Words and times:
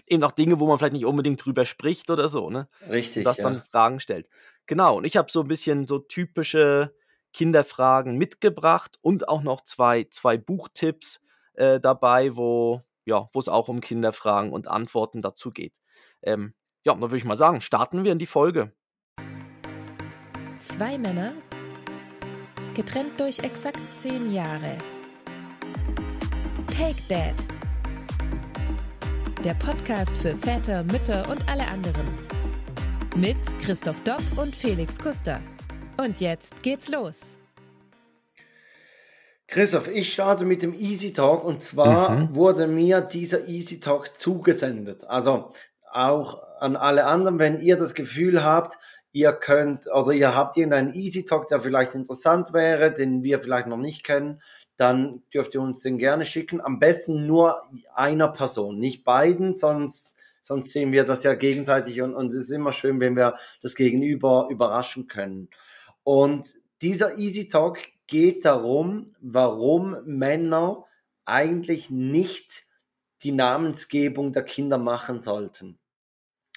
eben 0.08 0.24
auch 0.24 0.32
Dinge, 0.32 0.60
wo 0.60 0.68
man 0.68 0.78
vielleicht 0.80 0.94
nicht 0.94 1.06
unbedingt 1.06 1.44
drüber 1.46 1.66
spricht 1.66 2.10
oder 2.12 2.30
so, 2.30 2.50
ne? 2.52 2.70
Und 3.16 3.26
Richtig, 3.28 3.28
das 3.28 3.40
dann 3.42 3.62
ja. 3.62 3.66
Fragen 3.72 4.00
stellt. 4.00 4.30
Genau, 4.68 4.98
und 4.98 5.06
ich 5.06 5.18
habe 5.18 5.32
so 5.32 5.42
'n 5.42 5.48
bisschen 5.48 5.88
so 5.88 6.00
typische 6.00 6.96
Kinderfragen 7.34 8.18
mitgebracht 8.18 8.98
und 9.02 9.28
auch 9.30 9.44
noch 9.44 9.62
zwei 9.64 10.06
zwei 10.12 10.38
Buchtipps, 10.38 11.20
äh, 11.56 11.80
dabei, 11.82 12.36
wo 12.38 12.84
ja, 13.06 13.30
wo's 13.34 13.50
auch 13.50 13.70
um 13.70 13.82
Kinderfragen 13.82 14.52
und 14.54 14.68
Antworten 14.70 15.22
dazu 15.24 15.52
geht. 15.52 15.74
Ähm, 16.22 16.54
ja, 16.86 16.94
dann 16.94 17.02
würde 17.02 17.18
ich 17.18 17.26
mal 17.26 17.38
sagen, 17.38 17.62
starten 17.62 18.04
wir 18.06 18.12
in 18.14 18.20
die 18.20 18.26
Folge. 18.28 18.74
Zwei 20.64 20.98
Männer, 20.98 21.34
getrennt 22.74 23.20
durch 23.20 23.40
exakt 23.40 23.82
zehn 23.94 24.32
Jahre. 24.32 24.78
Take 26.68 26.96
Dad. 27.10 27.36
Der 29.44 29.56
Podcast 29.56 30.18
für 30.18 30.34
Väter, 30.38 30.86
Mütter 30.86 31.28
und 31.30 31.50
alle 31.50 31.68
anderen. 31.68 32.08
Mit 33.18 33.36
Christoph 33.60 34.00
Dopp 34.06 34.22
und 34.38 34.56
Felix 34.56 34.98
Kuster. 34.98 35.42
Und 35.98 36.22
jetzt 36.22 36.64
geht's 36.64 36.88
los. 36.88 37.36
Christoph, 39.48 39.90
ich 39.90 40.14
starte 40.14 40.46
mit 40.46 40.62
dem 40.62 40.74
Easy 40.74 41.12
Talk 41.12 41.44
und 41.44 41.62
zwar 41.62 42.10
Mhm. 42.12 42.36
wurde 42.36 42.68
mir 42.68 43.02
dieser 43.02 43.50
Easy 43.50 43.82
Talk 43.82 44.18
zugesendet. 44.18 45.04
Also 45.04 45.52
auch 45.92 46.42
an 46.62 46.78
alle 46.78 47.04
anderen, 47.04 47.38
wenn 47.38 47.60
ihr 47.60 47.76
das 47.76 47.94
Gefühl 47.96 48.46
habt, 48.46 48.78
ihr 49.14 49.32
könnt 49.32 49.88
oder 49.94 50.12
ihr 50.12 50.36
habt 50.36 50.58
irgendeinen 50.58 50.94
Easy 50.94 51.24
Talk, 51.24 51.48
der 51.48 51.62
vielleicht 51.62 51.96
interessant 51.96 52.52
wäre, 52.52 52.92
den 52.92 53.24
wir 53.24 53.40
vielleicht 53.40 53.68
noch 53.68 53.78
nicht 53.78 54.04
kennen, 54.04 54.42
dann 54.76 55.22
dürft 55.34 55.54
ihr 55.54 55.62
uns 55.62 55.82
den 55.82 56.00
gerne 56.00 56.26
schicken. 56.26 56.60
Am 56.60 56.80
besten 56.80 57.28
nur 57.28 57.62
einer 57.94 58.28
Person, 58.28 58.80
nicht 58.80 59.06
beiden, 59.06 59.54
sonst, 59.54 60.18
sonst 60.42 60.72
sehen 60.72 60.92
wir 60.92 61.06
das 61.06 61.24
ja 61.24 61.36
gegenseitig 61.36 62.02
und, 62.02 62.16
und 62.16 62.28
es 62.28 62.36
ist 62.36 62.52
immer 62.52 62.74
schön, 62.74 63.00
wenn 63.00 63.16
wir 63.16 63.38
das 63.62 63.76
Gegenüber 63.76 64.48
überraschen 64.50 65.08
können. 65.08 65.50
Und 66.04 66.56
dieser 66.82 67.18
Easy 67.18 67.48
Talk 67.48 67.80
geht 68.08 68.46
darum, 68.46 69.16
warum 69.22 69.98
Männer 70.06 70.86
eigentlich 71.26 71.90
nicht 71.90 72.66
die 73.22 73.32
Namensgebung 73.32 74.34
der 74.34 74.44
Kinder 74.44 74.78
machen 74.78 75.22
sollten. 75.22 75.80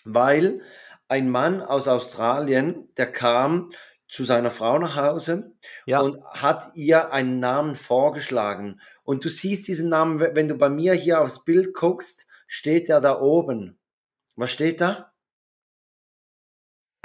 Weil 0.04 0.62
ein 1.08 1.30
Mann 1.30 1.62
aus 1.62 1.88
Australien, 1.88 2.88
der 2.96 3.10
kam 3.12 3.70
zu 4.08 4.24
seiner 4.24 4.50
Frau 4.50 4.78
nach 4.78 4.96
Hause 4.96 5.52
Ja. 5.86 6.00
und 6.00 6.22
hat 6.26 6.68
ihr 6.74 7.12
einen 7.12 7.40
Namen 7.40 7.76
vorgeschlagen. 7.76 8.80
Und 9.04 9.24
du 9.24 9.28
siehst 9.28 9.66
diesen 9.68 9.88
Namen, 9.88 10.20
we 10.20 10.32
wenn 10.34 10.48
du 10.48 10.54
bei 10.56 10.68
mir 10.68 10.94
hier 10.94 11.20
aufs 11.20 11.44
Bild 11.44 11.74
guckst, 11.74 12.26
steht 12.46 12.88
der 12.88 13.00
da 13.00 13.20
oben. 13.20 13.78
Was 14.36 14.52
steht 14.52 14.80
da? 14.80 15.12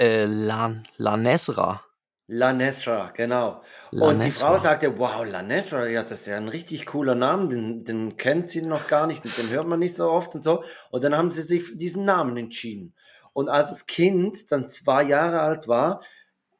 Äh, 0.00 0.26
Lan 0.26 0.86
Lanesra. 0.98 1.82
Lanesra, 2.28 3.10
genau. 3.10 3.62
Und 3.96 4.22
die 4.24 4.30
Frau 4.30 4.56
sagte: 4.56 4.98
„Wow, 4.98 5.24
Lanesra, 5.26 5.86
ja, 5.88 6.02
das 6.02 6.20
ist 6.22 6.26
ja 6.28 6.36
'n 6.38 6.48
richtig 6.48 6.86
cooler 6.86 7.14
Name, 7.16 7.48
den 7.48 7.84
den 7.84 8.16
kennt 8.16 8.48
sie 8.50 8.62
noch 8.62 8.86
gar 8.86 9.06
nicht 9.06 9.24
den 9.36 9.50
hört 9.50 9.66
man 9.66 9.80
nicht 9.80 9.94
so 9.96 10.08
oft 10.10 10.34
und 10.34 10.42
so.“ 10.44 10.62
Und 10.90 11.02
dann 11.04 11.16
haben 11.16 11.30
sie 11.32 11.42
sich 11.42 11.64
für 11.64 11.76
diesen 11.76 12.04
Namen 12.04 12.36
entschieden. 12.36 12.94
Und 13.34 13.48
als 13.48 13.70
das 13.70 13.86
Kind 13.86 14.52
dann 14.52 14.68
2 14.68 15.02
Jahre 15.04 15.40
alt 15.40 15.68
war, 15.68 16.02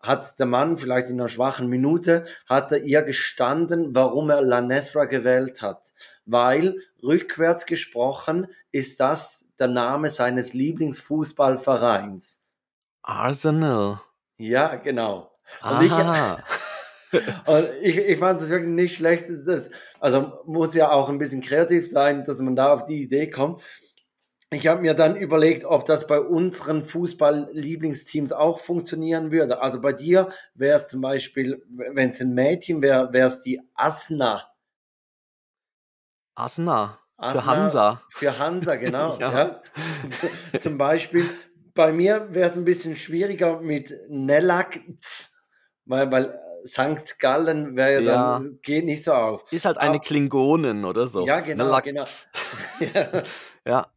hat 0.01 0.39
der 0.41 0.47
Mann 0.47 0.79
vielleicht 0.79 1.09
in 1.11 1.17
'ner 1.17 1.29
schwachen 1.29 1.69
Minute 1.69 2.25
hat 2.49 2.73
er 2.73 2.79
ihr 2.83 3.03
gestanden, 3.03 3.95
warum 3.95 4.31
er 4.31 4.43
Lanesra 4.43 5.05
gewählt 5.07 5.63
hat. 5.63 5.93
Weil 6.27 6.77
rückwärts 7.03 7.67
gesprochen 7.67 8.49
ist 8.73 9.01
das 9.01 9.49
der 9.61 9.69
Name 9.69 10.11
seines 10.11 10.55
Lieblingsfußballvereins. 10.55 12.39
Arsenal. 13.05 13.99
Ja, 14.41 14.77
genau. 14.77 15.31
Und 15.67 15.81
ich 15.81 15.97
Aha. 15.97 16.43
und 17.47 17.69
ich 17.83 17.99
ich 17.99 18.19
fand 18.19 18.41
das 18.41 18.51
wirklich 18.51 18.71
nicht 18.71 18.97
schlecht. 18.97 19.27
Das 19.47 19.71
also, 20.01 20.41
muss 20.47 20.75
ja 20.75 20.91
auch 20.93 21.09
'n 21.11 21.19
bisschen 21.19 21.43
kreativ 21.43 21.89
sein, 21.91 22.25
dass 22.25 22.39
man 22.41 22.57
da 22.57 22.73
auf 22.73 22.85
die 22.85 23.03
Idee 23.03 23.31
kommt. 23.31 23.63
Ich 24.55 24.67
habe 24.67 24.83
mir 24.83 24.93
dann 24.93 25.17
überlegt, 25.17 25.65
ob 25.65 25.87
das 25.87 26.07
bei 26.07 26.21
unseren 26.21 26.85
Fußball-Lieblingsteams 26.85 28.33
auch 28.33 28.61
funktionieren 28.61 29.33
würde. 29.33 29.63
Also, 29.63 29.81
bei 29.81 29.95
dir 29.95 30.29
wär's 30.55 30.89
zum 30.91 31.01
Beispiel, 31.01 31.63
we 31.71 31.87
wenn's 31.95 32.21
'n 32.21 32.35
Mädchen 32.35 32.83
wäre, 32.83 33.11
wär's 33.15 33.41
die 33.41 33.63
Asna. 33.75 34.53
Asna. 36.37 36.99
Für 37.27 37.39
Asna 37.39 37.47
Hansa. 37.47 38.03
für 38.11 38.39
Hansa, 38.39 38.77
genau, 38.77 39.17
Ja. 39.21 39.33
ja. 39.33 39.63
Zum 40.61 40.79
Beispiel 40.79 41.29
bei 41.75 41.93
mir 41.93 42.29
wär's 42.35 42.57
'n 42.57 42.65
bisschen 42.65 42.97
schwieriger 42.97 43.61
mit 43.61 43.95
Nellac-z, 44.09 45.31
weil 45.87 46.11
weil 46.11 46.39
Sankt 46.65 47.19
Gallen 47.19 47.75
wäre 47.77 47.95
ja 47.95 48.01
Ja. 48.01 48.39
dann 48.39 48.59
geht 48.63 48.85
nicht 48.85 49.05
so 49.05 49.13
auf. 49.13 49.45
Ist 49.53 49.65
halt 49.67 49.77
eine 49.79 49.99
Ab 49.99 50.05
Klingonin 50.05 50.85
oder 50.85 51.07
so. 51.09 51.27
Ja, 51.27 51.41
genau, 51.41 51.81
genau. 51.81 52.05
Nalakz. 52.05 52.29
Ja. 52.81 53.23
Ja. 53.67 53.93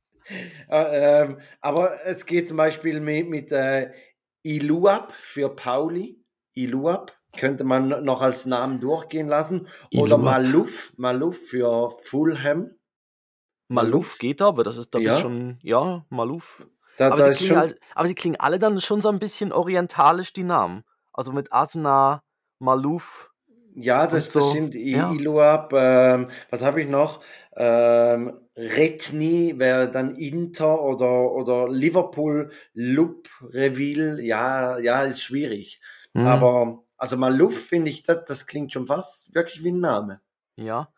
Äh, 0.70 1.24
ähm, 1.24 1.40
aber 1.62 2.06
es 2.06 2.26
geht 2.26 2.48
zum 2.48 2.58
Beispiel 2.58 3.00
mit 3.00 3.30
mit, 3.30 3.52
äh, 3.52 3.92
Iluab 4.44 5.12
für 5.14 5.50
Pauli. 5.56 6.24
Iluab 6.54 7.14
könnte 7.38 7.64
man 7.64 7.90
no 7.90 8.02
noch 8.02 8.22
als 8.22 8.46
Namen 8.46 8.80
durchgehen 8.80 9.28
lassen 9.28 9.68
oder 9.94 10.18
Iluab. 10.18 10.46
Maluf 10.58 10.94
Maluf 10.98 11.38
für 11.50 11.90
Fulham. 11.92 12.76
Maluf 13.72 14.18
geht 14.20 14.42
aber, 14.42 14.64
das 14.64 14.78
ist 14.78 14.94
da 14.94 15.00
Ja. 15.00 15.10
schon 15.10 15.58
ja, 15.64 16.06
Maluf. 16.10 16.68
Da 17.00 17.10
Aber 17.10 17.22
da 17.22 17.34
sie 17.36 17.36
schon 17.36 17.58
halt 17.58 17.80
aber 17.96 18.08
sie 18.08 18.16
klingen 18.16 18.40
alle 18.40 18.60
dann 18.60 18.80
schon 18.82 19.02
so 19.02 19.10
'n 19.10 19.20
bisschen 19.20 19.52
orientalisch, 19.52 20.34
die 20.34 20.44
Namen. 20.44 20.84
Also, 21.14 21.32
mit 21.32 21.52
Asna, 21.54 22.24
Maluf 22.60 23.32
Ja, 23.74 24.08
das 24.08 24.32
das 24.32 24.32
so. 24.32 24.50
stimmt. 24.50 24.76
I 24.76 24.92
Ja. 24.92 25.18
Iluab, 25.18 25.74
ähm, 25.74 26.30
was 26.50 26.62
habe 26.62 26.82
ich 26.82 26.88
noch? 26.88 27.22
Ähm, 27.56 28.45
Retny 28.58 29.60
wäre 29.60 29.92
dann 29.92 30.16
Inter 30.16 30.82
oder 30.82 31.32
oder 31.34 31.68
Liverpool, 31.70 32.52
Lupreville. 32.74 34.22
Ja, 34.24 34.78
ja, 34.80 35.04
ist 35.04 35.22
schwierig. 35.24 35.82
Mhm. 36.16 36.48
Aber 36.48 36.84
also 36.98 37.18
Maluf 37.18 37.66
finde 37.68 37.92
ich, 37.92 38.04
das 38.04 38.24
das 38.24 38.48
klingt 38.48 38.72
schon 38.72 38.86
fast 38.88 39.36
wirklich 39.36 39.64
wie 39.66 39.70
'n 39.70 39.80
Name. 39.82 40.22
Ja. 40.58 40.92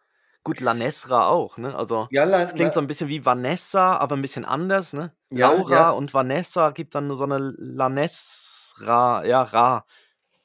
Gut, 0.43 0.59
Lanesra 0.59 1.27
auch, 1.29 1.57
ne? 1.57 1.75
Also, 1.75 2.09
Ja, 2.11 2.23
La 2.25 2.43
das 2.45 2.53
klingt 2.53 2.73
so 2.73 2.79
La 2.79 2.81
'n 2.81 2.87
bisschen 2.87 3.09
wie 3.09 3.25
Vanessa, 3.25 3.97
aber 3.97 4.15
'n 4.15 4.21
bisschen 4.21 4.45
anders, 4.45 4.93
ne? 4.93 5.15
Ja, 5.31 5.61
Laura 5.61 5.91
ja. 5.91 5.91
und 5.91 6.13
Vanessa 6.13 6.69
gibt 6.71 6.95
dann 6.95 7.07
nur 7.07 7.17
so 7.17 7.25
'ne 7.25 7.37
Lanesra, 7.57 9.25
ja, 9.25 9.41
Ra. 9.43 9.85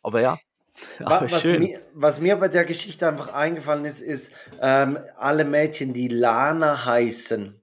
Aber 0.03 0.21
ja, 0.23 0.41
was 1.01 1.45
mir 1.45 1.81
was 1.95 2.21
mir 2.21 2.37
bei 2.37 2.49
der 2.49 2.65
Geschichte 2.65 3.07
einfach 3.09 3.33
eingefallen 3.33 3.85
ist, 3.85 4.01
ist, 4.01 4.33
ähm, 4.61 4.99
alle 5.17 5.45
Mädchen, 5.45 5.93
die 5.93 6.09
Lana 6.09 6.85
heißen. 6.85 7.61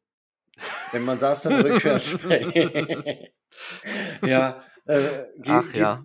Wenn 0.92 1.06
man 1.06 1.19
das 1.19 1.44
dann 1.44 1.62
rückwärts 1.62 2.06
spricht. 2.06 2.56
Ja, 4.25 4.62
Äh, 4.86 5.01
gibt, 5.38 5.75
ja. 5.75 5.98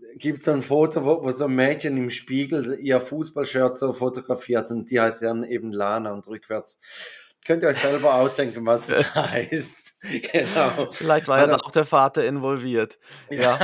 so 0.42 0.52
ein 0.52 0.60
Foto, 0.62 1.04
wo, 1.06 1.22
wo 1.22 1.30
so 1.30 1.46
ein 1.46 1.54
Mädchen 1.54 1.96
im 1.96 2.10
Spiegel 2.10 2.78
ihr 2.80 3.00
Fußballshirt 3.00 3.78
so 3.78 3.94
fotografiert 3.94 4.70
und 4.70 4.90
die 4.90 5.00
heißt 5.00 5.22
dann 5.22 5.42
eben 5.42 5.72
Lana 5.72 6.12
und 6.12 6.26
rückwärts. 6.26 6.78
Könnt 7.46 7.62
ihr 7.62 7.70
euch 7.70 7.78
selber 7.78 8.14
ausdenken, 8.14 8.66
was 8.66 8.90
es 8.90 9.14
heißt. 9.14 9.94
genau. 10.32 10.90
Vielleicht 10.92 11.28
war 11.28 11.38
ja 11.38 11.44
Also- 11.44 11.56
da 11.56 11.62
auch 11.64 11.70
der 11.70 11.86
Vater 11.86 12.24
involviert. 12.26 12.98
Ja, 13.30 13.56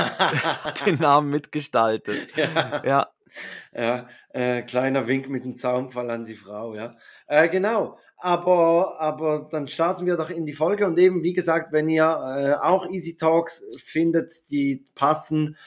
den 0.87 0.95
Namen 0.95 1.29
mitgestaltet. 1.29 2.35
ja. 2.35 2.81
Ja, 2.83 3.07
Ja, 3.73 4.09
äh, 4.29 4.61
kleiner 4.63 5.07
Wink 5.07 5.29
mit 5.29 5.45
dem 5.45 5.55
Zaunfall 5.55 6.11
an 6.11 6.25
die 6.25 6.35
Frau, 6.35 6.75
ja. 6.75 6.97
Äh, 7.27 7.47
genau, 7.47 7.97
aber, 8.17 8.99
aber 8.99 9.47
dann 9.49 9.67
starten 9.67 10.05
wir 10.05 10.17
doch 10.17 10.29
in 10.29 10.45
die 10.45 10.53
Folge 10.53 10.85
und 10.85 10.99
eben, 10.99 11.23
wie 11.23 11.33
gesagt, 11.33 11.71
wenn 11.71 11.87
ihr 11.87 12.03
äh, 12.03 12.53
auch 12.61 12.89
Easy 12.89 13.15
Talks 13.15 13.63
findet, 13.83 14.49
die 14.49 14.85
passen, 14.95 15.57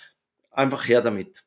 einfach 0.50 0.86
her 0.86 1.00
damit. 1.00 1.44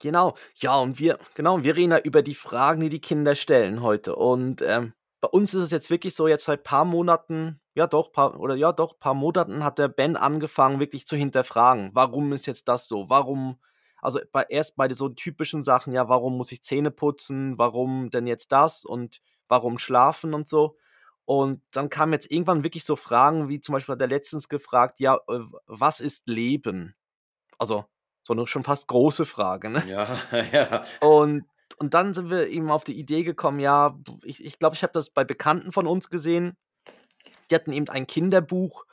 genau. 0.00 0.34
Ja, 0.54 0.78
und 0.78 0.98
wir, 0.98 1.18
genau, 1.34 1.62
wir 1.64 1.76
reden 1.76 1.92
ja 1.92 1.98
über 1.98 2.22
die 2.22 2.34
Fragen, 2.34 2.80
die 2.80 2.88
die 2.88 3.00
Kinder 3.00 3.34
stellen 3.34 3.82
heute. 3.82 4.16
Und 4.16 4.62
ähm, 4.62 4.92
bei 5.20 5.28
uns 5.28 5.54
ist 5.54 5.64
es 5.64 5.70
jetzt 5.70 5.90
wirklich 5.90 6.14
so, 6.14 6.28
jetzt 6.28 6.44
seit 6.44 6.62
paar 6.62 6.84
Monaten, 6.84 7.60
ja 7.74 7.86
doch, 7.86 8.12
paar, 8.12 8.38
oder 8.38 8.54
ja 8.54 8.72
doch, 8.72 8.98
paar 8.98 9.14
Monaten 9.14 9.64
hat 9.64 9.78
der 9.78 9.88
Ben 9.88 10.16
angefangen, 10.16 10.80
wirklich 10.80 11.06
zu 11.06 11.16
hinterfragen. 11.16 11.90
Warum 11.94 12.32
ist 12.32 12.46
jetzt 12.46 12.68
das 12.68 12.88
so? 12.88 13.08
Warum, 13.08 13.58
also 14.00 14.20
bei, 14.32 14.44
erst 14.48 14.76
bei 14.76 14.92
so 14.92 15.08
typischen 15.08 15.62
Sachen, 15.62 15.92
ja, 15.92 16.08
warum 16.08 16.36
muss 16.36 16.52
ich 16.52 16.62
Zähne 16.62 16.90
putzen? 16.90 17.58
Warum 17.58 18.10
denn 18.10 18.26
jetzt 18.26 18.52
das? 18.52 18.84
Und 18.84 19.20
warum 19.48 19.78
schlafen 19.78 20.34
und 20.34 20.48
so? 20.48 20.76
Und 21.24 21.60
dann 21.72 21.88
kamen 21.88 22.12
jetzt 22.12 22.30
irgendwann 22.30 22.62
wirklich 22.62 22.84
so 22.84 22.94
Fragen, 22.94 23.48
wie 23.48 23.60
zum 23.60 23.72
Beispiel 23.72 23.94
hat 23.94 24.00
er 24.00 24.06
letztens 24.06 24.48
gefragt, 24.48 25.00
ja, 25.00 25.16
äh, 25.28 25.40
was 25.66 26.00
ist 26.00 26.28
Leben? 26.28 26.94
Also 27.58 27.84
so 28.22 28.32
eine 28.32 28.46
schon 28.46 28.62
fast 28.62 28.86
große 28.86 29.26
Frage, 29.26 29.70
ne? 29.70 29.82
Ja, 29.88 30.16
ja. 30.52 30.84
Und, 31.00 31.44
und 31.78 31.94
dann 31.94 32.14
sind 32.14 32.30
wir 32.30 32.48
eben 32.48 32.70
auf 32.70 32.84
die 32.84 32.98
Idee 32.98 33.24
gekommen, 33.24 33.58
ja, 33.58 33.96
ich 33.96 34.04
glaube, 34.04 34.26
ich, 34.26 34.58
glaub, 34.58 34.74
ich 34.74 34.82
habe 34.82 34.92
das 34.92 35.10
bei 35.10 35.24
Bekannten 35.24 35.72
von 35.72 35.86
uns 35.86 36.10
gesehen. 36.10 36.56
Die 37.50 37.54
hatten 37.56 37.72
eben 37.72 37.88
ein 37.88 38.06
Kinderbuch, 38.06 38.84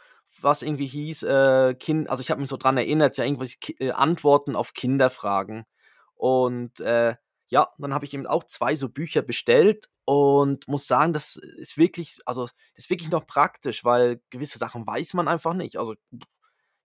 was 0.43 0.61
irgendwie 0.61 0.85
hieß, 0.87 1.23
äh, 1.23 1.73
kind, 1.75 2.09
also 2.09 2.21
ich 2.21 2.29
habe 2.31 2.41
mich 2.41 2.49
so 2.49 2.57
dran 2.57 2.77
erinnert, 2.77 3.17
ja, 3.17 3.23
irgendwelche 3.25 3.57
Ki 3.59 3.75
äh, 3.79 3.91
Antworten 3.91 4.55
auf 4.55 4.73
Kinderfragen. 4.73 5.65
Und 6.15 6.79
äh, 6.79 7.15
ja, 7.47 7.69
dann 7.77 7.93
habe 7.93 8.05
ich 8.05 8.13
eben 8.13 8.25
auch 8.27 8.43
zwei 8.43 8.75
so 8.75 8.89
Bücher 8.89 9.21
bestellt 9.21 9.85
und 10.05 10.67
muss 10.67 10.87
sagen, 10.87 11.13
das 11.13 11.35
ist 11.35 11.77
wirklich, 11.77 12.17
also 12.25 12.43
das 12.43 12.53
ist 12.75 12.89
wirklich 12.89 13.09
noch 13.11 13.25
praktisch, 13.27 13.83
weil 13.83 14.21
gewisse 14.29 14.57
Sachen 14.57 14.85
weiß 14.87 15.13
man 15.13 15.27
einfach 15.27 15.53
nicht. 15.53 15.77
Also 15.77 15.95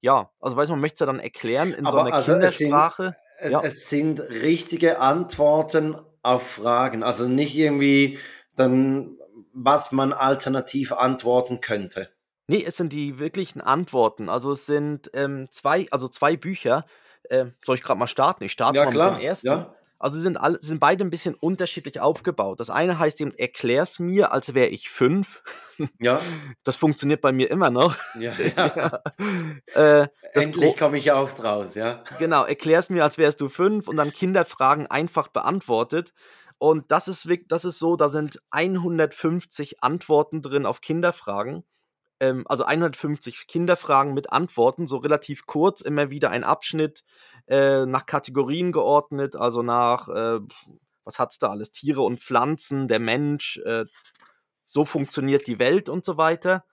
ja, 0.01 0.31
also 0.41 0.57
weiß 0.57 0.69
man, 0.71 0.81
möchte 0.81 0.95
es 0.95 1.01
ja 1.01 1.07
dann 1.07 1.21
erklären 1.21 1.73
in 1.73 1.85
so 1.85 1.93
Aber 1.93 2.05
einer 2.07 2.15
also 2.15 2.33
es 2.33 2.59
sind- 2.59 2.69
Kindersprache. 2.69 3.17
Es, 3.41 3.53
Ja. 3.53 3.61
es 3.63 3.89
sind 3.89 4.21
richtige 4.21 5.01
Antworten 5.01 5.97
auf 6.23 6.43
Fragen, 6.43 7.03
also 7.05 7.29
nicht 7.29 7.55
irgendwie 7.57 8.19
dann, 8.57 9.17
was 9.53 9.93
man 9.93 10.13
alternativ 10.13 10.93
antworten 10.93 11.61
könnte. 11.61 12.11
Nee, 12.49 12.65
es 12.67 12.77
sind 12.79 12.93
die 12.93 13.19
wirklichen 13.19 13.61
Antworten. 13.61 14.29
Also 14.29 14.53
es 14.53 14.67
sind 14.67 15.11
ähm, 15.15 15.49
zwei, 15.51 15.87
also 15.91 16.09
zwei 16.09 16.37
Bücher. 16.37 16.87
Ähm, 17.31 17.53
soll 17.65 17.77
ich 17.77 17.83
gerade 17.83 18.01
mal 18.01 18.07
starten? 18.09 18.43
Ich 18.45 18.53
starte 18.53 18.77
Ja, 18.79 18.85
mal 18.87 18.91
klar, 18.91 19.13
mit 19.13 19.21
dem 19.21 19.27
ersten. 19.27 19.47
ja. 19.49 19.75
Also 20.01 20.17
sie 20.17 20.23
sind, 20.23 20.37
alle, 20.37 20.61
sie 20.61 20.69
sind 20.69 20.79
beide 20.79 21.05
ein 21.05 21.11
bisschen 21.11 21.35
unterschiedlich 21.35 21.99
aufgebaut. 22.01 22.61
Das 22.61 22.71
eine 22.71 23.01
heißt 23.01 23.21
eben, 23.21 23.33
erklär's 23.35 23.99
mir, 23.99 24.31
als 24.33 24.55
wäre 24.55 24.69
ich 24.69 24.89
fünf. 24.89 25.43
Ja, 25.99 26.21
Das 26.65 26.77
funktioniert 26.77 27.21
bei 27.21 27.33
mir 27.33 27.51
immer 27.51 27.69
noch. 27.71 27.97
ja, 28.19 28.33
ja. 28.33 29.03
Äh, 29.75 30.07
das 30.35 30.45
Endlich 30.47 30.77
komme 30.77 30.99
ich 30.99 31.11
auch 31.13 31.31
draus, 31.33 31.75
ja. 31.75 32.03
Genau, 32.19 32.45
erklär's 32.45 32.91
mir, 32.91 33.03
als 33.05 33.19
wärst 33.19 33.41
du 33.41 33.49
fünf 33.49 33.89
und 33.89 33.97
dann 33.97 34.13
Kinderfragen 34.13 34.87
einfach 34.87 35.29
beantwortet. 35.29 36.15
Und 36.59 36.91
das 36.93 37.09
ist, 37.09 37.27
wirk- 37.29 37.49
das 37.49 37.65
ist 37.65 37.79
so, 37.81 37.97
da 37.97 38.09
sind 38.09 38.41
150 38.51 39.83
Antworten 39.83 40.43
drin 40.43 40.65
auf 40.65 40.81
Kinderfragen. 40.81 41.65
Ähm, 42.21 42.45
also 42.49 42.65
150 42.65 43.47
Kinderfragen 43.47 44.15
mit 44.15 44.33
Antworten, 44.33 44.87
so 44.87 44.99
relativ 44.99 45.47
kurz, 45.47 45.81
immer 45.81 46.11
wieder 46.11 46.31
ein 46.31 46.45
Abschnitt, 46.45 47.05
äh, 47.47 47.87
nach 47.87 48.07
Kategorien 48.07 48.73
geordnet, 48.73 49.37
also 49.37 49.63
nach, 49.63 50.09
äh, 50.09 50.41
was 51.05 51.19
hat's 51.19 51.39
da 51.39 51.49
alles? 51.49 51.71
Tiere 51.71 52.03
und 52.03 52.21
Pflanzen, 52.21 52.89
der 52.89 52.99
Mensch, 53.01 53.59
äh, 53.65 53.85
so 54.65 54.85
funktioniert 54.85 55.47
die 55.47 55.59
Welt 55.59 55.89
und 55.89 56.05
so 56.05 56.19
weiter. 56.19 56.65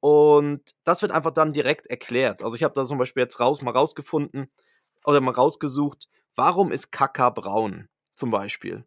Und 0.00 0.62
das 0.84 1.02
wird 1.02 1.12
einfach 1.12 1.32
dann 1.32 1.52
direkt 1.52 1.86
erklärt. 1.88 2.42
Also 2.42 2.56
ich 2.56 2.62
habe 2.62 2.74
da 2.74 2.84
zum 2.84 2.98
Beispiel 2.98 3.22
jetzt 3.22 3.40
raus, 3.40 3.62
mal 3.62 3.72
rausgefunden 3.72 4.50
oder 5.04 5.20
mal 5.20 5.32
rausgesucht, 5.32 6.08
warum 6.36 6.70
ist 6.72 6.92
Kaka 6.92 7.30
braun? 7.30 7.88
Zum 8.14 8.30
Beispiel. 8.30 8.84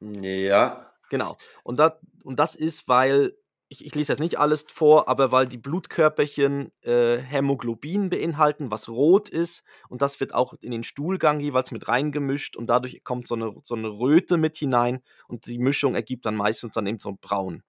Ja, 0.00 0.88
Genau. 1.08 1.36
Und, 1.62 1.78
dat, 1.78 2.00
und 2.22 2.38
das 2.38 2.54
ist, 2.54 2.88
weil, 2.88 3.36
ich, 3.68 3.84
ich 3.84 3.94
lese 3.94 4.12
jetzt 4.12 4.20
nicht 4.20 4.38
alles 4.38 4.64
vor, 4.72 5.08
aber 5.08 5.30
weil 5.30 5.46
die 5.46 5.58
Blutkörperchen 5.58 6.72
äh, 6.82 7.18
Hämoglobin 7.18 8.08
beinhalten, 8.08 8.70
was 8.70 8.88
rot 8.88 9.28
ist. 9.28 9.62
Und 9.88 10.00
das 10.00 10.20
wird 10.20 10.34
auch 10.34 10.54
in 10.60 10.70
den 10.70 10.82
Stuhlgang 10.82 11.40
jeweils 11.40 11.70
mit 11.70 11.86
reingemischt 11.88 12.56
und 12.56 12.70
dadurch 12.70 13.04
kommt 13.04 13.28
so 13.28 13.34
eine, 13.34 13.52
so 13.62 13.74
eine 13.74 13.88
Röte 13.88 14.38
mit 14.38 14.56
hinein 14.56 15.02
und 15.26 15.46
die 15.46 15.58
Mischung 15.58 15.94
ergibt 15.94 16.24
dann 16.24 16.34
meistens 16.34 16.72
dann 16.72 16.86
eben 16.86 17.00
so 17.00 17.10
ein 17.10 17.18
Braun. 17.18 17.62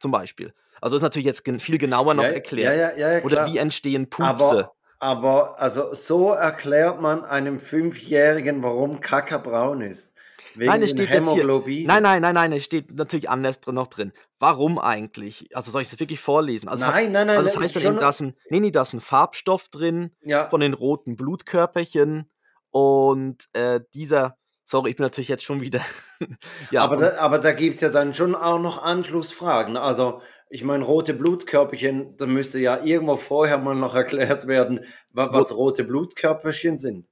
Zum 0.00 0.10
Beispiel. 0.10 0.52
Also 0.80 0.96
ist 0.96 1.02
natürlich 1.02 1.26
jetzt 1.26 1.48
viel 1.62 1.78
genauer 1.78 2.14
noch 2.14 2.24
ja, 2.24 2.30
erklärt. 2.30 2.98
Ja, 2.98 3.16
ja, 3.16 3.22
Oder 3.22 3.46
wie 3.46 3.58
entstehen 3.58 4.10
Pupse? 4.10 4.70
aber, 4.72 4.74
aber 4.98 5.60
also 5.60 5.94
so 5.94 6.32
erklärt 6.32 7.00
man 7.00 7.24
einem 7.24 7.60
Fünfjährigen, 7.60 8.64
warum 8.64 9.00
Kaka 9.00 9.38
braun 9.38 9.80
ist. 9.82 10.11
Wegen 10.54 10.66
Nein, 10.70 10.82
es 10.82 10.90
steht 10.90 11.10
jetzt 11.10 11.32
hier. 11.32 11.44
Nein, 11.86 12.02
nein, 12.02 12.22
nein, 12.22 12.34
nein, 12.34 12.52
es 12.52 12.64
steht 12.64 12.92
natürlich 12.94 13.30
anders 13.30 13.60
drin 13.60 13.74
noch 13.74 13.86
drin. 13.86 14.12
Warum 14.38 14.78
eigentlich? 14.78 15.48
Also 15.56 15.70
soll 15.70 15.82
ich 15.82 15.90
das 15.90 16.00
wirklich 16.00 16.20
vorlesen? 16.20 16.68
Also, 16.68 16.84
es 16.84 16.88
hat- 16.88 16.94
nein, 16.94 17.12
nein, 17.12 17.26
nein. 17.26 17.36
also 17.36 17.46
das 17.48 17.54
das 17.54 17.62
heißt 17.64 17.76
dann 17.76 17.82
eben, 17.84 17.96
da 18.00 18.08
ist 18.08 18.20
ein, 18.20 18.34
nee, 18.50 18.60
nee, 18.60 18.70
da 18.70 18.82
ist 18.82 18.92
ein 18.92 19.00
Farbstoff 19.00 19.68
drin 19.68 20.10
ja, 20.22 20.48
von 20.48 20.60
den 20.60 20.74
roten 20.74 21.16
Blutkörperchen 21.16 22.30
und 22.70 23.46
äh, 23.52 23.80
dieser, 23.94 24.36
sorry, 24.64 24.90
ich 24.90 24.96
bin 24.96 25.04
natürlich 25.04 25.28
jetzt 25.28 25.44
schon 25.44 25.60
wieder, 25.60 25.80
ja, 26.70 26.82
aber, 26.82 26.96
da, 26.96 27.16
aber 27.18 27.38
da 27.38 27.52
gibt 27.52 27.76
es 27.76 27.80
ja 27.82 27.88
dann 27.90 28.14
schon 28.14 28.34
auch 28.34 28.58
noch 28.58 28.82
Anschlussfragen. 28.82 29.76
Also, 29.76 30.20
ich 30.48 30.64
meine, 30.64 30.84
rote 30.84 31.14
Blutkörperchen, 31.14 32.16
da 32.18 32.26
müsste 32.26 32.58
ja 32.58 32.82
irgendwo 32.82 33.16
vorher 33.16 33.58
mal 33.58 33.74
noch 33.74 33.94
erklärt 33.94 34.46
werden, 34.46 34.84
wa- 35.10 35.30
was 35.32 35.54
rote 35.54 35.84
Blutkörperchen 35.84 36.78
sind. 36.78 37.06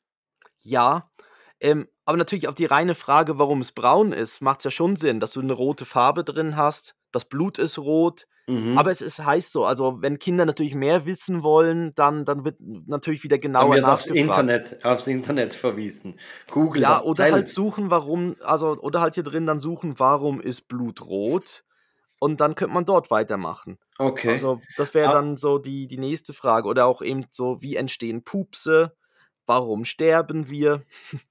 ja, 0.62 1.09
ähm, 1.60 1.88
aber 2.04 2.16
natürlich 2.18 2.48
auf 2.48 2.54
die 2.54 2.66
reine 2.66 2.94
Frage, 2.94 3.38
warum 3.38 3.60
es 3.60 3.72
braun 3.72 4.12
ist, 4.12 4.40
macht 4.42 4.60
es 4.60 4.64
ja 4.64 4.70
schon 4.70 4.96
Sinn, 4.96 5.20
dass 5.20 5.32
du 5.32 5.40
eine 5.40 5.52
rote 5.52 5.84
Farbe 5.86 6.24
drin 6.24 6.56
hast, 6.56 6.94
das 7.12 7.24
Blut 7.26 7.58
ist 7.58 7.78
rot, 7.78 8.26
Mhm. 8.48 8.74
aber 8.74 8.90
es 8.90 9.02
ist 9.02 9.24
heißt 9.24 9.52
so, 9.52 9.64
also 9.64 9.98
wenn 10.02 10.18
Kinder 10.18 10.46
natürlich 10.46 10.74
mehr 10.74 11.06
wissen 11.06 11.42
wollen, 11.42 11.92
dann, 11.94 12.24
dann 12.24 12.44
wird 12.44 12.58
natürlich 12.60 13.24
wieder 13.24 13.38
dann 13.56 13.70
genauer 13.70 13.72
wird 13.72 13.88
aufs 13.88 14.06
nachgefragt. 14.06 14.10
Internet, 14.10 14.84
aufs 14.84 15.06
Internet 15.06 15.54
verwiesen. 15.54 16.18
Google 16.50 16.84
Ja, 16.84 17.00
oder 17.02 17.30
halt 17.30 17.48
selbst. 17.48 17.54
suchen, 17.54 17.90
warum, 17.90 18.36
also, 18.42 18.78
oder 18.78 19.00
halt 19.00 19.14
hier 19.14 19.24
drin 19.24 19.46
dann 19.46 19.60
suchen, 19.60 19.98
warum 19.98 20.40
ist 20.40 20.68
Blut 20.68 21.02
rot? 21.02 21.64
Und 22.20 22.40
dann 22.40 22.54
könnte 22.56 22.74
man 22.74 22.84
dort 22.86 23.10
weitermachen. 23.10 23.78
Okay. 24.00 24.42
Also, 24.42 24.64
das 24.76 24.94
wäre 24.94 25.08
Ah. 25.08 25.10
dann 25.10 25.36
so 25.36 25.58
die, 25.58 25.88
die 25.88 25.98
nächste 25.98 26.34
Frage. 26.34 26.68
Oder 26.68 26.86
auch 26.86 27.02
eben 27.02 27.26
so, 27.32 27.58
wie 27.62 27.76
entstehen 27.76 28.24
Pupse? 28.24 28.96
Warum 29.46 29.84
sterben 29.86 30.50
wir? 30.50 30.84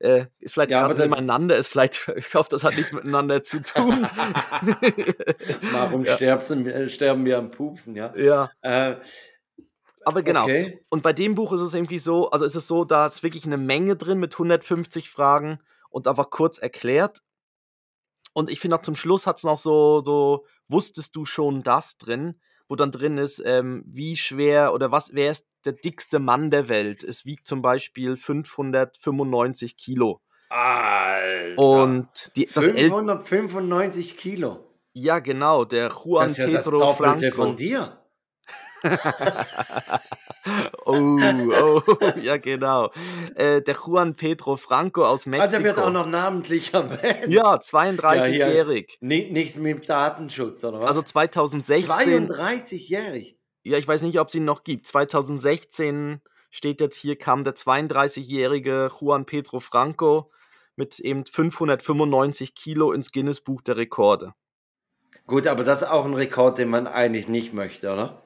äh, 0.00 0.26
ist 0.38 0.54
vielleicht 0.54 0.70
Ja, 0.70 0.86
gerade 0.86 1.02
nebeneinander, 1.02 1.56
ist 1.56 1.68
vielleicht, 1.68 2.08
ich 2.16 2.34
hoffe, 2.34 2.48
das 2.50 2.64
hat 2.64 2.76
nichts 2.76 2.92
miteinander 2.92 3.42
zu 3.42 3.62
tun. 3.62 4.06
Warum 5.72 6.04
ja, 6.04 6.14
sterben, 6.14 6.64
wir, 6.64 6.88
sterben 6.88 7.24
wir 7.24 7.38
am 7.38 7.50
Pupsen, 7.50 7.94
ja? 7.96 8.14
ja, 8.16 8.50
Äh, 8.62 8.96
aber 10.04 10.22
genau. 10.22 10.44
Okay. 10.44 10.80
Und 10.88 11.02
bei 11.02 11.12
dem 11.12 11.34
Buch 11.34 11.52
ist 11.52 11.60
es 11.60 11.74
irgendwie 11.74 11.98
so, 11.98 12.30
also 12.30 12.46
ist 12.46 12.54
es 12.54 12.66
so, 12.66 12.84
da 12.84 13.06
ist 13.06 13.22
wirklich 13.22 13.44
eine 13.44 13.58
Menge 13.58 13.94
drin 13.94 14.18
mit 14.18 14.34
150 14.34 15.10
Fragen 15.10 15.60
und 15.90 16.08
einfach 16.08 16.30
kurz 16.30 16.56
erklärt. 16.56 17.22
Und 18.32 18.48
ich 18.48 18.60
finde 18.60 18.76
auch 18.76 18.82
zum 18.82 18.96
Schluss 18.96 19.26
hat 19.26 19.36
es 19.38 19.44
noch 19.44 19.58
so, 19.58 20.00
so, 20.00 20.46
wusstest 20.68 21.14
du 21.14 21.26
schon 21.26 21.62
das 21.62 21.98
drin, 21.98 22.40
wo 22.68 22.76
dann 22.76 22.92
drin 22.92 23.18
ist, 23.18 23.42
ähm, 23.44 23.82
wie 23.86 24.16
schwer 24.16 24.72
oder 24.74 24.92
was, 24.92 25.14
wer 25.14 25.30
ist 25.30 25.46
der 25.64 25.72
dickste 25.72 26.18
Mann 26.18 26.50
der 26.50 26.68
Welt? 26.68 27.02
Es 27.02 27.24
wiegt 27.24 27.46
zum 27.46 27.62
Beispiel 27.62 28.16
595 28.16 29.76
Kilo. 29.76 30.20
Alter. 30.50 31.58
Und 31.58 32.32
die, 32.36 32.46
das 32.46 32.68
El 32.68 32.88
595 32.88 34.16
Kilo. 34.16 34.64
ja 34.92 35.18
genau, 35.18 35.64
der 35.64 35.88
Juan 35.90 36.24
Das 36.24 36.32
ist 36.32 36.38
ja 36.38 36.50
das 36.50 36.64
Pedro 36.64 36.78
Doppelte 36.78 37.30
Franco. 37.30 37.36
von 37.36 37.56
dir. 37.56 37.98
oh, 40.84 41.18
oh, 41.20 41.82
ja 42.20 42.36
genau. 42.38 42.90
Äh, 43.34 43.62
der 43.62 43.74
Juan 43.76 44.14
Pedro 44.14 44.56
Franco 44.56 45.04
aus 45.04 45.26
Ah, 45.26 45.30
Mexiko. 45.30 45.50
der 45.50 45.64
wird 45.64 45.78
auch 45.78 45.90
noch 45.92 46.06
namentlich 46.06 46.72
erwähnt. 46.74 47.26
Ja, 47.32 47.54
Ja, 47.54 47.56
32-jährig. 47.56 48.98
Ni- 49.00 49.30
Nichts 49.30 49.58
mit 49.58 49.88
Datenschutz, 49.88 50.64
oder 50.64 50.80
was? 50.80 50.88
Also 50.88 51.02
2016, 51.02 52.28
32-jährig. 52.28 53.36
Ja, 53.64 53.76
ich 53.78 53.86
weiß 53.86 54.02
nicht, 54.02 54.18
ob 54.20 54.28
es 54.28 54.34
ihn 54.34 54.44
noch 54.44 54.64
gibt. 54.64 54.86
2016 54.86 56.20
steht 56.50 56.80
jetzt 56.80 56.96
hier, 56.98 57.16
kam 57.16 57.44
der 57.44 57.54
32-jährige 57.54 58.90
Juan 59.00 59.26
Pedro 59.26 59.60
Franco 59.60 60.30
mit 60.76 60.98
eben 61.00 61.26
595 61.26 62.54
Kilo 62.54 62.92
ins 62.92 63.12
Guinness 63.12 63.40
Buch 63.40 63.60
der 63.62 63.76
Rekorde. 63.76 64.32
Gut, 65.26 65.46
aber 65.46 65.64
das 65.64 65.82
ist 65.82 65.88
auch 65.88 66.04
ein 66.04 66.14
Rekord, 66.14 66.58
den 66.58 66.68
man 66.68 66.86
eigentlich 66.86 67.28
nicht 67.28 67.52
möchte, 67.52 67.92
oder? 67.92 68.22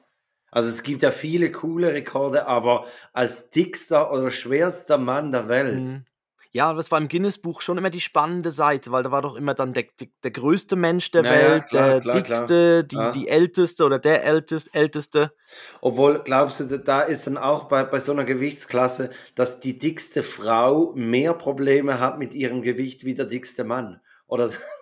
Also 0.53 0.69
es 0.69 0.83
gibt 0.83 1.01
ja 1.01 1.11
viele 1.11 1.51
coole 1.51 1.93
Rekorde, 1.93 2.45
aber 2.47 2.85
als 3.11 3.49
dickster 3.49 4.11
oder 4.11 4.29
schwerster 4.29 4.97
Mann 4.97 5.31
der 5.31 5.49
Welt. 5.49 5.81
Mhm. 5.81 6.05
Ja, 6.51 6.71
das 6.75 6.91
war 6.91 6.99
im 6.99 7.07
Guinness-Buch 7.07 7.61
schon 7.61 7.79
immer 7.79 7.89
die 7.89 7.99
spannende 7.99 8.51
Seite, 8.51 8.91
weil 8.91 9.01
da 9.01 9.09
war 9.09 9.23
doch 9.23 9.35
immer 9.35 9.55
dann 9.55 9.73
der, 9.73 9.85
der, 9.99 10.09
der 10.23 10.29
größte 10.29 10.75
Mensch 10.75 11.09
der 11.09 11.23
Ja, 11.23 11.33
ja, 11.33 11.39
Welt, 11.39 11.67
klar, 11.67 11.87
der 11.89 12.01
klar, 12.01 12.21
klar. 12.21 12.39
dickste, 12.39 12.83
die, 12.83 12.95
Ja. 12.95 13.11
die 13.11 13.27
älteste 13.27 13.83
oder 13.83 13.97
der 13.97 14.23
ältest, 14.23 14.75
älteste. 14.75 15.33
Obwohl, 15.81 16.21
glaubst 16.23 16.59
du, 16.59 16.77
da 16.77 17.01
ist 17.01 17.25
dann 17.25 17.37
auch 17.37 17.63
bei, 17.63 17.83
bei 17.83 17.99
so 17.99 18.11
einer 18.11 18.23
Gewichtsklasse, 18.23 19.09
dass 19.33 19.61
die 19.61 19.79
dickste 19.79 20.21
Frau 20.21 20.93
mehr 20.93 21.33
Probleme 21.33 21.99
hat 21.99 22.19
mit 22.19 22.35
ihrem 22.35 22.61
Gewicht 22.61 23.03
wie 23.03 23.15
der 23.15 23.25
dickste 23.25 23.63
Mann? 23.63 23.99
Oder 24.27 24.51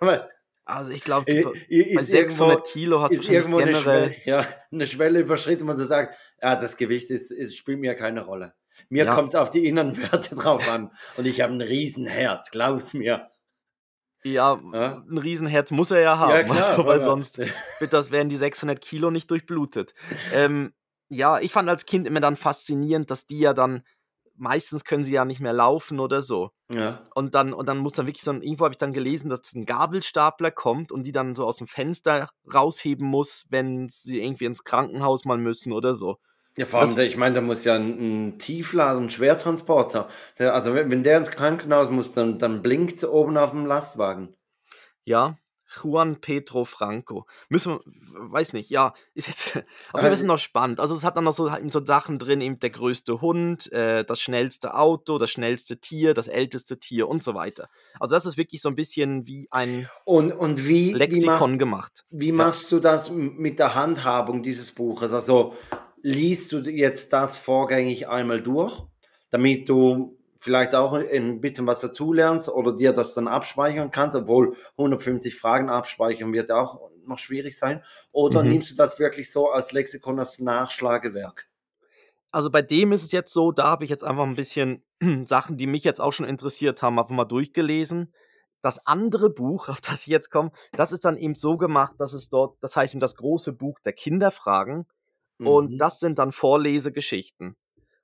Also 0.64 0.90
ich 0.92 1.02
glaube, 1.02 1.24
bei 1.26 1.52
ist 1.68 2.10
600 2.10 2.58
irgendwo- 2.58 2.72
Kilo 2.72 3.02
hast 3.02 3.10
du 3.12 3.18
ist 3.18 3.20
wahrscheinlich 3.28 3.38
irgendwo 3.42 3.58
eine 3.58 3.72
generell... 3.72 4.12
Schwelle, 4.12 4.24
ja, 4.26 4.46
eine 4.70 4.86
Schwelle 4.86 5.20
überschritten, 5.20 5.66
wo 5.66 5.72
du 5.72 5.84
sagst, 5.84 6.18
ja, 6.40 6.54
das 6.56 6.76
Gewicht 6.76 7.10
ist, 7.10 7.30
ist, 7.32 7.56
spielt 7.56 7.80
mir 7.80 7.94
keine 7.94 8.24
Rolle. 8.24 8.54
Mir 8.88 9.04
Ja. 9.04 9.14
kommt 9.14 9.30
es 9.30 9.34
auf 9.34 9.50
die 9.50 9.66
inneren 9.66 9.96
Werte 9.96 10.34
drauf 10.36 10.70
an. 10.70 10.90
Und 11.16 11.26
ich 11.26 11.40
habe 11.40 11.52
ein 11.52 11.60
Riesenherz, 11.60 12.50
glaub's 12.50 12.94
mir. 12.94 13.28
Ja, 14.24 14.60
Ja. 14.72 15.04
ein 15.10 15.18
Riesenherz 15.18 15.72
muss 15.72 15.90
er 15.90 16.00
ja 16.00 16.18
haben, 16.18 16.50
also, 16.50 16.84
weil 16.86 17.00
aber- 17.00 17.00
sonst 17.00 17.38
wird 17.80 17.92
das, 17.92 18.10
wären 18.12 18.28
die 18.28 18.36
600 18.36 18.80
Kilo 18.80 19.10
nicht 19.10 19.30
durchblutet. 19.30 19.94
Ähm, 20.32 20.72
ja, 21.08 21.40
ich 21.40 21.50
fand 21.52 21.68
als 21.68 21.86
Kind 21.86 22.06
immer 22.06 22.20
dann 22.20 22.36
faszinierend, 22.36 23.10
dass 23.10 23.26
die 23.26 23.40
ja 23.40 23.52
dann, 23.52 23.82
meistens 24.36 24.84
können 24.84 25.04
sie 25.04 25.12
ja 25.12 25.24
nicht 25.24 25.40
mehr 25.40 25.52
laufen 25.52 26.00
oder 26.00 26.22
so. 26.22 26.50
Ja. 26.72 27.02
Und 27.14 27.34
dann, 27.34 27.52
und 27.52 27.68
dann 27.68 27.78
muss 27.78 27.92
dann 27.92 28.06
wirklich 28.06 28.22
so 28.22 28.30
ein, 28.30 28.42
irgendwo 28.42 28.64
habe 28.64 28.74
ich 28.74 28.78
dann 28.78 28.92
gelesen, 28.92 29.28
dass 29.28 29.52
ein 29.54 29.66
Gabelstapler 29.66 30.50
kommt 30.50 30.92
und 30.92 31.04
die 31.04 31.12
dann 31.12 31.34
so 31.34 31.46
aus 31.46 31.58
dem 31.58 31.66
Fenster 31.66 32.28
rausheben 32.52 33.06
muss, 33.06 33.46
wenn 33.50 33.88
sie 33.88 34.22
irgendwie 34.22 34.46
ins 34.46 34.64
Krankenhaus 34.64 35.24
mal 35.24 35.38
müssen 35.38 35.72
oder 35.72 35.94
so. 35.94 36.18
Ja, 36.58 36.66
vor 36.66 36.80
allem, 36.80 36.94
der, 36.94 37.06
ich 37.06 37.16
meine, 37.16 37.34
da 37.34 37.40
muss 37.40 37.64
ja 37.64 37.76
ein, 37.76 38.32
ein 38.32 38.38
Tieflader, 38.38 39.00
ein 39.00 39.08
Schwertransporter. 39.08 40.08
Der, 40.38 40.54
also 40.54 40.74
wenn, 40.74 40.90
wenn 40.90 41.02
der 41.02 41.18
ins 41.18 41.30
Krankenhaus 41.30 41.90
muss, 41.90 42.12
dann, 42.12 42.38
dann 42.38 42.60
blinkt 42.60 42.98
es 42.98 43.08
oben 43.08 43.38
auf 43.38 43.50
dem 43.50 43.64
Lastwagen. 43.64 44.34
Ja, 45.04 45.38
Juan 45.82 46.20
Pedro 46.20 46.64
Franco. 46.64 47.26
Müssen 47.48 47.72
wir, 47.72 47.80
weiß 48.32 48.52
nicht, 48.52 48.70
ja, 48.70 48.94
ist 49.14 49.28
jetzt, 49.28 49.62
aber 49.92 50.08
wir 50.08 50.16
sind 50.16 50.26
noch 50.26 50.38
spannend. 50.38 50.80
Also 50.80 50.94
es 50.94 51.04
hat 51.04 51.16
dann 51.16 51.24
noch 51.24 51.32
so, 51.32 51.48
eben 51.48 51.70
so 51.70 51.84
Sachen 51.84 52.18
drin, 52.18 52.40
eben 52.40 52.58
der 52.58 52.70
größte 52.70 53.20
Hund, 53.20 53.70
äh, 53.72 54.04
das 54.04 54.20
schnellste 54.20 54.74
Auto, 54.74 55.18
das 55.18 55.30
schnellste 55.30 55.78
Tier, 55.78 56.14
das 56.14 56.28
älteste 56.28 56.78
Tier 56.78 57.08
und 57.08 57.22
so 57.22 57.34
weiter. 57.34 57.68
Also 58.00 58.14
das 58.14 58.26
ist 58.26 58.36
wirklich 58.36 58.62
so 58.62 58.68
ein 58.68 58.76
bisschen 58.76 59.26
wie 59.26 59.48
ein 59.50 59.88
Und, 60.04 60.32
und 60.32 60.66
wie, 60.66 60.88
wie, 60.88 60.92
Lexikon 60.92 61.38
machst, 61.38 61.58
gemacht. 61.58 62.04
wie 62.10 62.32
machst 62.32 62.72
du 62.72 62.78
das 62.78 63.10
mit 63.10 63.58
der 63.58 63.74
Handhabung 63.74 64.42
dieses 64.42 64.72
Buches? 64.72 65.12
Also 65.12 65.54
liest 66.02 66.52
du 66.52 66.58
jetzt 66.58 67.12
das 67.12 67.36
vorgängig 67.36 68.08
einmal 68.08 68.42
durch, 68.42 68.82
damit 69.30 69.68
du 69.68 70.18
vielleicht 70.42 70.74
auch 70.74 70.92
ein 70.92 71.40
bisschen 71.40 71.66
was 71.66 71.80
dazulernst 71.80 72.48
oder 72.48 72.74
dir 72.74 72.92
das 72.92 73.14
dann 73.14 73.28
abspeichern 73.28 73.90
kannst, 73.92 74.16
obwohl 74.16 74.56
150 74.76 75.38
Fragen 75.38 75.70
abspeichern 75.70 76.32
wird 76.32 76.48
ja 76.48 76.56
auch 76.56 76.90
noch 77.06 77.18
schwierig 77.18 77.56
sein. 77.56 77.84
Oder 78.10 78.42
Mhm. 78.42 78.48
nimmst 78.48 78.70
du 78.72 78.74
das 78.76 78.98
wirklich 78.98 79.30
so 79.30 79.50
als 79.50 79.72
Lexikon, 79.72 80.18
als 80.18 80.38
Nachschlagewerk? 80.40 81.48
Also 82.30 82.50
bei 82.50 82.62
dem 82.62 82.92
ist 82.92 83.04
es 83.04 83.12
jetzt 83.12 83.32
so, 83.32 83.52
da 83.52 83.64
habe 83.64 83.84
ich 83.84 83.90
jetzt 83.90 84.04
einfach 84.04 84.24
ein 84.24 84.36
bisschen 84.36 84.84
Sachen, 85.26 85.56
die 85.58 85.66
mich 85.66 85.84
jetzt 85.84 86.00
auch 86.00 86.12
schon 86.12 86.26
interessiert 86.26 86.82
haben, 86.82 86.98
einfach 86.98 87.14
mal 87.14 87.24
durchgelesen. 87.24 88.12
Das 88.62 88.86
andere 88.86 89.30
Buch, 89.30 89.68
auf 89.68 89.80
das 89.80 90.02
ich 90.02 90.06
jetzt 90.08 90.30
komme, 90.30 90.50
das 90.74 90.92
ist 90.92 91.04
dann 91.04 91.16
eben 91.16 91.34
so 91.34 91.56
gemacht, 91.56 91.94
dass 91.98 92.12
es 92.12 92.28
dort, 92.30 92.56
das 92.62 92.76
heißt 92.76 92.94
eben 92.94 93.00
das 93.00 93.16
große 93.16 93.52
Buch 93.52 93.78
der 93.80 93.92
Kinderfragen. 93.92 94.86
Und 95.44 95.72
Mhm. 95.72 95.78
das 95.78 95.98
sind 96.00 96.18
dann 96.18 96.32
Vorlesegeschichten. 96.32 97.56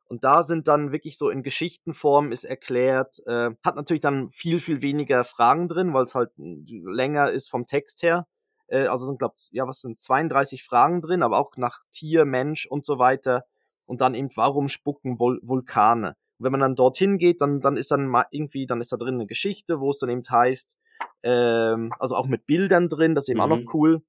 Und 0.08 0.24
da 0.24 0.42
sind 0.42 0.68
dann 0.68 0.90
wirklich 0.90 1.18
so 1.18 1.28
in 1.28 1.42
Geschichtenform 1.42 2.32
ist 2.32 2.44
erklärt, 2.44 3.20
äh, 3.26 3.50
hat 3.62 3.76
natürlich 3.76 4.00
dann 4.00 4.28
viel, 4.28 4.58
viel 4.58 4.80
weniger 4.80 5.22
Fragen 5.22 5.68
drin, 5.68 5.92
weil 5.92 6.04
es 6.04 6.14
halt 6.14 6.30
mm, 6.36 6.88
länger 6.88 7.30
ist 7.30 7.50
vom 7.50 7.66
Text 7.66 8.02
her. 8.02 8.26
Äh, 8.68 8.86
also 8.86 9.06
sind, 9.06 9.18
glaube 9.18 9.34
ja, 9.50 9.66
was 9.66 9.82
sind 9.82 9.98
32 9.98 10.64
Fragen 10.64 11.02
drin, 11.02 11.22
aber 11.22 11.38
auch 11.38 11.56
nach 11.56 11.82
Tier, 11.90 12.24
Mensch 12.24 12.66
und 12.66 12.86
so 12.86 12.98
weiter. 12.98 13.44
Und 13.84 14.00
dann 14.00 14.14
eben, 14.14 14.30
warum 14.34 14.68
spucken 14.68 15.18
Vul 15.18 15.40
Vulkane? 15.42 16.16
Und 16.38 16.44
wenn 16.44 16.52
man 16.52 16.60
dann 16.60 16.74
dorthin 16.74 17.18
geht, 17.18 17.40
dann, 17.42 17.60
dann 17.60 17.76
ist 17.76 17.90
dann 17.90 18.06
mal 18.06 18.26
irgendwie, 18.30 18.66
dann 18.66 18.80
ist 18.80 18.92
da 18.92 18.96
drin 18.96 19.14
eine 19.14 19.26
Geschichte, 19.26 19.80
wo 19.80 19.90
es 19.90 19.98
dann 19.98 20.10
eben 20.10 20.22
heißt, 20.28 20.76
ähm, 21.22 21.92
also 21.98 22.16
auch 22.16 22.26
mit 22.26 22.46
Bildern 22.46 22.88
drin, 22.88 23.14
das 23.14 23.24
ist 23.24 23.30
eben 23.30 23.40
auch 23.40 23.48
Mhm. 23.48 23.64
noch 23.64 23.74
cool. 23.74 24.02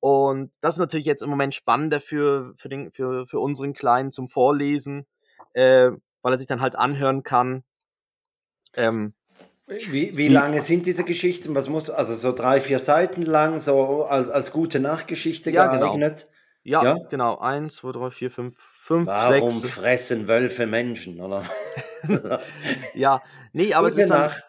Und 0.00 0.52
das 0.60 0.74
ist 0.74 0.80
natürlich 0.80 1.06
jetzt 1.06 1.22
im 1.22 1.30
Moment 1.30 1.54
spannender 1.54 2.00
für, 2.00 2.52
für, 2.56 2.68
den, 2.68 2.90
für, 2.90 3.26
für 3.26 3.40
unseren 3.40 3.72
Kleinen 3.72 4.10
zum 4.10 4.28
Vorlesen, 4.28 5.06
äh, 5.54 5.90
weil 6.22 6.32
er 6.34 6.38
sich 6.38 6.46
dann 6.46 6.60
halt 6.60 6.76
anhören 6.76 7.22
kann. 7.22 7.62
Ähm, 8.74 9.12
Wie, 9.66 10.16
wie 10.16 10.28
lange 10.28 10.60
sind 10.62 10.86
diese 10.86 11.04
Geschichten? 11.04 11.54
Was 11.54 11.68
muss, 11.68 11.90
also 11.90 12.14
so 12.14 12.32
drei, 12.32 12.60
vier 12.60 12.78
Seiten 12.78 13.22
lang, 13.22 13.58
so 13.58 14.04
als, 14.04 14.28
als 14.28 14.50
gute 14.52 14.80
Nachgeschichte 14.80 15.50
Ja, 15.50 15.66
genau. 15.66 15.86
geeignet? 15.92 16.28
ja, 16.62 16.82
Ja? 16.84 16.98
genau. 17.10 17.38
Eins, 17.38 17.76
zwei, 17.76 17.92
drei, 17.92 18.10
vier, 18.10 18.30
fünf, 18.30 18.56
fünf, 18.58 19.06
Warum 19.08 19.50
sechs. 19.50 19.74
fressen 19.74 20.28
Wölfe 20.28 20.66
Menschen, 20.66 21.20
oder? 21.20 21.44
Ja, 22.94 23.20
nee, 23.52 23.74
aber 23.74 23.88
es 23.88 23.94
Gute 23.94 24.04
ist 24.04 24.10
dann, 24.10 24.20
Nacht. 24.22 24.44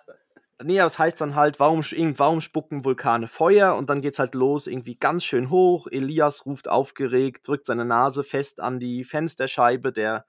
Nee, 0.61 0.79
aber 0.81 0.87
es 0.87 0.99
heißt 0.99 1.21
dann 1.21 1.35
halt, 1.35 1.59
warum, 1.59 1.79
warum 1.81 2.41
spucken 2.41 2.83
Vulkane 2.83 3.27
Feuer? 3.27 3.75
Und 3.75 3.89
dann 3.89 4.01
geht's 4.01 4.19
halt 4.19 4.35
los, 4.35 4.67
irgendwie 4.67 4.95
ganz 4.97 5.23
schön 5.23 5.49
hoch. 5.49 5.87
Elias 5.89 6.45
ruft 6.45 6.67
aufgeregt, 6.67 7.47
drückt 7.47 7.65
seine 7.65 7.85
Nase 7.85 8.23
fest 8.25 8.59
an 8.59 8.77
die 8.79 9.05
Fensterscheibe 9.05 9.93
der, 9.93 10.25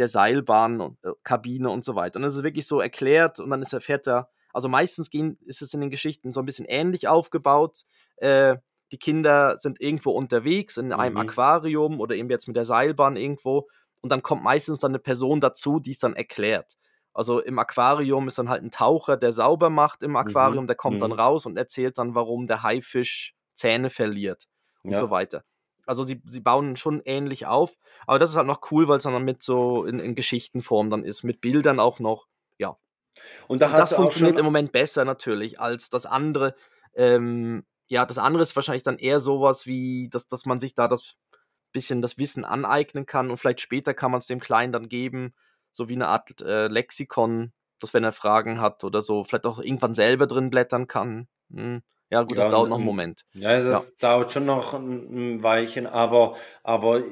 der 0.00 0.08
Seilbahn 0.08 0.80
und 0.80 0.98
äh, 1.04 1.12
Kabine 1.22 1.70
und 1.70 1.84
so 1.84 1.94
weiter. 1.94 2.16
Und 2.16 2.22
das 2.22 2.34
ist 2.36 2.42
wirklich 2.42 2.66
so 2.66 2.80
erklärt 2.80 3.38
und 3.38 3.50
dann 3.50 3.62
ist 3.62 3.72
erfährt 3.72 4.08
er, 4.08 4.28
also 4.52 4.68
meistens 4.68 5.10
gehen, 5.10 5.38
ist 5.44 5.62
es 5.62 5.72
in 5.74 5.80
den 5.80 5.90
Geschichten 5.90 6.32
so 6.32 6.40
ein 6.40 6.46
bisschen 6.46 6.66
ähnlich 6.66 7.06
aufgebaut. 7.06 7.82
Äh, 8.16 8.56
die 8.90 8.98
Kinder 8.98 9.56
sind 9.56 9.80
irgendwo 9.80 10.10
unterwegs 10.10 10.76
in 10.76 10.92
einem 10.92 11.14
Mhm. 11.14 11.20
Aquarium 11.20 12.00
oder 12.00 12.16
eben 12.16 12.28
jetzt 12.30 12.48
mit 12.48 12.56
der 12.56 12.64
Seilbahn 12.64 13.14
irgendwo. 13.16 13.68
Und 14.02 14.10
dann 14.10 14.22
kommt 14.22 14.42
meistens 14.42 14.80
dann 14.80 14.90
eine 14.90 14.98
Person 14.98 15.40
dazu, 15.40 15.78
die 15.78 15.92
es 15.92 15.98
dann 16.00 16.16
erklärt. 16.16 16.74
Also 17.12 17.40
im 17.40 17.58
Aquarium 17.58 18.26
ist 18.26 18.38
dann 18.38 18.48
halt 18.48 18.62
ein 18.62 18.70
Taucher, 18.70 19.16
der 19.16 19.32
sauber 19.32 19.68
macht 19.70 20.02
im 20.02 20.16
Aquarium, 20.16 20.66
der 20.66 20.76
kommt 20.76 21.02
dann 21.02 21.10
mhm. 21.12 21.20
raus 21.20 21.46
und 21.46 21.56
erzählt 21.56 21.98
dann, 21.98 22.14
warum 22.14 22.46
der 22.46 22.62
Haifisch 22.62 23.34
Zähne 23.54 23.90
verliert 23.90 24.44
und 24.82 24.92
Ja. 24.92 24.96
so 24.96 25.10
weiter. 25.10 25.44
Also 25.90 26.04
sie, 26.04 26.22
sie 26.24 26.38
bauen 26.38 26.76
schon 26.76 27.02
ähnlich 27.04 27.46
auf, 27.46 27.76
aber 28.06 28.20
das 28.20 28.30
ist 28.30 28.36
halt 28.36 28.46
noch 28.46 28.70
cool, 28.70 28.86
weil 28.86 28.98
es 28.98 29.02
dann 29.02 29.24
mit 29.24 29.42
so 29.42 29.84
in, 29.84 29.98
in 29.98 30.14
Geschichtenform 30.14 30.88
dann 30.88 31.02
ist, 31.02 31.24
mit 31.24 31.40
Bildern 31.40 31.80
auch 31.80 31.98
noch. 31.98 32.28
Ja, 32.58 32.76
Und 33.48 33.60
da 33.60 33.66
und 33.66 33.76
das 33.76 33.92
funktioniert 33.92 34.38
im 34.38 34.44
Moment 34.44 34.70
besser 34.70 35.04
natürlich 35.04 35.58
als 35.58 35.90
das 35.90 36.06
andere. 36.06 36.54
Ähm, 36.94 37.64
ja, 37.88 38.06
das 38.06 38.18
andere 38.18 38.44
ist 38.44 38.54
wahrscheinlich 38.54 38.84
dann 38.84 38.98
eher 38.98 39.18
sowas 39.18 39.66
wie, 39.66 40.08
dass, 40.10 40.28
dass 40.28 40.46
man 40.46 40.60
sich 40.60 40.76
da 40.76 40.86
das 40.86 41.16
bisschen 41.72 42.02
das 42.02 42.18
Wissen 42.18 42.44
aneignen 42.44 43.04
kann 43.04 43.30
und 43.30 43.36
vielleicht 43.36 43.60
später 43.60 43.92
kann 43.92 44.12
man 44.12 44.18
es 44.18 44.26
dem 44.26 44.40
Kleinen 44.40 44.72
dann 44.72 44.88
geben, 44.88 45.34
so 45.70 45.88
wie 45.88 45.94
eine 45.94 46.06
Art 46.06 46.40
äh, 46.40 46.68
Lexikon, 46.68 47.52
dass 47.80 47.94
wenn 47.94 48.04
er 48.04 48.12
Fragen 48.12 48.60
hat 48.60 48.84
oder 48.84 49.02
so, 49.02 49.24
vielleicht 49.24 49.46
auch 49.46 49.58
irgendwann 49.58 49.94
selber 49.94 50.26
drin 50.26 50.50
blättern 50.50 50.86
kann. 50.86 51.28
Hm. 51.52 51.82
Ja, 52.10 52.22
gut, 52.22 52.38
das 52.38 52.46
Ja, 52.46 52.50
dauert 52.50 52.68
noch 52.68 52.76
einen 52.76 52.84
Moment. 52.86 53.24
ja, 53.34 53.62
das 53.62 53.96
dauert 53.96 54.32
schon 54.32 54.44
noch 54.44 54.74
ein, 54.74 55.42
Weilchen, 55.42 55.86
aber, 55.86 56.36
aber 56.64 57.02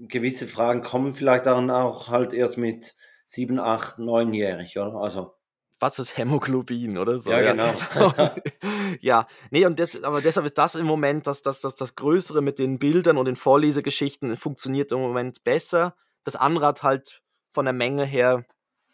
gewisse 0.00 0.46
Fragen 0.46 0.82
kommen 0.82 1.14
vielleicht 1.14 1.46
dann 1.46 1.70
auch 1.70 2.08
halt 2.08 2.32
erst 2.32 2.58
mit 2.58 2.96
sieben, 3.24 3.60
acht, 3.60 3.98
neunjährig, 3.98 4.78
oder? 4.78 4.96
Also, 4.96 5.34
was 5.80 5.98
ist 6.00 6.16
Hämoglobin 6.16 6.98
oder 6.98 7.18
so. 7.18 7.30
Ja, 7.30 7.40
genau. 7.40 7.72
ja, 9.00 9.26
nee, 9.50 9.64
und 9.64 9.78
das, 9.78 10.02
aber 10.02 10.20
deshalb 10.20 10.46
ist 10.46 10.58
das 10.58 10.74
im 10.74 10.86
Moment, 10.86 11.26
dass 11.26 11.42
das, 11.42 11.60
das, 11.60 11.76
das 11.76 11.94
Größere 11.94 12.42
mit 12.42 12.58
den 12.58 12.78
Bildern 12.78 13.16
und 13.16 13.26
den 13.26 13.36
Vorlesegeschichten 13.36 14.36
funktioniert 14.36 14.90
im 14.90 14.98
Moment 15.00 15.44
besser. 15.44 15.94
Das 16.24 16.34
andere 16.34 16.66
hat 16.66 16.82
halt 16.82 17.22
von 17.52 17.64
der 17.64 17.74
Menge 17.74 18.04
her 18.04 18.44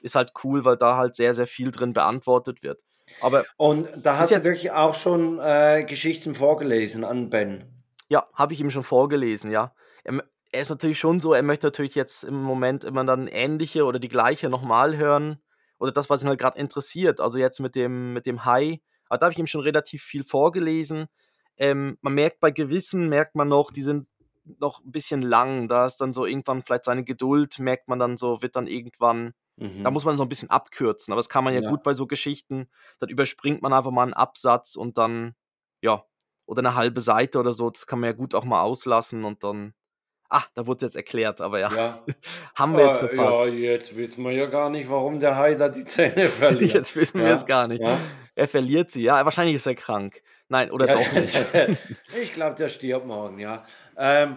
ist 0.00 0.14
halt 0.14 0.32
cool, 0.44 0.66
weil 0.66 0.76
da 0.76 0.98
halt 0.98 1.16
sehr, 1.16 1.34
sehr 1.34 1.46
viel 1.46 1.70
drin 1.70 1.94
beantwortet 1.94 2.62
wird. 2.62 2.82
Aber 3.20 3.44
und 3.56 3.88
da 4.02 4.18
hast 4.18 4.30
du 4.30 4.44
wirklich 4.44 4.70
auch 4.72 4.94
schon 4.94 5.38
äh, 5.38 5.84
Geschichten 5.84 6.34
vorgelesen 6.34 7.04
an 7.04 7.30
Ben. 7.30 7.64
ja, 8.08 8.26
habe 8.34 8.52
ich 8.52 8.60
ihm 8.60 8.70
schon 8.70 8.84
vorgelesen, 8.84 9.50
ja. 9.50 9.74
Er, 10.04 10.12
m- 10.12 10.22
er 10.52 10.60
ist 10.60 10.70
natürlich 10.70 10.98
schon 10.98 11.20
so, 11.20 11.32
er 11.32 11.42
möchte 11.42 11.66
natürlich 11.66 11.94
jetzt 11.94 12.22
im 12.24 12.42
Moment 12.42 12.84
immer 12.84 13.04
dann 13.04 13.26
ähnliche 13.28 13.84
oder 13.84 13.98
die 13.98 14.08
gleiche 14.08 14.48
nochmal 14.48 14.96
hören. 14.96 15.40
Oder 15.78 15.90
das, 15.90 16.08
was 16.08 16.22
ihn 16.22 16.28
halt 16.28 16.38
gerade 16.38 16.58
interessiert. 16.58 17.20
Also 17.20 17.38
jetzt 17.38 17.60
mit 17.60 17.74
dem, 17.74 18.12
mit 18.12 18.26
dem 18.26 18.44
Hai. 18.44 18.80
Aber 19.08 19.18
da 19.18 19.26
habe 19.26 19.32
ich 19.32 19.38
ihm 19.38 19.46
schon 19.46 19.62
relativ 19.62 20.02
viel 20.02 20.22
vorgelesen. 20.22 21.06
Ähm, 21.56 21.98
man 22.00 22.14
merkt 22.14 22.40
bei 22.40 22.50
gewissen, 22.50 23.08
merkt 23.08 23.34
man 23.34 23.48
noch, 23.48 23.70
die 23.70 23.82
sind 23.82 24.06
noch 24.44 24.80
ein 24.84 24.92
bisschen 24.92 25.22
lang. 25.22 25.68
Da 25.68 25.86
ist 25.86 25.96
dann 26.00 26.12
so 26.14 26.26
irgendwann 26.26 26.62
vielleicht 26.62 26.84
seine 26.84 27.04
Geduld, 27.04 27.58
merkt 27.58 27.88
man 27.88 27.98
dann 27.98 28.16
so, 28.16 28.42
wird 28.42 28.56
dann 28.56 28.66
irgendwann, 28.66 29.34
da 29.82 29.90
Mhm. 29.90 29.92
muss 29.92 30.04
man 30.04 30.16
so 30.16 30.22
ein 30.24 30.28
bisschen 30.28 30.50
abkürzen. 30.50 31.12
Aber 31.12 31.18
das 31.20 31.28
kann 31.28 31.44
man 31.44 31.54
ja 31.54 31.60
Ja. 31.60 31.70
gut 31.70 31.82
bei 31.82 31.92
so 31.94 32.06
Geschichten. 32.06 32.68
Dann 33.00 33.08
überspringt 33.10 33.62
man 33.62 33.72
einfach 33.72 33.90
mal 33.90 34.02
einen 34.04 34.14
Absatz 34.14 34.76
und 34.76 34.98
dann, 34.98 35.34
ja, 35.82 36.04
oder 36.46 36.60
eine 36.60 36.74
halbe 36.74 37.00
Seite 37.00 37.38
oder 37.40 37.52
so. 37.52 37.70
Das 37.70 37.86
kann 37.86 38.00
man 38.00 38.08
ja 38.10 38.12
gut 38.16 38.34
auch 38.34 38.44
mal 38.44 38.62
auslassen 38.62 39.24
und 39.24 39.44
dann, 39.44 39.74
ah, 40.30 40.42
da 40.54 40.66
wurde 40.66 40.76
es 40.78 40.82
jetzt 40.82 40.96
erklärt, 40.96 41.40
aber 41.40 41.58
ja, 41.60 41.70
Ja. 41.74 41.98
haben 42.56 42.76
wir 42.76 42.86
jetzt 42.86 42.98
verpasst. 42.98 43.38
ja, 43.40 43.44
jetzt 43.46 43.96
wissen 43.96 44.24
wir 44.24 44.32
ja 44.32 44.46
gar 44.46 44.70
nicht, 44.70 44.88
warum 44.90 45.20
der 45.20 45.36
Hai 45.36 45.54
da 45.54 45.68
die 45.68 45.84
Zähne 45.84 46.28
verliert. 46.28 46.72
Jetzt 46.74 46.96
wissen 46.96 47.20
wir 47.20 47.28
Ja, 47.28 47.34
es 47.36 47.46
gar 47.46 47.66
nicht. 47.68 47.82
ja. 47.82 47.98
Er 48.36 48.48
verliert 48.48 48.90
sie, 48.90 49.02
ja. 49.02 49.24
Wahrscheinlich 49.24 49.54
ist 49.54 49.66
er 49.66 49.76
krank. 49.76 50.20
Nein, 50.48 50.70
oder 50.72 50.86
doch 50.88 51.12
nicht. 51.12 51.38
ich 52.20 52.32
glaube, 52.32 52.56
der 52.56 52.68
stirbt 52.68 53.06
morgen, 53.06 53.38
ja. 53.38 53.64
Ähm, 53.96 54.36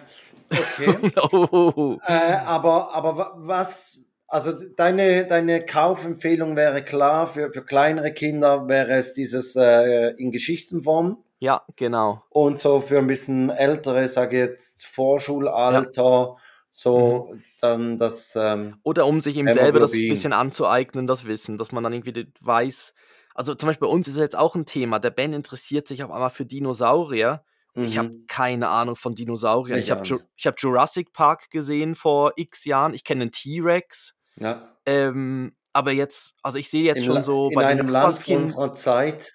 okay. 0.51 1.11
oh. 1.31 1.97
äh, 2.07 2.13
aber, 2.45 2.93
aber 2.93 3.17
wa- 3.17 3.33
was, 3.37 4.05
also 4.27 4.53
deine, 4.75 5.25
deine 5.25 5.65
Kaufempfehlung 5.65 6.55
wäre 6.55 6.83
klar, 6.85 7.25
für, 7.27 7.51
für 7.51 7.63
kleinere 7.65 8.13
Kinder 8.13 8.67
wäre 8.67 8.93
es 8.93 9.13
dieses 9.13 9.55
äh, 9.55 10.09
in 10.11 10.31
Geschichtenform 10.31 11.23
Ja, 11.39 11.63
genau. 11.75 12.23
und 12.29 12.59
so 12.59 12.79
für 12.79 12.97
ein 12.97 13.07
bisschen 13.07 13.49
ältere, 13.49 14.07
sage 14.07 14.41
ich 14.41 14.47
jetzt 14.47 14.85
Vorschulalter, 14.87 16.35
so 16.71 17.35
dann 17.61 17.97
das, 17.97 18.35
ähm, 18.35 18.75
Oder 18.83 19.05
um 19.05 19.19
sich 19.19 19.37
eben 19.37 19.51
selber 19.51 19.79
das 19.79 19.91
Hämoglobin. 19.91 20.09
bisschen 20.09 20.33
anzueignen, 20.33 21.07
das 21.07 21.25
Wissen, 21.25 21.57
dass 21.57 21.71
man 21.71 21.83
dann 21.83 21.93
irgendwie 21.93 22.27
weiß. 22.41 22.93
Also 23.33 23.53
zum 23.55 23.67
Beispiel 23.67 23.87
bei 23.87 23.93
uns 23.93 24.07
ist 24.07 24.15
es 24.15 24.19
jetzt 24.19 24.37
auch 24.37 24.55
ein 24.55 24.65
Thema. 24.65 24.99
Der 24.99 25.11
Ben 25.11 25.33
interessiert 25.33 25.87
sich 25.87 26.03
auf 26.03 26.11
einmal 26.11 26.31
für 26.31 26.45
Dinosaurier. 26.45 27.43
Und 27.75 27.85
Ich 27.85 27.97
habe 27.99 28.09
mhm. 28.09 28.25
keine 28.27 28.69
Ahnung 28.69 28.95
von 28.95 29.13
Dinosauriern. 29.13 29.77
Ich 29.77 29.85
Ich 29.85 29.91
habe 29.91 30.01
Ju 30.03 30.19
hab 30.43 30.59
Jurassic 30.59 31.13
Park 31.13 31.51
gesehen 31.51 31.93
vor 31.93 32.33
x 32.35 32.65
Jahren. 32.65 32.95
Ich 32.95 33.03
kenne 33.03 33.23
einen 33.23 33.31
T-Rex. 33.31 34.15
ja. 34.35 34.73
Ähm, 34.85 35.53
aber 35.73 35.91
jetzt, 35.91 36.35
also 36.41 36.57
ich 36.57 36.71
sehe 36.71 36.83
jetzt 36.83 36.99
in, 36.99 37.03
schon 37.03 37.21
so 37.21 37.49
in 37.49 37.55
bei 37.55 37.61
den 37.61 37.81
einem 37.81 37.89
Land 37.89 38.27
unserer 38.27 38.73
Zeit, 38.73 39.33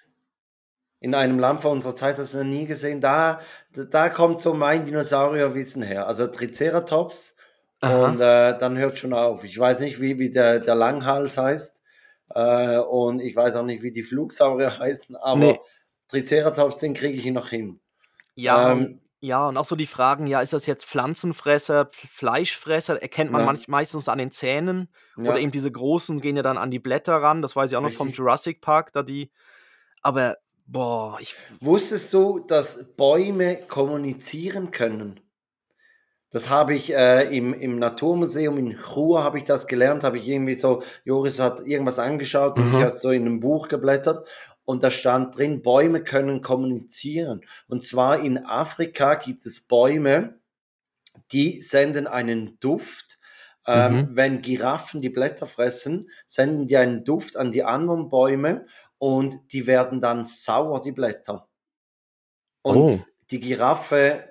in 1.03 1.13
einem 1.13 1.37
Land 1.37 1.61
von 1.61 1.73
unserer 1.73 1.97
Zeit, 1.97 2.17
das 2.17 2.33
noch 2.33 2.45
nie 2.45 2.65
gesehen, 2.65 3.01
da, 3.01 3.41
da, 3.73 4.07
kommt 4.07 4.39
so 4.39 4.53
mein 4.53 4.85
Dinosaurierwissen 4.85 5.83
her. 5.83 6.07
Also 6.07 6.27
Triceratops 6.27 7.35
Aha. 7.81 8.05
und 8.05 8.21
äh, 8.21 8.57
dann 8.57 8.77
hört 8.77 8.97
schon 8.97 9.11
auf. 9.11 9.43
Ich 9.43 9.59
weiß 9.59 9.81
nicht, 9.81 9.99
wie, 9.99 10.17
wie 10.17 10.29
der, 10.29 10.61
der 10.61 10.75
Langhals 10.75 11.37
heißt 11.37 11.83
äh, 12.29 12.77
und 12.77 13.19
ich 13.19 13.35
weiß 13.35 13.57
auch 13.57 13.65
nicht, 13.65 13.83
wie 13.83 13.91
die 13.91 14.01
Flugsaurier 14.01 14.79
heißen, 14.79 15.17
aber 15.17 15.37
Nee. 15.37 15.59
Triceratops, 16.07 16.77
den 16.77 16.93
kriege 16.93 17.17
ich 17.17 17.25
noch 17.31 17.49
hin. 17.49 17.81
Ja, 18.35 18.71
Ähm, 18.71 18.77
und, 18.77 19.01
ja, 19.19 19.47
und 19.49 19.57
auch 19.57 19.65
so 19.65 19.75
die 19.75 19.85
Fragen, 19.87 20.25
ja, 20.27 20.39
ist 20.39 20.53
das 20.53 20.65
jetzt 20.67 20.85
Pflanzenfresser, 20.85 21.81
Pf- 21.83 22.07
Fleischfresser? 22.09 23.01
Erkennt 23.01 23.31
man 23.31 23.41
Ja. 23.41 23.45
manch, 23.47 23.67
meistens 23.67 24.07
an 24.07 24.19
den 24.19 24.31
Zähnen. 24.31 24.87
Ja. 25.17 25.31
Oder 25.31 25.39
eben 25.39 25.51
diese 25.51 25.71
großen 25.71 26.21
gehen 26.21 26.37
ja 26.37 26.43
dann 26.43 26.57
an 26.57 26.71
die 26.71 26.79
Blätter 26.79 27.15
ran. 27.15 27.41
Das 27.41 27.55
weiß 27.57 27.71
ich 27.71 27.77
auch 27.77 27.81
noch 27.81 27.91
vom 27.91 28.07
Richtig. 28.07 28.19
Jurassic 28.19 28.61
Park, 28.61 28.93
da 28.93 29.03
die. 29.03 29.31
Aber, 30.01 30.35
boah, 30.65 31.17
ich. 31.19 31.35
Wusstest 31.61 32.13
du, 32.13 32.39
dass 32.39 32.83
Bäume 32.95 33.57
kommunizieren 33.67 34.71
können? 34.71 35.19
Das 36.29 36.49
habe 36.49 36.73
ich 36.73 36.91
äh, 36.93 37.35
im, 37.35 37.53
im 37.53 37.77
Naturmuseum 37.77 38.57
in 38.57 38.75
Chur 38.75 39.23
habe 39.23 39.37
ich 39.37 39.43
das 39.43 39.67
gelernt, 39.67 40.03
habe 40.03 40.17
ich 40.17 40.27
irgendwie 40.27 40.55
so, 40.55 40.81
Joris 41.05 41.39
hat 41.39 41.61
irgendwas 41.67 41.99
angeschaut 41.99 42.57
und 42.57 42.65
Mhm. 42.65 42.75
ich 42.75 42.81
habe 42.83 42.97
so 42.97 43.11
in 43.11 43.21
einem 43.27 43.39
Buch 43.39 43.67
geblättert 43.67 44.27
und 44.65 44.81
da 44.81 44.89
stand 44.89 45.37
drin, 45.37 45.61
Bäume 45.61 46.03
können 46.03 46.41
kommunizieren. 46.41 47.41
Und 47.67 47.85
zwar 47.85 48.19
in 48.19 48.39
Afrika 48.45 49.13
gibt 49.15 49.45
es 49.45 49.67
Bäume, 49.67 50.39
die 51.31 51.61
senden 51.61 52.07
einen 52.07 52.59
Duft. 52.59 53.19
Ähm, 53.67 53.93
Mhm. 53.93 54.15
Wenn 54.15 54.41
Giraffen 54.41 55.01
die 55.01 55.09
Blätter 55.09 55.45
fressen, 55.45 56.09
senden 56.25 56.67
die 56.67 56.77
einen 56.77 57.05
Duft 57.05 57.37
an 57.37 57.51
die 57.51 57.63
anderen 57.63 58.09
Bäume 58.09 58.65
und 59.03 59.51
die 59.51 59.67
werden 59.67 59.99
dann 59.99 60.23
sauer, 60.23 60.79
die 60.79 60.93
Blätter. 60.93 61.49
Und 62.61 62.77
Oh. 62.77 62.99
die 63.31 63.41
Giraffe 63.41 64.29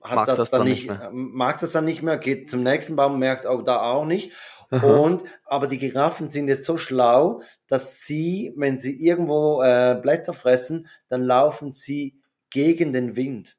hat 0.00 0.16
Mag 0.16 0.26
das, 0.26 0.38
das 0.38 0.50
dann 0.50 0.60
dann 0.60 0.68
nicht, 0.68 0.86
mehr. 0.88 1.10
mag 1.12 1.58
das 1.60 1.72
dann 1.72 1.84
nicht 1.84 2.02
mehr, 2.02 2.16
geht 2.16 2.48
zum 2.48 2.62
nächsten 2.62 2.96
Baum, 2.96 3.18
merkt 3.18 3.44
auch 3.46 3.62
da 3.62 3.82
auch 3.82 4.06
nicht. 4.06 4.32
Aha. 4.70 4.86
Und 4.98 5.24
aber 5.44 5.66
die 5.66 5.76
Giraffen 5.76 6.30
sind 6.30 6.48
jetzt 6.48 6.64
so 6.64 6.78
schlau, 6.78 7.42
dass 7.66 8.00
sie, 8.00 8.54
wenn 8.56 8.78
sie 8.78 8.94
irgendwo 8.98 9.62
äh, 9.62 9.98
Blätter 10.00 10.32
fressen, 10.32 10.88
dann 11.08 11.22
laufen 11.22 11.74
sie 11.74 12.18
gegen 12.48 12.94
den 12.94 13.16
Wind, 13.16 13.58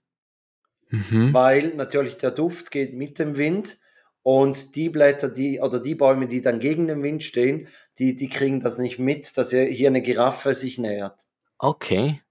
Mhm. 0.89 1.31
weil 1.33 1.75
natürlich 1.75 2.17
der 2.17 2.31
Duft 2.31 2.71
geht 2.71 2.95
mit 2.95 3.19
dem 3.19 3.37
Wind 3.37 3.77
und 4.25 4.75
die 4.75 4.89
Blätter, 4.89 5.29
die 5.29 5.59
oder 5.61 5.79
die 5.79 5.93
Bäume, 5.93 6.25
die 6.27 6.41
dann 6.41 6.59
gegen 6.59 6.87
den 6.87 7.03
Wind 7.03 7.21
stehen, 7.23 7.67
die, 7.99 8.15
die 8.15 8.27
kriegen 8.27 8.59
das 8.59 8.79
nicht 8.79 8.97
mit, 8.97 9.37
dass 9.37 9.51
hier 9.51 9.65
hier 9.65 9.87
eine 9.89 10.01
Giraffe 10.01 10.55
sich 10.55 10.79
nähert. 10.79 11.21
Okay. 11.59 12.21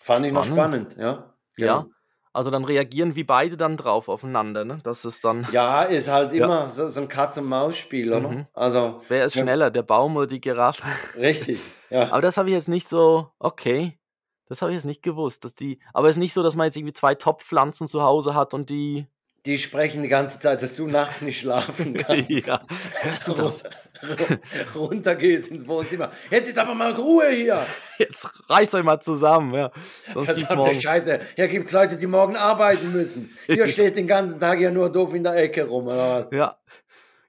Fand 0.00 0.24
ich 0.24 0.32
noch 0.32 0.44
Spannend. 0.46 0.92
spannend, 0.92 0.96
ja. 0.96 1.34
Ja. 1.58 1.80
Genau. 1.80 1.90
Also 2.32 2.50
dann 2.50 2.64
reagieren 2.64 3.14
wie 3.14 3.24
beide 3.24 3.56
dann 3.58 3.76
drauf 3.76 4.08
aufeinander, 4.08 4.64
ne? 4.64 4.78
Das 4.84 5.04
ist 5.04 5.22
dann. 5.24 5.46
Ja, 5.52 5.82
ist 5.82 6.08
halt 6.08 6.32
Ja. 6.32 6.44
immer 6.46 6.70
so, 6.70 6.88
so 6.88 7.00
ein 7.02 7.08
Katz-und-Maus-Spiel, 7.08 8.12
oder? 8.12 8.28
Mhm. 8.30 8.46
Also, 8.54 9.02
Wer 9.08 9.26
ist 9.26 9.34
Ja. 9.34 9.42
schneller, 9.42 9.70
der 9.70 9.82
Baum 9.82 10.16
oder 10.16 10.28
die 10.28 10.40
Giraffe? 10.40 10.84
richtig, 11.16 11.60
ja. 11.90 12.10
Aber 12.10 12.22
das 12.22 12.38
habe 12.38 12.48
ich 12.48 12.54
jetzt 12.54 12.68
nicht 12.68 12.88
so. 12.88 13.28
Okay. 13.38 13.98
Das 14.46 14.62
habe 14.62 14.70
ich 14.70 14.76
jetzt 14.76 14.86
nicht 14.86 15.02
gewusst. 15.02 15.44
Dass 15.44 15.52
die, 15.54 15.78
aber 15.92 16.08
es 16.08 16.16
ist 16.16 16.20
nicht 16.20 16.32
so, 16.32 16.42
dass 16.42 16.54
man 16.54 16.64
jetzt 16.66 16.76
irgendwie 16.78 16.94
zwei 16.94 17.14
Top-Pflanzen 17.14 17.86
zu 17.86 18.02
Hause 18.02 18.34
hat 18.34 18.54
und 18.54 18.70
die. 18.70 19.06
Die 19.46 19.58
sprechen 19.58 20.02
die 20.02 20.08
ganze 20.08 20.40
Zeit, 20.40 20.62
dass 20.62 20.76
du 20.76 20.86
nachts 20.88 21.20
nicht 21.22 21.40
schlafen 21.40 21.94
kannst. 22.06 22.28
ja. 22.46 22.60
Hörst 23.00 23.28
du 23.28 23.32
das? 23.34 23.62
Ru- 24.02 24.38
Runter 24.76 25.14
geht's 25.16 25.48
ins 25.48 25.66
Wohnzimmer. 25.66 26.10
Jetzt 26.30 26.48
ist 26.48 26.58
aber 26.58 26.74
mal 26.74 26.92
Ruhe 26.92 27.30
hier. 27.30 27.66
Jetzt 27.98 28.28
reißt 28.50 28.74
euch 28.74 28.84
mal 28.84 29.00
zusammen, 29.00 29.54
ja. 29.54 29.70
Sonst 30.14 30.34
gibt's 30.36 30.54
morgen. 30.54 30.80
Scheiße. 30.80 31.20
Hier 31.34 31.48
gibt's 31.48 31.72
Leute, 31.72 31.96
die 31.96 32.06
morgen 32.06 32.36
arbeiten 32.36 32.92
müssen. 32.92 33.36
Hier 33.46 33.66
steht 33.68 33.96
den 33.96 34.06
ganzen 34.06 34.38
Tag 34.38 34.60
ja 34.60 34.70
nur 34.70 34.90
doof 34.92 35.14
in 35.14 35.24
der 35.24 35.34
Ecke 35.36 35.64
rum, 35.64 35.86
oder 35.86 36.20
was? 36.22 36.30
Ja. 36.30 36.56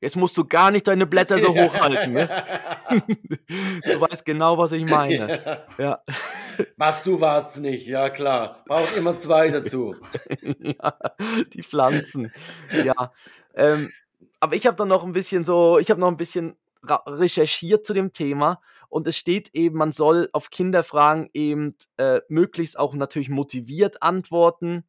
Jetzt 0.02 0.16
musst 0.16 0.38
du 0.38 0.46
gar 0.46 0.72
nicht 0.72 0.88
deine 0.88 1.06
Blätter 1.06 1.40
so 1.40 1.50
hochhalten, 1.56 2.14
ne? 2.14 2.44
Du 3.84 4.02
weißt 4.02 4.26
genau, 4.26 4.58
was 4.58 4.72
ich 4.72 4.86
meine. 4.86 5.64
Ja. 5.78 6.02
Was, 6.78 7.04
du 7.04 7.20
warst 7.20 7.58
nicht, 7.60 7.88
ja 7.88 8.10
klar. 8.10 8.64
Braucht 8.66 8.96
immer 8.96 9.18
zwei 9.20 9.50
dazu. 9.50 9.96
ja, 10.60 10.98
die 11.54 11.64
Pflanzen. 11.64 12.32
Ja. 12.84 13.12
Ähm, 13.56 13.92
aber 14.40 14.56
ich 14.56 14.66
habe 14.66 14.78
dann 14.78 14.88
noch 14.88 15.04
ein 15.04 15.14
bisschen 15.14 15.46
so, 15.46 15.80
ich 15.80 15.90
habe 15.90 16.00
noch 16.00 16.08
ein 16.08 16.18
bisschen 16.18 16.56
recherchiert 16.84 17.86
zu 17.86 17.94
dem 17.94 18.14
Thema 18.14 18.62
und 18.88 19.06
es 19.08 19.18
steht 19.18 19.50
eben, 19.54 19.78
man 19.78 19.92
soll 19.92 20.30
auf 20.32 20.50
Kinderfragen 20.50 21.30
eben 21.34 21.76
äh, 21.98 22.22
möglichst 22.30 22.80
auch 22.80 22.94
natürlich 22.96 23.30
motiviert 23.30 24.02
antworten 24.02 24.86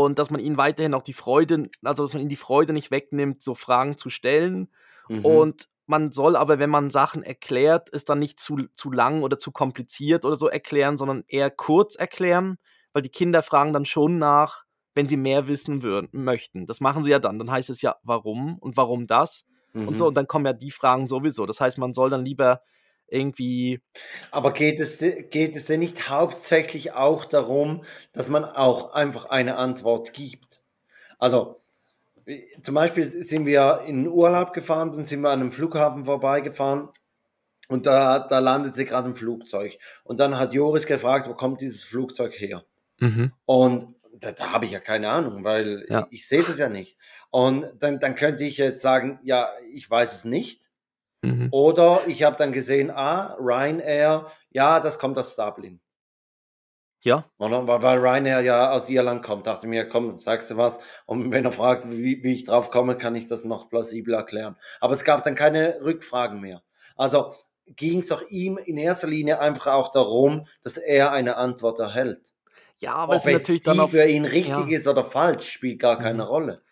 und 0.00 0.18
dass 0.18 0.30
man 0.30 0.40
ihnen 0.40 0.56
weiterhin 0.56 0.94
auch 0.94 1.02
die 1.02 1.12
Freude, 1.12 1.70
also 1.82 2.04
dass 2.04 2.12
man 2.12 2.20
ihnen 2.20 2.28
die 2.30 2.36
Freude 2.36 2.72
nicht 2.72 2.90
wegnimmt, 2.90 3.42
so 3.42 3.54
Fragen 3.54 3.96
zu 3.98 4.10
stellen. 4.10 4.68
Mhm. 5.08 5.24
Und 5.24 5.68
man 5.86 6.10
soll 6.12 6.36
aber, 6.36 6.58
wenn 6.58 6.70
man 6.70 6.90
Sachen 6.90 7.22
erklärt, 7.22 7.88
es 7.92 8.04
dann 8.04 8.18
nicht 8.18 8.40
zu, 8.40 8.68
zu 8.74 8.90
lang 8.90 9.22
oder 9.22 9.38
zu 9.38 9.50
kompliziert 9.52 10.24
oder 10.24 10.36
so 10.36 10.48
erklären, 10.48 10.96
sondern 10.96 11.24
eher 11.26 11.50
kurz 11.50 11.96
erklären, 11.96 12.58
weil 12.92 13.02
die 13.02 13.08
Kinder 13.10 13.42
fragen 13.42 13.72
dann 13.72 13.84
schon 13.84 14.18
nach, 14.18 14.64
wenn 14.94 15.08
sie 15.08 15.16
mehr 15.16 15.48
wissen 15.48 15.82
würden, 15.82 16.08
möchten. 16.12 16.66
Das 16.66 16.80
machen 16.80 17.04
sie 17.04 17.10
ja 17.10 17.18
dann. 17.18 17.38
Dann 17.38 17.50
heißt 17.50 17.70
es 17.70 17.82
ja, 17.82 17.96
warum 18.02 18.58
und 18.58 18.76
warum 18.76 19.06
das 19.06 19.44
und 19.84 19.92
Mhm. 19.92 19.96
so. 19.96 20.06
Und 20.06 20.16
dann 20.16 20.26
kommen 20.28 20.46
ja 20.46 20.52
die 20.52 20.70
Fragen 20.70 21.08
sowieso. 21.08 21.46
Das 21.46 21.60
heißt, 21.60 21.78
man 21.78 21.94
soll 21.94 22.10
dann 22.10 22.24
lieber 22.24 22.62
irgendwie, 23.12 23.80
Aber 24.30 24.52
geht 24.52 24.80
es, 24.80 24.98
geht 24.98 25.54
es 25.56 25.66
denn 25.66 25.80
nicht 25.80 26.08
hauptsächlich 26.08 26.92
auch 26.92 27.24
darum, 27.24 27.84
dass 28.12 28.28
man 28.28 28.44
auch 28.44 28.94
einfach 28.94 29.26
eine 29.26 29.56
Antwort 29.56 30.12
gibt? 30.12 30.60
Also, 31.18 31.60
zum 32.62 32.74
Beispiel 32.74 33.04
sind 33.04 33.46
wir 33.46 33.82
in 33.86 34.08
Urlaub 34.08 34.52
gefahren, 34.52 34.92
dann 34.92 35.04
sind 35.04 35.22
wir 35.22 35.30
an 35.30 35.40
einem 35.40 35.50
Flughafen 35.50 36.04
vorbeigefahren 36.04 36.88
und 37.68 37.86
da, 37.86 38.20
da 38.20 38.38
landete 38.38 38.84
gerade 38.84 39.08
ein 39.08 39.14
Flugzeug. 39.14 39.78
Und 40.04 40.20
dann 40.20 40.38
hat 40.38 40.52
Joris 40.52 40.86
gefragt, 40.86 41.28
wo 41.28 41.34
kommt 41.34 41.60
dieses 41.60 41.82
Flugzeug 41.82 42.32
her? 42.38 42.64
Und 43.46 43.94
da, 44.18 44.32
da 44.32 44.52
habe 44.52 44.66
ich 44.66 44.72
ja 44.72 44.80
keine 44.80 45.08
Ahnung, 45.10 45.42
weil 45.44 45.84
Ja. 45.88 46.06
ich, 46.10 46.20
ich 46.20 46.28
sehe 46.28 46.42
das 46.42 46.58
ja 46.58 46.68
nicht. 46.68 46.96
Und 47.30 47.66
dann, 47.78 47.98
dann 47.98 48.14
könnte 48.14 48.44
ich 48.44 48.56
jetzt 48.58 48.82
sagen, 48.82 49.18
ja, 49.24 49.50
ich 49.72 49.88
weiß 49.90 50.14
es 50.14 50.24
nicht. 50.24 50.70
Mhm. 51.22 51.48
Oder 51.50 52.02
ich 52.06 52.22
habe 52.24 52.36
dann 52.36 52.52
gesehen, 52.52 52.90
ah, 52.90 53.36
Ryanair, 53.38 54.26
ja, 54.50 54.80
das 54.80 54.98
kommt 54.98 55.18
aus 55.18 55.36
Dublin. 55.36 55.80
ja, 57.04 57.24
Oder? 57.38 57.66
Weil, 57.66 57.82
weil 57.82 57.98
Ryanair 57.98 58.40
ja 58.40 58.70
aus 58.70 58.88
Irland 58.88 59.22
kommt. 59.22 59.46
Dachte 59.46 59.66
mir, 59.66 59.88
komm, 59.88 60.18
sagst 60.18 60.50
du 60.50 60.56
was? 60.56 60.78
Und 61.06 61.30
wenn 61.32 61.44
er 61.44 61.52
fragt, 61.52 61.90
wie, 61.90 62.22
wie 62.22 62.32
ich 62.32 62.44
drauf 62.44 62.70
komme, 62.70 62.96
kann 62.96 63.16
ich 63.16 63.26
das 63.26 63.44
noch 63.44 63.68
plausibel 63.68 64.14
erklären. 64.14 64.56
Aber 64.80 64.94
es 64.94 65.04
gab 65.04 65.22
dann 65.24 65.34
keine 65.34 65.80
Rückfragen 65.84 66.40
mehr. 66.40 66.62
Also 66.96 67.32
ging 67.66 68.00
es 68.00 68.12
auch 68.12 68.22
ihm 68.28 68.58
in 68.58 68.76
erster 68.78 69.08
Linie 69.08 69.40
einfach 69.40 69.68
auch 69.68 69.90
darum, 69.90 70.46
dass 70.62 70.76
er 70.76 71.12
eine 71.12 71.36
Antwort 71.36 71.78
erhält. 71.80 72.32
Ja, 72.78 72.94
aber 72.96 73.14
es 73.16 73.24
Ob 73.24 73.26
jetzt 73.26 73.48
natürlich 73.48 73.62
dann 73.62 73.78
die 73.78 73.80
auch 73.80 73.90
für 73.90 74.04
ihn 74.06 74.24
richtig 74.24 74.66
ja. 74.68 74.76
ist 74.78 74.86
oder 74.88 75.04
falsch, 75.04 75.48
spielt 75.50 75.80
gar 75.80 75.98
keine 75.98 76.24
Mhm. 76.24 76.28
Rolle. 76.28 76.62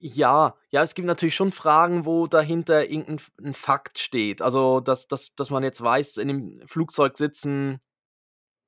Ja, 0.00 0.56
ja, 0.70 0.82
es 0.82 0.94
gibt 0.94 1.06
natürlich 1.06 1.34
schon 1.36 1.52
Fragen, 1.52 2.04
wo 2.04 2.26
dahinter 2.26 2.90
irgendein 2.90 3.16
F 3.18 3.56
Fakt 3.56 3.98
steht. 4.00 4.42
Also, 4.42 4.80
dass 4.80 5.06
dass 5.06 5.34
dass 5.36 5.50
man 5.50 5.62
jetzt 5.62 5.80
weiß, 5.82 6.16
in 6.16 6.28
dem 6.28 6.62
Flugzeug 6.66 7.16
sitzen 7.16 7.80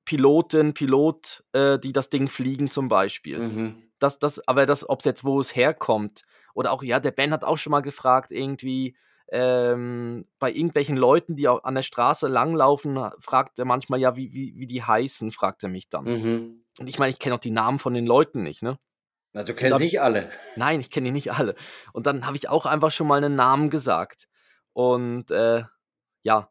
Pilotin, 0.05 0.73
Pilot, 0.73 1.43
äh, 1.53 1.79
die 1.79 1.93
das 1.93 2.09
Ding 2.09 2.27
fliegen 2.29 2.71
zum 2.71 2.89
Beispiel. 2.89 3.39
Mhm. 3.39 3.83
Das 3.99 4.19
das 4.19 4.45
aber 4.47 4.65
das 4.65 4.87
ob's 4.89 5.05
jetzt 5.05 5.23
wo 5.25 5.39
es 5.39 5.55
herkommt 5.55 6.23
oder 6.55 6.71
auch 6.71 6.83
ja, 6.83 6.99
der 6.99 7.11
Ben 7.11 7.31
hat 7.33 7.43
auch 7.45 7.57
schon 7.57 7.71
mal 7.71 7.81
gefragt 7.81 8.31
irgendwie, 8.31 8.97
ähm, 9.31 10.27
bei 10.39 10.51
irgendwelchen 10.51 10.97
Leuten, 10.97 11.35
die 11.37 11.47
an 11.47 11.75
der 11.75 11.83
Straße 11.83 12.27
langlaufen, 12.27 12.99
fragt 13.19 13.59
er 13.59 13.65
manchmal: 13.65 13.99
„Ja, 13.99 14.15
wie 14.17 14.33
wie 14.33 14.53
wie 14.57 14.67
die 14.67 14.83
heißen?“, 14.83 15.31
fragt 15.31 15.63
er 15.63 15.69
mich 15.69 15.89
dann. 15.89 16.05
Mhm. 16.05 16.63
Und 16.79 16.87
ich 16.87 16.99
meine, 16.99 17.11
ich 17.11 17.19
kenne 17.19 17.35
auch 17.35 17.39
die 17.39 17.51
Namen 17.51 17.79
von 17.79 17.93
den 17.93 18.05
Leuten 18.07 18.43
nicht, 18.43 18.63
ne? 18.63 18.79
Na, 19.33 19.43
du 19.43 19.53
kennst 19.55 19.79
nicht 19.79 19.99
alle. 19.99 20.29
nein, 20.55 20.79
ich 20.79 20.91
kenne 20.91 21.05
die 21.05 21.11
nicht 21.11 21.31
alle. 21.33 21.55
Und 21.93 22.05
dann 22.05 22.25
habe 22.25 22.37
ich 22.37 22.49
auch 22.49 22.65
einfach 22.65 22.91
schon 22.91 23.07
mal 23.07 23.19
'nen 23.19 23.35
Namen 23.35 23.69
gesagt. 23.69 24.27
Und, 24.73 25.31
äh, 25.31 25.63
ja. 26.23 26.49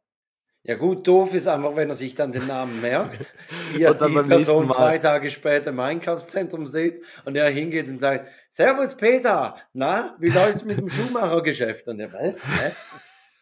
Ja 0.65 0.77
gut, 0.77 1.07
doof 1.09 1.35
ist 1.35 1.49
einfach, 1.49 1.75
wenn 1.75 1.89
er 1.89 1.95
sich 1.97 2.15
dann 2.15 2.31
den 2.33 2.47
Namen 2.47 2.81
merkt, 2.81 3.35
Und 3.75 4.01
dann 4.01 4.11
die 4.11 4.21
Person 4.21 4.71
2 4.71 4.99
Tage 4.99 5.31
später 5.31 5.71
im 5.71 5.81
Einkaufszentrum 5.81 6.67
seht 6.67 7.05
und 7.25 7.35
er 7.37 7.49
hingeht 7.51 7.89
und 7.89 7.99
sagt: 8.01 8.29
„Servus 8.49 8.97
Peter, 8.97 9.57
na, 9.73 10.17
wie 10.21 10.31
läuft's 10.31 10.65
mit 10.65 10.79
dem 10.79 10.89
Schuhmachergeschäft?“ 10.91 11.89
Und 11.89 11.99
er: 12.01 12.13
„Was? 12.13 12.53
Hä? 12.57 12.73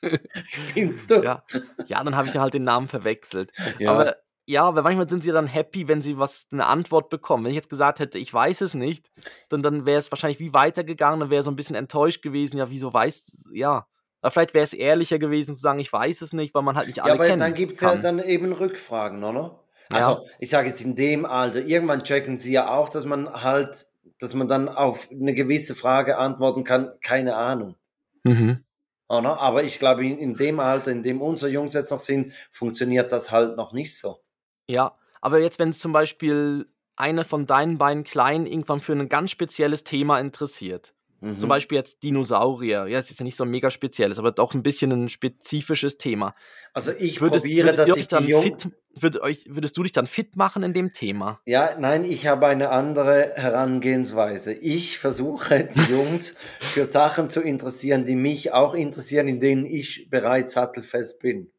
Spinnst 0.48 1.10
du?“ 1.10 1.24
Ja. 1.24 1.44
Ja, 1.86 2.04
dann 2.04 2.16
habe 2.16 2.28
ich 2.28 2.36
halt 2.36 2.54
den 2.54 2.64
Namen 2.64 2.88
verwechselt. 2.88 3.52
Ja. 3.78 3.90
Aber 3.90 4.16
ja, 4.50 4.64
aber 4.64 4.82
manchmal 4.82 5.08
sind 5.08 5.22
sie 5.24 5.30
dann 5.32 5.46
happy, 5.46 5.88
wenn 5.88 6.02
sie 6.02 6.18
was 6.18 6.46
'ne 6.50 6.66
Antwort 6.66 7.10
bekommen. 7.10 7.44
Wenn 7.44 7.50
ich 7.52 7.56
jetzt 7.56 7.70
gesagt 7.70 7.98
hätte: 8.00 8.18
„Ich 8.18 8.32
weiß 8.32 8.60
es 8.62 8.74
nicht“, 8.74 9.10
dann 9.48 9.62
dann 9.62 9.86
wäre 9.86 9.98
es 9.98 10.10
wahrscheinlich 10.12 10.40
wie 10.40 10.52
weitergegangen, 10.54 11.20
dann 11.20 11.30
wäre 11.30 11.42
so 11.42 11.50
'n 11.50 11.56
bisschen 11.56 11.76
enttäuscht 11.76 12.22
gewesen: 12.22 12.58
„Ja, 12.58 12.70
wieso 12.70 12.92
weiß“ 12.92 13.50
ja. 13.52 13.86
Aber 14.22 14.30
vielleicht 14.32 14.54
wäre 14.54 14.64
es 14.64 14.72
ehrlicher 14.74 15.18
gewesen 15.18 15.54
zu 15.54 15.60
sagen: 15.62 15.78
„Ich 15.80 15.92
weiß 15.92 16.22
es 16.22 16.32
nicht“, 16.32 16.54
weil 16.54 16.62
man 16.62 16.76
halt 16.76 16.88
nicht 16.88 17.02
Ja, 17.02 17.12
alle 17.12 17.14
aber 17.14 17.32
dann 17.32 17.54
kennen 17.54 17.54
gibt's 17.54 17.80
ja 17.80 17.96
dann 17.96 18.18
eben 18.18 18.52
Rückfragen, 18.52 19.24
oder? 19.24 19.64
Ja. 19.90 20.20
Also, 20.20 20.26
ich 20.38 20.50
sage 20.50 20.68
jetzt 20.68 20.82
in 20.82 20.94
dem 20.94 21.24
Alter, 21.24 21.60
irgendwann 21.62 22.02
checken 22.04 22.38
sie 22.38 22.52
ja 22.52 22.70
auch, 22.74 22.88
dass 22.90 23.06
man 23.06 23.42
halt 23.42 23.86
dass 24.18 24.34
man 24.34 24.48
dann 24.48 24.68
auf 24.68 25.08
'ne 25.10 25.32
gewisse 25.34 25.74
Frage 25.74 26.18
antworten 26.18 26.62
kann: 26.64 26.92
„Keine 27.02 27.36
Ahnung.“ 27.36 27.76
Mhm. 28.24 28.62
Oder? 29.10 29.40
Aber 29.40 29.64
ich 29.64 29.78
glaube, 29.80 30.06
in 30.06 30.18
in 30.18 30.34
dem 30.34 30.60
Alter, 30.60 30.92
in 30.92 31.02
dem 31.02 31.20
unsere 31.20 31.50
Jungs 31.50 31.74
jetzt 31.74 31.90
noch 31.90 31.98
sind, 31.98 32.32
funktioniert 32.52 33.10
das 33.10 33.30
halt 33.32 33.56
noch 33.56 33.72
nicht 33.72 33.98
so. 33.98 34.20
Ja, 34.70 34.96
aber 35.20 35.40
jetzt, 35.40 35.58
wenn's 35.58 35.80
zum 35.80 35.92
Beispiel 35.92 36.66
einer 36.96 37.24
von 37.24 37.44
deinen 37.46 37.76
beiden 37.76 38.04
Kleinen 38.04 38.46
irgendwann 38.46 38.80
für 38.80 38.94
'nen 38.94 39.08
ganz 39.08 39.32
spezielles 39.32 39.82
Thema 39.82 40.20
interessiert. 40.20 40.94
Zum 41.36 41.48
Mhm. 41.48 41.50
Beispiel 41.50 41.76
jetzt 41.78 42.02
Dinosaurier. 42.04 42.86
Ja, 42.86 42.98
es 42.98 43.10
ist 43.10 43.18
ja 43.18 43.24
nicht 43.24 43.36
so 43.36 43.42
'n 43.44 43.50
mega 43.50 43.70
spezielles, 43.70 44.18
aber 44.20 44.30
doch 44.30 44.54
'n 44.54 44.62
bisschen 44.62 44.92
'n 44.92 45.08
spezifisches 45.08 45.98
Thema. 45.98 46.34
Also, 46.76 46.92
ich 46.92 47.22
Würdest 47.22 47.22
probiere, 47.24 47.74
würdet 47.74 47.74
dass 47.74 47.96
ich 47.96 48.06
euch 48.06 48.08
die 48.08 48.26
dann 48.26 48.28
Jung 48.28 48.62
fit 48.62 48.70
würdet 48.94 49.22
euch 49.22 49.44
würdest 49.48 49.76
du 49.78 49.82
dich 49.84 49.92
dann 49.92 50.06
fit 50.06 50.36
machen 50.36 50.62
in 50.62 50.74
dem 50.74 50.92
Thema? 50.92 51.40
Ja, 51.46 51.74
nein, 51.78 52.04
ich 52.04 52.26
habe 52.26 52.46
eine 52.48 52.68
andere 52.68 53.32
Herangehensweise. 53.34 54.52
Ich 54.52 54.98
versuche, 54.98 55.64
die 55.64 55.86
Jungs 55.86 56.34
für 56.66 56.84
Sachen 56.84 57.30
zu 57.30 57.40
interessieren, 57.40 58.04
die 58.04 58.14
mich 58.14 58.52
auch 58.52 58.74
interessieren, 58.74 59.26
in 59.26 59.40
denen 59.40 59.64
ich 59.64 60.08
bereits 60.10 60.52
sattelfest 60.52 61.18
bin. 61.18 61.50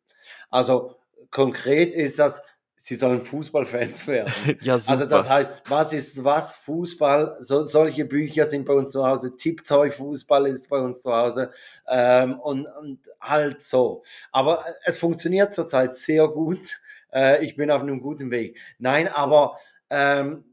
Also, 0.52 0.96
konkret 1.32 1.94
ist 1.94 2.20
das, 2.20 2.42
sie 2.86 2.96
sollen 2.96 3.22
Fußballfans 3.22 4.08
werden. 4.08 4.34
Ja, 4.60 4.78
Also, 4.86 5.06
das 5.06 5.28
super. 5.28 5.30
heißt, 5.30 5.50
was 5.68 5.94
ist 5.94 6.24
was? 6.24 6.56
Fußball, 6.56 7.38
so 7.42 7.66
solche 7.66 8.06
Bücher 8.06 8.46
sind 8.46 8.66
bei 8.66 8.74
uns 8.74 8.92
zu 8.92 9.06
Hause. 9.06 9.36
Tiptoy 9.38 9.92
Fußball 9.92 10.48
ist 10.48 10.68
bei 10.70 10.80
uns 10.80 11.02
zu 11.02 11.12
Hause, 11.14 11.52
ähm, 11.88 12.40
und 12.40 12.66
und 12.68 13.00
halt 13.22 13.62
so. 13.62 14.04
Aber, 14.32 14.66
äh, 14.68 14.72
es 14.86 14.98
funktioniert 14.98 15.54
zurzeit 15.54 15.96
sehr 15.96 16.28
gut. 16.28 16.80
Äh, 17.14 17.44
ich 17.46 17.56
bin 17.56 17.72
auf 17.72 17.84
'nem 17.84 18.02
guten 18.02 18.32
Weg. 18.32 18.60
Nein, 18.80 19.08
aber, 19.08 19.58
ähm, 19.90 20.46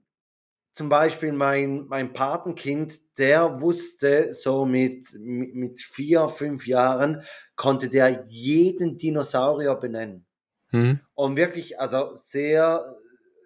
zum 0.74 0.88
Beispiel 0.90 1.32
mein 1.32 1.86
mein 1.88 2.12
Patenkind, 2.14 3.18
der 3.18 3.60
wusste 3.62 4.34
so 4.34 4.66
mit 4.66 5.12
mi 5.18 5.48
mit 5.54 5.80
4, 5.82 6.28
5 6.28 6.66
Jahren 6.68 7.22
konnte 7.56 7.90
der 7.90 8.24
jeden 8.28 8.98
Dinosaurier 8.98 9.74
benennen. 9.76 10.24
Mhm. 10.72 11.00
Und 11.14 11.36
wirklich, 11.36 11.80
also 11.80 12.10
sehr 12.14 12.84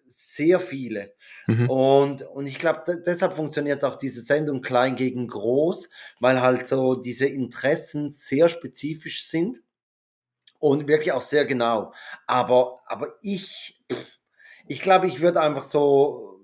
sehr 0.07 0.61
viele. 0.61 1.15
Mhm. 1.47 1.71
Und 1.71 2.23
und 2.23 2.47
ich 2.47 2.59
glaube, 2.59 2.83
de 2.87 3.03
deshalb 3.05 3.33
funktioniert 3.33 3.83
auch 3.85 3.97
diese 3.97 4.21
Sendung 4.21 4.61
Klein 4.63 4.95
gegen 4.97 5.27
Groß, 5.29 5.89
weil 6.21 6.43
halt 6.43 6.69
so 6.69 6.95
diese 6.97 7.27
Interessen 7.27 8.11
sehr 8.11 8.49
spezifisch 8.49 9.25
sind 9.27 9.63
und 10.61 10.89
wirklich 10.89 11.13
auch 11.13 11.23
sehr 11.23 11.45
genau. 11.47 11.93
Aber 12.27 12.81
aber 12.87 13.15
ich 13.23 13.83
ich 14.69 14.83
glaube, 14.83 15.09
ich 15.09 15.21
würde 15.21 15.41
einfach 15.43 15.65
so 15.65 16.41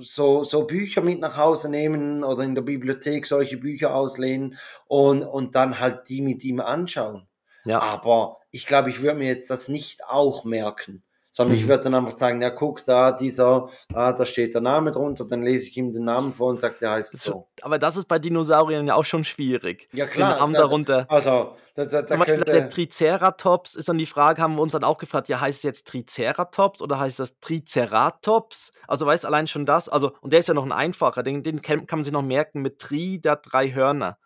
so 0.00 0.44
so 0.44 0.66
Bücher 0.66 1.02
mit 1.02 1.20
nach 1.20 1.36
Hause 1.36 1.70
nehmen 1.70 2.24
oder 2.24 2.44
in 2.44 2.56
der 2.56 2.62
Bibliothek 2.62 3.26
solche 3.26 3.58
Bücher 3.58 3.94
auslehnen 3.94 4.58
und 4.88 5.22
und 5.24 5.54
dann 5.56 5.80
halt 5.80 6.08
die 6.08 6.22
mit 6.22 6.44
ihm 6.44 6.60
anschauen. 6.60 7.27
Ja. 7.68 7.84
Aber 7.84 8.38
ich 8.50 8.66
glaube, 8.66 8.90
ich 8.90 9.02
würde 9.02 9.18
mir 9.18 9.28
jetzt 9.28 9.50
das 9.50 9.68
nicht 9.68 10.04
auch 10.06 10.44
merken, 10.44 11.04
sondern 11.30 11.56
ich 11.56 11.66
Mhm. 11.66 11.68
würde 11.68 11.84
dann 11.84 11.94
einfach 11.94 12.16
sagen: 12.18 12.42
„Ja, 12.42 12.50
guck 12.50 12.84
da, 12.84 13.12
dieser 13.12 13.68
ah, 13.92 14.12
da 14.12 14.26
steht 14.26 14.54
der 14.54 14.60
Name 14.62 14.90
drunter.“ 14.92 15.26
Dann 15.26 15.42
lese 15.42 15.68
ich 15.68 15.76
ihm 15.76 15.92
den 15.92 16.04
Namen 16.04 16.32
vor 16.32 16.48
und 16.50 16.60
sage: 16.60 16.76
„Der 16.80 16.92
heißt 16.92 17.20
Das 17.20 17.22
so.“ 17.22 17.48
aber 17.62 17.78
das 17.78 17.96
ist 17.96 18.06
bei 18.08 18.18
Dinosauriern 18.18 18.86
ja 18.86 18.94
auch 18.94 19.04
schon 19.04 19.24
schwierig, 19.24 19.88
Ja 19.94 20.06
den 20.14 20.28
klar, 20.28 20.36
Namen 20.38 20.54
da 20.54 20.62
da 20.64 20.68
darunter 20.68 21.10
also, 21.10 21.56
da 21.74 21.86
da 21.86 22.02
Zum 22.10 22.20
Beispiel 22.20 22.42
der 22.50 22.66
könnte 22.66 22.70
Triceratops 22.70 23.74
ist 23.74 23.90
dann 23.90 23.98
die 23.98 24.06
Frage 24.06 24.40
haben 24.40 24.54
wir 24.56 24.62
uns 24.62 24.72
dann 24.72 24.82
auch 24.82 24.96
gefragt: 24.96 25.28
„Ja, 25.28 25.40
heißt 25.40 25.58
es 25.58 25.62
jetzt 25.62 25.86
Triceratops 25.86 26.80
oder 26.80 26.98
heißt 26.98 27.18
das 27.18 27.38
Triceratops?“ 27.40 28.72
Also, 28.86 29.04
weißt, 29.04 29.26
allein 29.26 29.46
schon 29.46 29.66
das 29.66 29.90
also 29.90 30.12
und 30.22 30.32
der 30.32 30.40
ist 30.40 30.48
ja 30.48 30.54
noch 30.54 30.64
'n 30.64 30.72
einfacher, 30.72 31.22
den 31.22 31.42
den 31.42 31.60
kann 31.60 31.84
man 31.90 32.04
sich 32.04 32.12
noch 32.14 32.22
merken 32.22 32.62
mit 32.62 32.78
Tri, 32.78 33.20
der 33.20 33.36
3 33.36 33.72
Hörner. 33.74 34.16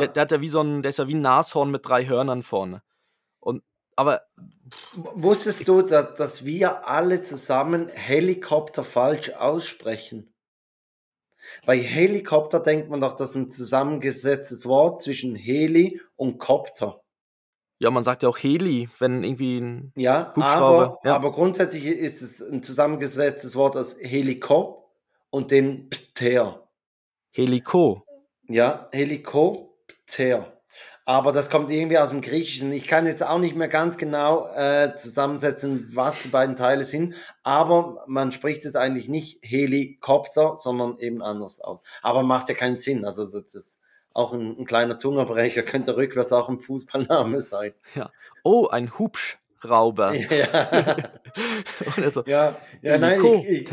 Der 0.00 0.08
Ja. 0.08 0.08
der 0.08 0.22
hat 0.22 0.32
ja 0.32 0.40
wie 0.40 0.48
so 0.48 0.60
'n 0.60 0.82
der 0.82 0.90
ist 0.90 0.98
ja 0.98 1.08
wie 1.08 1.14
'n 1.14 1.20
Nashorn 1.22 1.70
mit 1.70 1.86
3 1.86 2.06
Hörnern 2.06 2.42
vorne. 2.42 2.82
Und 3.40 3.64
aber 3.96 4.22
wusstest 4.94 5.68
du, 5.68 5.82
da 5.82 6.02
dass 6.02 6.44
wir 6.44 6.88
alle 6.88 7.22
zusammen 7.22 7.88
Helikopter 7.88 8.84
falsch 8.84 9.30
aussprechen? 9.30 10.32
Bei 11.66 11.78
Helikopter 11.78 12.60
denkt 12.60 12.88
man 12.88 13.00
doch, 13.00 13.14
das 13.16 13.30
ist 13.30 13.36
'n 13.36 13.50
zusammengesetztes 13.50 14.64
Wort 14.66 15.02
zwischen 15.02 15.34
Heli 15.36 16.00
und 16.16 16.38
Kopter. 16.38 17.02
Ja, 17.80 17.90
man 17.92 18.02
sagt 18.02 18.22
ja 18.24 18.28
auch 18.28 18.38
Heli, 18.38 18.88
wenn 18.98 19.22
irgendwie 19.22 19.58
'n 19.58 19.92
Ja, 19.96 20.34
Hubschrauber 20.34 20.96
aber 20.96 20.98
ja. 21.04 21.14
aber 21.14 21.32
grundsätzlich 21.32 21.86
ist 21.86 22.22
es 22.22 22.40
'n 22.40 22.62
zusammengesetztes 22.62 23.56
Wort 23.56 23.76
aus 23.76 23.96
Helikop 24.00 24.90
und 25.30 25.50
dem 25.50 25.88
Pter. 25.90 26.68
Heliko. 27.34 28.04
Ja, 28.48 28.88
Helikopter. 30.08 30.46
Aber 31.04 31.32
das 31.32 31.48
kommt 31.50 31.70
irgendwie 31.70 31.98
aus'm 31.98 32.20
Griechischen. 32.22 32.72
Ich 32.72 32.86
kann 32.86 33.06
jetzt 33.06 33.22
auch 33.22 33.38
nicht 33.38 33.56
mehr 33.56 33.68
ganz 33.68 33.96
genau, 33.98 34.48
äh, 34.54 34.94
zusammensetzen, 34.96 35.88
was 35.94 36.22
die 36.22 36.28
beiden 36.28 36.56
Teile 36.56 36.84
sind, 36.84 37.14
aber 37.42 38.04
man 38.06 38.30
spricht 38.32 38.64
es 38.66 38.74
eigentlich 38.76 39.08
nicht 39.08 39.38
Helikopter, 39.42 40.56
sondern 40.58 40.98
eben 40.98 41.22
anders 41.22 41.60
aus. 41.60 41.80
Aber 42.02 42.22
macht 42.22 42.48
ja 42.50 42.54
keinen 42.54 42.78
Sinn. 42.78 43.04
Also, 43.06 43.26
das 43.30 43.54
ist 43.54 43.80
auch 44.12 44.32
'n 44.34 44.56
'n 44.58 44.64
kleiner 44.66 44.98
Zungenbrecher, 44.98 45.62
könnte 45.62 45.96
rückwärts 45.96 46.32
auch 46.32 46.48
'n 46.50 46.60
Fußballname 46.60 47.40
sein. 47.42 47.72
Ja. 47.94 48.12
„Oh, 48.44 48.68
ein 48.68 48.90
Hubschrauber.“ 49.62 50.14
Ja. 50.14 50.96
Oder 51.98 52.10
so. 52.10 52.22
Ja, 52.26 52.56
ja, 52.82 52.98
nein, 52.98 53.24
ich 53.24 53.70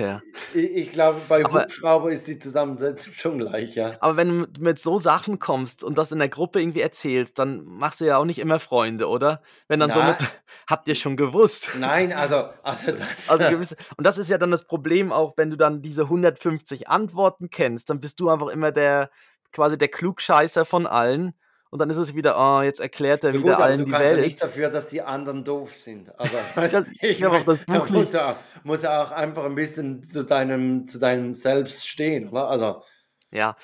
ich 0.54 0.76
ich 0.76 0.92
glaube, 0.92 1.22
bei 1.28 1.44
Aber 1.44 1.62
Hubschrauber 1.64 2.12
ist 2.12 2.28
die 2.28 2.40
Zusammensetzung 2.40 3.14
schon 3.14 3.38
gleich, 3.40 3.76
ja. 3.76 3.96
aber 4.00 4.18
wenn 4.18 4.30
du 4.40 4.48
mit 4.62 4.80
so 4.80 4.98
Sachen 4.98 5.40
kommst 5.40 5.84
und 5.84 5.98
das 5.98 6.12
in 6.12 6.20
der 6.20 6.30
Gruppe 6.30 6.62
irgendwie 6.62 6.82
erzählst, 6.82 7.40
dann 7.40 7.64
machst 7.66 8.02
du 8.02 8.06
ja 8.06 8.18
auch 8.18 8.26
nicht 8.26 8.40
immer 8.40 8.60
Freunde, 8.60 9.08
oder? 9.08 9.42
Wenn 9.68 9.80
dann 9.80 9.92
so 9.92 10.02
mit: 10.02 10.18
Na 10.20 10.28
„Habt 10.70 10.88
ihr 10.88 10.96
schon 10.96 11.18
gewusst?“ 11.18 11.70
Nein, 11.78 12.14
also 12.14 12.36
also 12.64 12.92
das 12.92 13.30
Also, 13.30 13.50
gewisse 13.50 13.76
und 13.98 14.06
das 14.06 14.18
ist 14.18 14.30
ja 14.30 14.38
dann 14.38 14.52
das 14.52 14.66
Problem 14.66 15.12
auch, 15.12 15.34
wenn 15.38 15.50
du 15.50 15.58
dann 15.58 15.82
diese 15.82 16.04
150 16.04 16.88
Antworten 16.90 17.50
kennst, 17.50 17.90
dann 17.90 18.00
bist 18.00 18.20
du 18.20 18.30
einfach 18.30 18.48
immer 18.48 18.72
der 18.72 19.10
quasi 19.52 19.78
der 19.78 19.88
Klugscheißer 19.88 20.66
von 20.66 20.86
allen 20.88 21.34
und 21.72 21.80
dann 21.80 21.90
ist 21.90 21.98
es 21.98 22.16
wieder: 22.16 22.36
„Oh, 22.40 22.62
jetzt 22.62 22.80
erklärt 22.80 23.24
er 23.24 23.36
Ja 23.36 23.40
gut, 23.40 23.56
wieder 23.56 23.60
aber 23.60 23.64
allen 23.64 23.84
du 23.84 23.86
die 23.86 23.98
kannst 23.98 24.12
ja 24.12 24.18
nichts 24.18 24.40
Welt.“ 24.40 24.42
dafür, 24.42 24.70
dass 24.70 24.88
die 24.88 25.02
anderen 25.02 25.44
doof 25.44 25.74
sind. 25.76 26.18
Also, 26.20 26.48
Ja, 26.72 26.84
ich 27.02 27.24
habe 27.24 27.36
auch 27.38 27.44
das 27.44 27.60
da 27.68 27.80
Buch 27.80 27.90
nicht 27.90 28.14
du 28.14 28.26
auch 28.26 28.44
musst 28.64 28.84
du 28.84 28.92
auch 28.92 29.12
einfach 29.12 29.46
'n 29.46 29.56
bisschen 29.56 30.04
zu 30.04 30.24
deinem 30.24 30.88
zu 30.88 31.00
deinem 31.00 31.34
Selbst 31.34 31.88
stehen, 31.88 32.30
oder? 32.30 32.48
Also 32.50 32.84
Ja, 33.32 33.56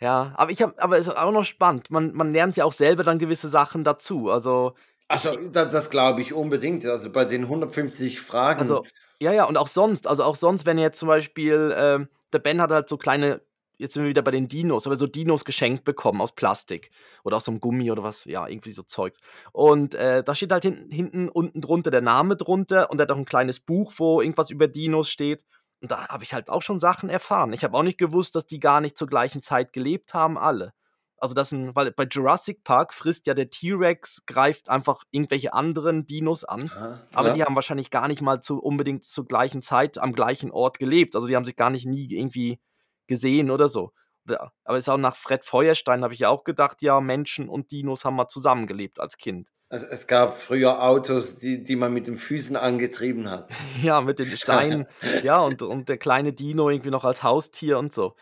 ja, 0.00 0.32
aber 0.36 0.52
ich 0.52 0.62
habe 0.62 0.74
aber 0.82 0.98
ist 0.98 1.08
auch 1.16 1.32
noch 1.32 1.44
spannend. 1.44 1.90
Man 1.90 2.12
man 2.14 2.32
lernt 2.32 2.56
ja 2.56 2.64
auch 2.64 2.72
selber 2.72 3.04
dann 3.04 3.18
gewisse 3.18 3.48
Sachen 3.48 3.84
dazu. 3.84 4.30
Also, 4.30 4.74
Also, 5.08 5.36
da 5.48 5.64
das 5.66 5.88
glaube 5.90 6.20
ich 6.22 6.32
unbedingt. 6.34 6.84
Also, 6.86 7.10
bei 7.12 7.24
den 7.24 7.48
150 7.48 8.20
Fragen 8.20 8.76
Also, 8.76 8.86
ja, 9.20 9.32
ja, 9.32 9.44
und 9.44 9.56
auch 9.56 9.68
sonst. 9.68 10.06
Also, 10.06 10.22
auch 10.24 10.36
sonst, 10.36 10.66
wenn 10.66 10.78
jetzt 10.78 10.98
zum 10.98 11.08
Beispiel, 11.08 11.74
ähm, 11.76 12.08
der 12.32 12.38
Ben 12.40 12.60
hat 12.60 12.70
halt 12.70 12.88
so 12.88 12.96
kleine 12.98 13.42
jetzt 13.78 13.94
sind 13.94 14.04
wir 14.04 14.10
wieder 14.10 14.22
bei 14.22 14.30
den 14.30 14.48
Dinos, 14.48 14.86
aber 14.86 14.96
so 14.96 15.06
Dinos 15.06 15.44
geschenkt 15.44 15.84
bekommen 15.84 16.20
aus 16.20 16.32
Plastik 16.34 16.90
oder 17.24 17.36
aus 17.36 17.44
so 17.46 17.52
'nem 17.52 17.60
Gummi 17.60 17.90
oder 17.90 18.02
was, 18.02 18.24
ja, 18.24 18.46
irgendwie 18.48 18.72
so 18.72 18.82
Zeugs. 18.82 19.20
Und, 19.52 19.94
äh, 19.94 20.22
da 20.24 20.34
steht 20.34 20.52
halt 20.52 20.62
hinten 20.64 20.90
hinten 20.90 21.28
unten 21.28 21.60
drunter 21.60 21.90
der 21.90 22.00
Name 22.02 22.36
drunter 22.36 22.90
und 22.90 22.98
er 23.00 23.04
hat 23.04 23.12
auch 23.12 23.16
'n 23.18 23.24
kleines 23.24 23.60
Buch, 23.60 23.92
wo 23.98 24.20
irgendwas 24.20 24.50
über 24.50 24.68
Dinos 24.68 25.10
steht. 25.10 25.44
Und 25.82 25.90
da 25.90 26.08
habe 26.08 26.24
ich 26.24 26.32
halt 26.34 26.50
auch 26.50 26.62
schon 26.62 26.78
Sachen 26.80 27.08
erfahren. 27.10 27.52
Ich 27.52 27.64
habe 27.64 27.76
auch 27.76 27.82
nicht 27.82 27.98
gewusst, 27.98 28.34
dass 28.36 28.46
die 28.46 28.60
gar 28.60 28.80
nicht 28.80 28.96
zur 28.98 29.08
gleichen 29.08 29.42
Zeit 29.42 29.72
gelebt 29.72 30.14
haben, 30.14 30.38
alle. 30.38 30.72
Also, 31.18 31.34
das 31.34 31.52
'n 31.52 31.74
weil 31.74 31.90
bei 31.92 32.04
Jurassic 32.10 32.64
Park 32.64 32.92
frisst 32.94 33.26
ja 33.26 33.34
der 33.34 33.50
T-Rex 33.50 34.24
greift 34.26 34.68
einfach 34.68 35.02
irgendwelche 35.10 35.52
anderen 35.54 36.06
Dinos 36.06 36.44
an, 36.44 36.70
Aha, 36.70 37.06
aber 37.12 37.30
die 37.30 37.42
ja. 37.42 37.44
haben 37.44 37.54
wahrscheinlich 37.54 37.90
gar 37.90 38.08
nicht 38.08 38.20
mal 38.22 38.40
zu 38.40 38.58
unbedingt 38.60 39.04
zur 39.04 39.26
gleichen 39.26 39.62
Zeit 39.62 39.98
am 39.98 40.12
gleichen 40.14 40.50
Ort 40.50 40.78
gelebt. 40.78 41.14
Also, 41.16 41.26
die 41.28 41.36
haben 41.36 41.44
sich 41.44 41.56
gar 41.56 41.70
nicht 41.70 41.86
nie 41.86 42.06
irgendwie 42.10 42.58
gesehen 43.06 43.50
oder 43.50 43.68
so. 43.68 43.92
Oder 44.26 44.52
aber 44.64 44.78
ist 44.78 44.88
auch 44.88 44.96
nach 44.96 45.16
Fred 45.16 45.44
Feuerstein 45.44 46.02
habe 46.02 46.14
ich 46.14 46.20
ja 46.20 46.30
auch 46.30 46.44
gedacht, 46.44 46.80
ja, 46.82 47.00
Menschen 47.00 47.48
und 47.48 47.70
Dinos 47.70 48.04
haben 48.04 48.16
mal 48.16 48.28
zusammengelebt 48.28 48.98
als 49.00 49.18
Kind. 49.18 49.50
Also, 49.68 49.86
es 49.86 50.06
gab 50.06 50.34
früher 50.34 50.82
Autos, 50.82 51.38
die 51.38 51.62
die 51.62 51.76
man 51.76 51.92
mit 51.92 52.06
den 52.06 52.16
Füßen 52.16 52.56
angetrieben 52.56 53.30
hat. 53.30 53.50
Ja, 53.82 54.00
mit 54.00 54.18
den 54.18 54.36
Steinen, 54.36 54.86
ja, 55.22 55.40
und 55.40 55.62
und 55.62 55.88
der 55.88 55.98
kleine 55.98 56.32
Dino 56.32 56.70
irgendwie 56.70 56.90
noch 56.90 57.04
als 57.04 57.22
Haustier 57.22 57.78
und 57.78 57.92
so. 57.92 58.14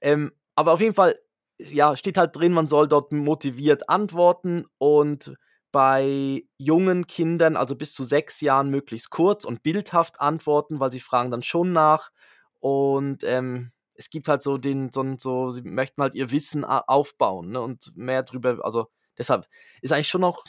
Ähm, 0.00 0.32
aber 0.54 0.72
auf 0.72 0.80
jeden 0.80 0.94
Fall, 0.94 1.18
ja, 1.58 1.96
steht 1.96 2.16
halt 2.18 2.36
drin, 2.36 2.52
man 2.52 2.68
soll 2.68 2.88
dort 2.88 3.12
motiviert 3.12 3.88
antworten 3.88 4.64
und 4.78 5.36
bei 5.72 6.44
jungen 6.58 7.06
Kindern, 7.06 7.56
also 7.56 7.74
bis 7.76 7.94
zu 7.94 8.04
6 8.04 8.42
Jahren, 8.42 8.68
möglichst 8.70 9.10
kurz 9.10 9.44
und 9.44 9.62
bildhaft 9.62 10.20
antworten, 10.20 10.80
weil 10.80 10.92
sie 10.92 11.00
fragen 11.00 11.30
dann 11.30 11.42
schon 11.42 11.72
nach. 11.72 12.10
Und, 12.60 13.24
ähm, 13.24 13.72
es 14.02 14.10
gibt 14.10 14.28
halt 14.28 14.42
so 14.42 14.58
den 14.58 14.90
so 14.92 15.04
so 15.18 15.50
sie 15.52 15.62
möchten 15.62 16.02
halt 16.02 16.14
ihr 16.14 16.30
Wissen 16.30 16.64
aufbauen, 16.64 17.52
ne, 17.52 17.60
und 17.60 17.96
mehr 17.96 18.22
drüber 18.24 18.58
also, 18.64 18.88
deshalb 19.18 19.46
ist 19.82 19.92
eigentlich 19.92 20.08
schon 20.08 20.20
noch 20.22 20.44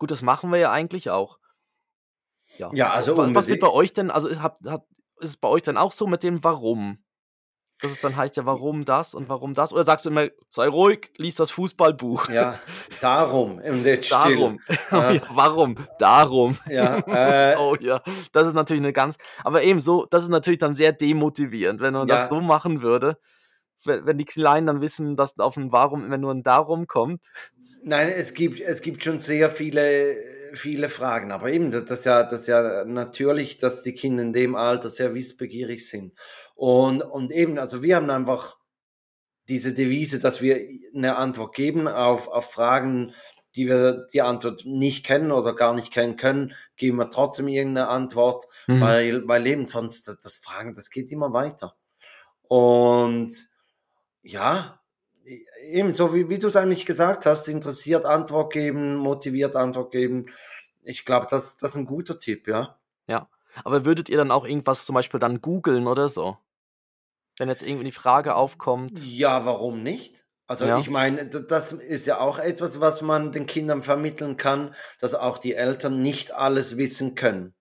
gut, 0.00 0.10
das 0.10 0.22
machen 0.22 0.50
wir 0.50 0.58
ja 0.58 0.70
eigentlich 0.70 1.10
auch. 1.10 1.38
Ja. 2.58 2.70
Ja, 2.72 2.90
also 2.90 3.16
Wa 3.16 3.34
was 3.34 3.48
wird 3.48 3.60
bei 3.60 3.70
euch 3.70 3.92
denn 3.92 4.10
also, 4.10 4.40
habt 4.40 4.66
habt 4.66 4.88
ist 5.20 5.30
es 5.30 5.36
bei 5.38 5.48
euch 5.48 5.62
dann 5.62 5.76
auch 5.78 5.92
so 5.92 6.06
mit 6.06 6.22
dem 6.22 6.44
Warum? 6.44 6.98
Dass 7.82 7.92
es 7.92 7.98
dann 7.98 8.16
heißt 8.16 8.36
ja: 8.36 8.46
„Warum 8.46 8.84
das 8.84 9.14
und 9.14 9.28
warum 9.28 9.52
das?“ 9.54 9.72
Oder 9.72 9.84
sagst 9.84 10.06
du 10.06 10.10
immer: 10.10 10.28
„Sei 10.48 10.66
ruhig, 10.68 11.10
lies 11.18 11.34
das 11.34 11.50
Fußballbuch.“ 11.50 12.28
Ja, 12.28 12.60
darum 13.00 13.60
still. 14.02 14.52
Darum. 14.60 14.60
Oh 14.92 15.04
Ja, 15.04 15.12
ja, 15.12 15.20
warum? 15.28 15.76
Darum. 15.98 16.58
ja, 16.66 16.98
äh, 17.10 17.56
Oh 17.56 17.76
ja, 17.80 18.00
das 18.32 18.48
ist 18.48 18.54
natürlich 18.54 18.82
'ne 18.82 18.92
ganz 18.92 19.16
aber 19.44 19.62
eben 19.62 19.80
so 19.80 20.06
das 20.10 20.22
ist 20.24 20.28
natürlich 20.30 20.58
dann 20.58 20.74
sehr 20.74 20.92
demotivierend, 20.92 21.80
wenn 21.80 21.94
man 21.94 22.08
das 22.08 22.24
ja. 22.24 22.28
so 22.28 22.40
machen 22.40 22.82
würde, 22.82 23.18
we 23.84 24.06
wenn 24.06 24.18
die 24.18 24.24
Kleinen 24.26 24.66
dann 24.68 24.80
wissen, 24.82 25.16
dass 25.16 25.38
auf 25.38 25.56
'n 25.58 25.72
Warum 25.72 26.04
immer 26.04 26.18
nur 26.18 26.32
'n 26.32 26.42
Darum 26.44 26.86
kommt. 26.88 27.22
Nein, 27.82 28.08
es 28.16 28.34
gibt 28.34 28.60
es 28.60 28.80
gibt 28.82 29.04
schon 29.04 29.20
sehr 29.20 29.50
viele 29.50 30.16
viele 30.54 30.88
Fragen, 30.88 31.32
aber 31.32 31.50
eben, 31.50 31.70
da 31.70 31.80
das 31.80 32.04
ja 32.04 32.22
das 32.24 32.46
ja 32.46 32.84
natürlich, 32.84 33.58
dass 33.58 33.82
die 33.82 33.94
Kinder 33.94 34.22
in 34.22 34.32
dem 34.32 34.54
Alter 34.56 34.88
sehr 34.90 35.14
wissbegierig 35.14 35.88
sind. 35.88 36.14
Und 36.56 37.02
und 37.02 37.30
eben, 37.32 37.58
also, 37.58 37.82
wir 37.82 37.96
haben 37.96 38.08
einfach 38.10 38.56
diese 39.48 39.74
Devise, 39.74 40.20
dass 40.20 40.42
wir 40.42 40.58
'ne 40.92 41.16
Antwort 41.16 41.54
geben 41.56 41.88
auf 41.88 42.28
auf 42.28 42.52
Fragen, 42.52 43.12
die 43.56 43.68
wir 43.68 44.06
die 44.12 44.22
Antwort 44.22 44.64
nicht 44.66 45.06
kennen 45.06 45.32
oder 45.32 45.54
gar 45.56 45.74
nicht 45.74 45.92
kennen 45.92 46.16
können, 46.16 46.54
geben 46.76 46.98
wir 46.98 47.10
trotzdem 47.10 47.48
irgend 47.48 47.74
'ne 47.74 47.88
Antwort, 47.88 48.46
Mhm. 48.68 48.76
weil 48.78 49.28
weil 49.28 49.46
eben 49.48 49.66
sonst 49.66 50.08
d 50.08 50.14
das 50.22 50.38
Fragen, 50.38 50.74
das 50.74 50.90
geht 50.90 51.12
immer 51.12 51.32
weiter. 51.34 51.76
Und 52.42 53.32
ja, 54.22 54.80
ebenso 55.62 56.14
wie 56.14 56.28
wie 56.30 56.38
du's 56.40 56.56
eigentlich 56.56 56.86
gesagt 56.86 57.26
hast, 57.26 57.48
interessiert 57.48 58.06
Antwort 58.06 58.52
geben, 58.54 58.96
motiviert 58.96 59.56
Antwort 59.56 59.92
geben. 59.92 60.26
Ich 60.84 61.04
glaube, 61.06 61.26
das 61.30 61.56
das 61.58 61.72
ist 61.72 61.76
'n 61.78 61.86
guter 61.86 62.18
Tipp, 62.18 62.48
ja. 62.48 62.78
Ja. 63.08 63.28
Aber 63.64 63.84
würdet 63.84 64.08
ihr 64.08 64.16
dann 64.18 64.30
auch 64.30 64.44
irgendwas 64.46 64.84
zum 64.84 64.94
Beispiel 64.94 65.20
dann 65.20 65.40
googeln 65.40 65.86
oder 65.86 66.08
so? 66.08 66.36
Wenn 67.38 67.48
jetzt 67.50 67.62
irgendwie 67.62 67.84
die 67.84 67.92
Frage 67.92 68.34
aufkommt 68.34 69.10
Ja, 69.18 69.44
warum 69.46 69.82
nicht? 69.82 70.24
Also, 70.46 70.66
Ja. 70.66 70.76
ich 70.76 70.88
meine, 70.90 71.26
das 71.28 71.72
ist 71.72 72.06
ja 72.06 72.20
auch 72.20 72.38
etwas, 72.38 72.80
was 72.80 73.02
man 73.02 73.32
den 73.32 73.46
Kindern 73.46 73.82
vermitteln 73.82 74.36
kann, 74.36 74.74
dass 75.00 75.14
auch 75.16 75.38
die 75.38 75.54
Eltern 75.54 76.00
nicht 76.02 76.30
alles 76.32 76.76
wissen 76.76 77.16
können. 77.16 77.52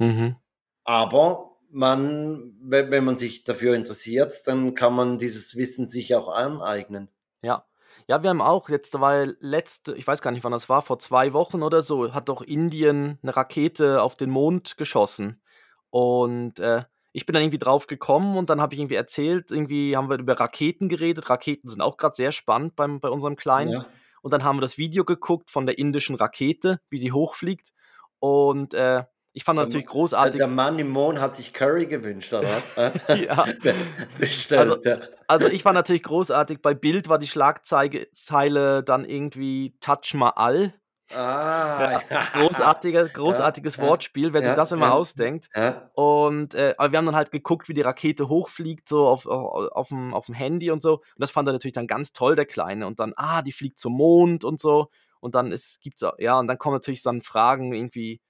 Mhm. 0.00 0.38
Aber 0.86 1.56
man 1.70 2.54
we 2.62 2.90
wenn 2.90 3.04
man 3.04 3.18
sich 3.18 3.44
dafür 3.44 3.74
interessiert, 3.74 4.46
dann 4.46 4.74
kann 4.74 4.94
man 4.94 5.18
dieses 5.18 5.56
Wissen 5.56 5.88
sich 5.88 6.14
auch 6.14 6.28
aneignen. 6.28 7.08
Ja. 7.44 7.64
Ja, 8.08 8.22
wir 8.22 8.30
haben 8.30 8.40
auch 8.40 8.68
jetzt 8.68 8.94
da 8.94 9.00
war 9.00 9.26
letzte 9.40 9.94
ich 9.94 10.06
weiß 10.06 10.22
gar 10.22 10.30
nicht, 10.30 10.42
wann 10.44 10.52
das 10.52 10.68
war, 10.68 10.82
vor 10.82 10.98
2 10.98 11.32
Wochen 11.32 11.62
oder 11.62 11.82
so, 11.82 12.12
hat 12.14 12.28
doch 12.28 12.42
Indien 12.42 13.18
'ne 13.22 13.36
Rakete 13.36 14.02
auf 14.02 14.16
den 14.16 14.30
Mond 14.30 14.76
geschossen. 14.76 15.42
Und, 15.90 16.58
äh, 16.60 16.84
ich 17.18 17.26
bin 17.26 17.34
dann 17.34 17.42
irgendwie 17.42 17.58
drauf 17.58 17.86
gekommen 17.86 18.36
und 18.36 18.48
dann 18.48 18.60
habe 18.60 18.74
ich 18.74 18.80
irgendwie 18.80 18.94
erzählt 18.94 19.50
irgendwie 19.50 19.96
haben 19.96 20.08
wir 20.08 20.18
über 20.18 20.38
Raketen 20.38 20.88
geredet. 20.88 21.28
Raketen 21.28 21.68
sind 21.68 21.82
auch 21.82 21.96
grad 21.96 22.16
sehr 22.16 22.32
spannend 22.32 22.76
beim 22.76 23.00
bei 23.00 23.08
unserem 23.10 23.36
Kleinen. 23.36 23.72
Ja. 23.72 23.86
Und 24.22 24.32
dann 24.32 24.44
haben 24.44 24.56
wir 24.56 24.62
das 24.62 24.78
Video 24.78 25.04
geguckt 25.04 25.50
von 25.50 25.66
der 25.66 25.78
indischen 25.78 26.14
Rakete, 26.14 26.80
wie 26.90 26.98
die 26.98 27.12
hochfliegt. 27.12 27.72
Und, 28.20 28.72
äh, 28.74 29.04
ich 29.32 29.44
fand 29.44 29.58
natürlich 29.58 29.84
der 29.84 29.92
großartig 29.92 30.38
der 30.38 30.48
Mann 30.48 30.78
im 30.78 30.88
Mond 30.88 31.20
hat 31.20 31.36
sich 31.36 31.52
Curry 31.52 31.86
gewünscht 31.86 32.32
oder 32.32 32.48
was? 32.48 32.92
Ja. 33.20 33.44
Be 33.62 33.74
Also 33.74 34.16
bestellt, 34.18 34.84
ja. 34.84 34.98
also, 35.28 35.46
ich 35.46 35.62
fand 35.62 35.74
natürlich 35.74 36.02
großartig, 36.02 36.60
bei 36.60 36.74
Bild 36.74 37.08
war 37.08 37.18
die 37.18 37.26
Schlagzeige 37.26 38.10
Zeile 38.12 38.82
dann 38.82 39.04
irgendwie 39.04 39.76
Taj 39.80 40.14
Mahal. 40.14 40.72
Ah, 41.10 41.78
Ja, 41.78 42.02
großartiger 42.32 43.08
großartiges 43.08 43.78
ja, 43.78 43.80
Wortspiel, 43.80 44.32
wer 44.32 44.42
sich 44.42 44.52
ja, 44.52 44.54
das 44.54 44.72
immer 44.72 44.92
ausdenkt. 44.92 45.48
Und, 45.92 46.54
äh 46.54 46.74
aber 46.78 46.92
wir 46.92 46.98
haben 46.98 47.06
dann 47.06 47.16
halt 47.16 47.30
geguckt, 47.32 47.68
wie 47.68 47.74
die 47.74 47.80
Rakete 47.82 48.28
hochfliegt, 48.28 48.88
so 48.88 49.06
auf 49.08 49.26
au 49.26 49.66
auf'm 49.68 50.12
auf'm 50.12 50.34
Handy 50.34 50.70
und 50.70 50.82
so. 50.82 50.94
Und 50.96 51.02
das 51.18 51.30
fand 51.30 51.48
er 51.48 51.52
natürlich 51.52 51.74
dann 51.74 51.86
ganz 51.88 52.12
toll, 52.12 52.36
der 52.36 52.46
Kleine. 52.46 52.86
Und 52.86 53.00
dann: 53.00 53.12
„Ah, 53.16 53.42
die 53.42 53.52
fliegt 53.52 53.78
zum 53.78 53.94
Mond“ 53.94 54.44
und 54.44 54.60
so. 54.60 54.88
Und 55.20 55.34
dann 55.34 55.50
ist 55.52 55.80
gibt's 55.80 56.04
ja, 56.18 56.38
und 56.38 56.46
dann 56.46 56.58
kommen 56.58 56.74
natürlich 56.76 57.02
dann 57.02 57.20
Fragen 57.22 57.72
irgendwie, 57.74 58.20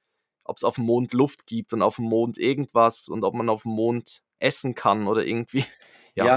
ob's 0.44 0.64
auf'm 0.64 0.82
Mond 0.82 1.12
Luft 1.14 1.46
gibt 1.46 1.72
und 1.74 1.82
auf'm 1.82 2.02
Mond 2.04 2.38
irgendwas 2.38 3.08
und 3.08 3.24
ob 3.24 3.34
man 3.34 3.48
auf'm 3.50 3.70
Mond 3.70 4.22
essen 4.40 4.74
kann 4.74 5.06
oder 5.08 5.24
irgendwie, 5.26 5.64
ja. 6.14 6.36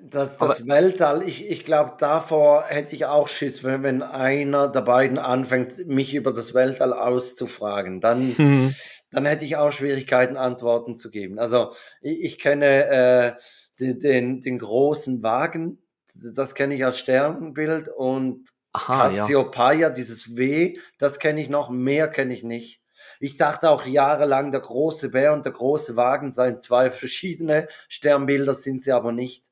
Ja, 0.00 0.06
das 0.10 0.38
Aber 0.38 0.56
das 0.56 0.66
Weltall, 0.68 1.22
ich 1.26 1.48
ich 1.50 1.64
glaube, 1.64 1.94
davor 1.98 2.64
hätte 2.66 2.94
ich 2.94 3.06
auch 3.06 3.28
Schiss, 3.28 3.64
wenn 3.64 3.82
wenn 3.82 4.02
einer 4.02 4.68
der 4.68 4.80
beiden 4.82 5.18
anfängt, 5.18 5.86
mich 5.86 6.14
über 6.14 6.32
das 6.32 6.54
Weltall 6.54 6.92
auszufragen, 6.92 8.00
dann 8.00 8.38
Mhm. 8.38 8.74
dann 9.10 9.24
hätte 9.26 9.44
ich 9.44 9.56
auch 9.56 9.72
Schwierigkeiten, 9.72 10.36
Antworten 10.36 10.96
zu 10.96 11.10
geben. 11.10 11.38
Also, 11.38 11.72
i 12.02 12.12
ich 12.26 12.38
kenne, 12.38 12.86
äh, 13.36 13.40
de 13.80 13.94
den 13.98 14.40
den 14.40 14.58
großen 14.58 15.22
Wagen, 15.22 15.82
das 16.14 16.54
kenne 16.54 16.74
ich 16.74 16.84
als 16.84 16.98
Sternbild 16.98 17.88
und 17.88 18.48
Aha, 18.74 19.08
ja. 19.10 19.36
Cassiopeia, 19.36 19.90
dieses 19.90 20.36
W, 20.36 20.74
das 20.98 21.18
kenne 21.18 21.40
ich 21.40 21.48
noch, 21.48 21.70
mehr 21.70 22.08
kenne 22.08 22.34
ich 22.34 22.42
nicht. 22.44 22.82
Ich 23.20 23.36
dachte 23.36 23.70
auch 23.70 23.86
jahrelang, 23.86 24.50
der 24.52 24.60
große 24.60 25.10
Bär 25.10 25.32
und 25.32 25.44
der 25.44 25.52
große 25.52 25.96
Wagen 25.96 26.32
seien 26.32 26.60
2 26.62 26.90
verschiedene 26.90 27.66
Sternbilder, 27.88 28.54
sind 28.54 28.82
sie 28.82 28.92
aber 28.92 29.12
nicht. 29.12 29.47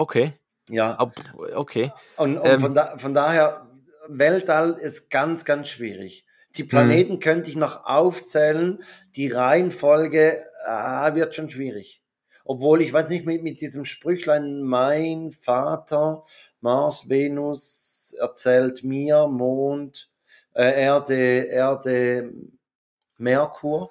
Okay. 0.00 0.32
Ja. 0.70 0.92
Ab 0.94 1.12
okay. 1.54 1.92
Und 2.16 2.38
und 2.38 2.46
Ähm 2.46 2.60
von 2.60 2.74
da 2.74 2.96
von 2.96 3.12
daher, 3.12 3.66
Weltall 4.08 4.72
ist 4.74 5.10
ganz, 5.10 5.44
ganz 5.44 5.68
schwierig. 5.68 6.24
Die. 6.56 6.64
Planeten 6.64 7.20
könnte 7.20 7.50
ich 7.50 7.56
noch 7.56 7.84
aufzählen, 7.84 8.82
die 9.14 9.28
Reihenfolge, 9.28 10.44
ah, 10.66 11.14
wird 11.14 11.34
schon 11.34 11.50
schwierig. 11.50 12.02
Obwohl, 12.44 12.80
ich 12.82 12.92
weiß 12.92 13.10
nicht, 13.10 13.26
mit 13.26 13.42
mit 13.42 13.60
diesem 13.60 13.84
Sprüchlein: 13.84 14.62
„Mein 14.62 15.32
Vater, 15.32 16.24
Mars, 16.62 17.08
Venus 17.10 18.16
erzählt 18.18 18.82
mir, 18.82 19.26
Mond, 19.28 20.10
äh, 20.54 20.82
Erde 20.82 21.44
Erde, 21.44 22.32
Merkur.“ 23.18 23.90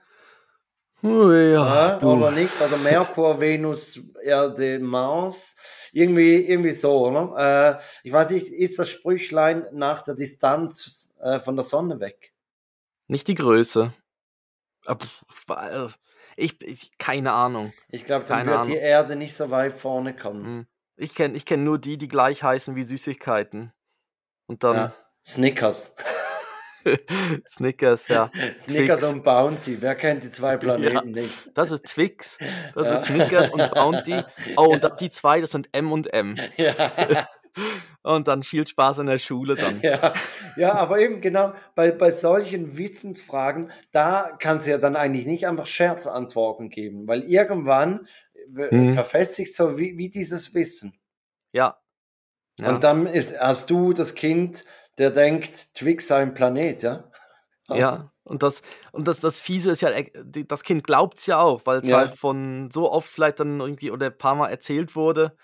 Ja, 1.02 1.98
du. 1.98 2.08
oder 2.12 2.32
nicht? 2.32 2.52
Oder 2.62 2.78
Merkur, 2.78 3.40
Venus, 3.40 4.02
Erde, 4.22 4.80
Mars. 4.80 5.56
Irgendwie 5.92 6.46
irgendwie 6.46 6.72
so, 6.72 7.08
oder? 7.08 7.78
Äh, 7.78 7.82
ich 8.04 8.12
weiß 8.12 8.32
nicht, 8.32 8.48
ist 8.48 8.78
das 8.80 8.90
Sprüchlein 8.90 9.66
nach 9.72 10.02
der 10.02 10.16
Distanz, 10.16 11.10
äh, 11.22 11.40
von 11.40 11.56
der 11.56 11.66
Sonne 11.66 12.00
weg? 12.00 12.34
Nicht 13.08 13.28
die 13.28 13.36
Größe. 13.36 13.94
Wa 15.48 15.86
äh, 15.86 15.90
ich 16.36 16.62
ich 16.64 16.98
keine 16.98 17.32
Ahnung. 17.32 17.74
Ich 17.90 18.06
glaube, 18.06 18.26
dann 18.26 18.40
Keine 18.40 18.52
wird 18.52 18.66
die 18.68 18.72
Ahnung. 18.72 18.84
Erde 18.84 19.16
nicht 19.16 19.36
so 19.36 19.52
weit 19.52 19.74
vorne 19.74 20.16
kommen. 20.16 20.46
Hm. 20.46 20.68
Ich 20.96 21.16
kenne 21.16 21.36
ich 21.36 21.46
kenne 21.46 21.64
nur 21.64 21.80
die, 21.80 21.98
die 21.98 22.08
gleich 22.08 22.44
heißen 22.44 22.76
wie 22.76 22.84
Süßigkeiten. 22.84 23.72
Und 24.48 24.64
dann 24.64 24.76
Ja, 24.76 24.94
Snickers. 25.26 25.96
Snickers, 27.48 28.08
ja. 28.08 28.32
Snickers 28.60 29.00
Twix. 29.02 29.14
und 29.14 29.24
Bounty. 29.24 29.82
Wer 29.82 29.96
kennt 29.96 30.24
die 30.24 30.32
zwei 30.32 30.58
Planeten 30.58 31.12
nicht? 31.12 31.50
Das 31.54 31.72
ist 31.72 31.86
Twix, 31.86 32.38
das 32.74 32.88
Ja. 32.88 32.94
ist 32.96 33.06
Snickers 33.06 33.50
und 33.50 33.72
Bounty. 33.72 34.22
Oh, 34.58 34.68
und 34.74 34.88
die 35.00 35.10
zwei, 35.10 35.42
das 35.42 35.52
sind 35.52 35.70
M 35.72 35.92
und 35.92 36.14
M. 36.14 36.36
Ja. 36.58 37.28
Und 38.04 38.28
dann 38.28 38.44
viel 38.44 38.66
Spaß 38.66 39.00
in 39.00 39.08
der 39.08 39.18
Schule 39.20 39.56
dann. 39.56 39.82
Ja, 39.82 40.14
ja, 40.56 40.74
aber 40.76 41.00
eben 41.00 41.20
genau 41.20 41.54
bei, 41.76 41.92
bei 41.92 42.12
solchen 42.12 42.78
Wissensfragen, 42.78 43.72
da 43.92 44.38
kannst 44.40 44.68
du 44.68 44.72
ja 44.72 44.78
dann 44.78 44.96
eigentlich 44.96 45.26
nicht 45.26 45.48
einfach 45.48 45.66
Scherzantworten 45.66 46.70
geben, 46.70 47.08
weil 47.08 47.24
irgendwann 47.24 48.08
w- 48.48 48.70
Mhm. 48.74 48.94
verfestigt 48.94 49.56
so 49.56 49.78
wie, 49.78 49.98
wie 49.98 50.10
dieses 50.10 50.54
Wissen. 50.54 50.94
Ja. 51.52 51.78
ja. 52.60 52.70
Und 52.70 52.84
dann 52.84 53.08
ist, 53.08 53.38
hast 53.40 53.70
du 53.70 53.94
das 53.94 54.16
Kind, 54.16 54.64
der 55.00 55.12
denkt, 55.12 55.74
Twix 55.74 56.08
sei 56.08 56.22
ein 56.22 56.34
Planet, 56.34 56.84
ja? 56.84 57.04
Ja, 57.72 58.12
und 58.24 58.42
das, 58.42 58.64
und 58.92 59.08
das, 59.08 59.20
das 59.20 59.42
Fiese 59.42 59.70
ist 59.72 59.82
ja, 59.82 59.90
äh, 59.90 60.10
das 60.48 60.64
Kind 60.64 60.84
glaubt 60.84 61.20
es 61.20 61.28
ja 61.28 61.40
auch, 61.40 61.62
weil 61.66 61.80
es 61.82 61.90
Ja. 61.90 61.98
halt 61.98 62.16
von 62.16 62.72
so 62.72 62.92
oft 62.92 63.08
vielleicht 63.08 63.40
dann 63.40 63.60
irgendwie 63.60 63.92
oder 63.92 64.08
ein 64.08 64.18
paar 64.18 64.34
Mal 64.36 64.50
erzählt 64.50 64.96
wurde. 64.96 65.36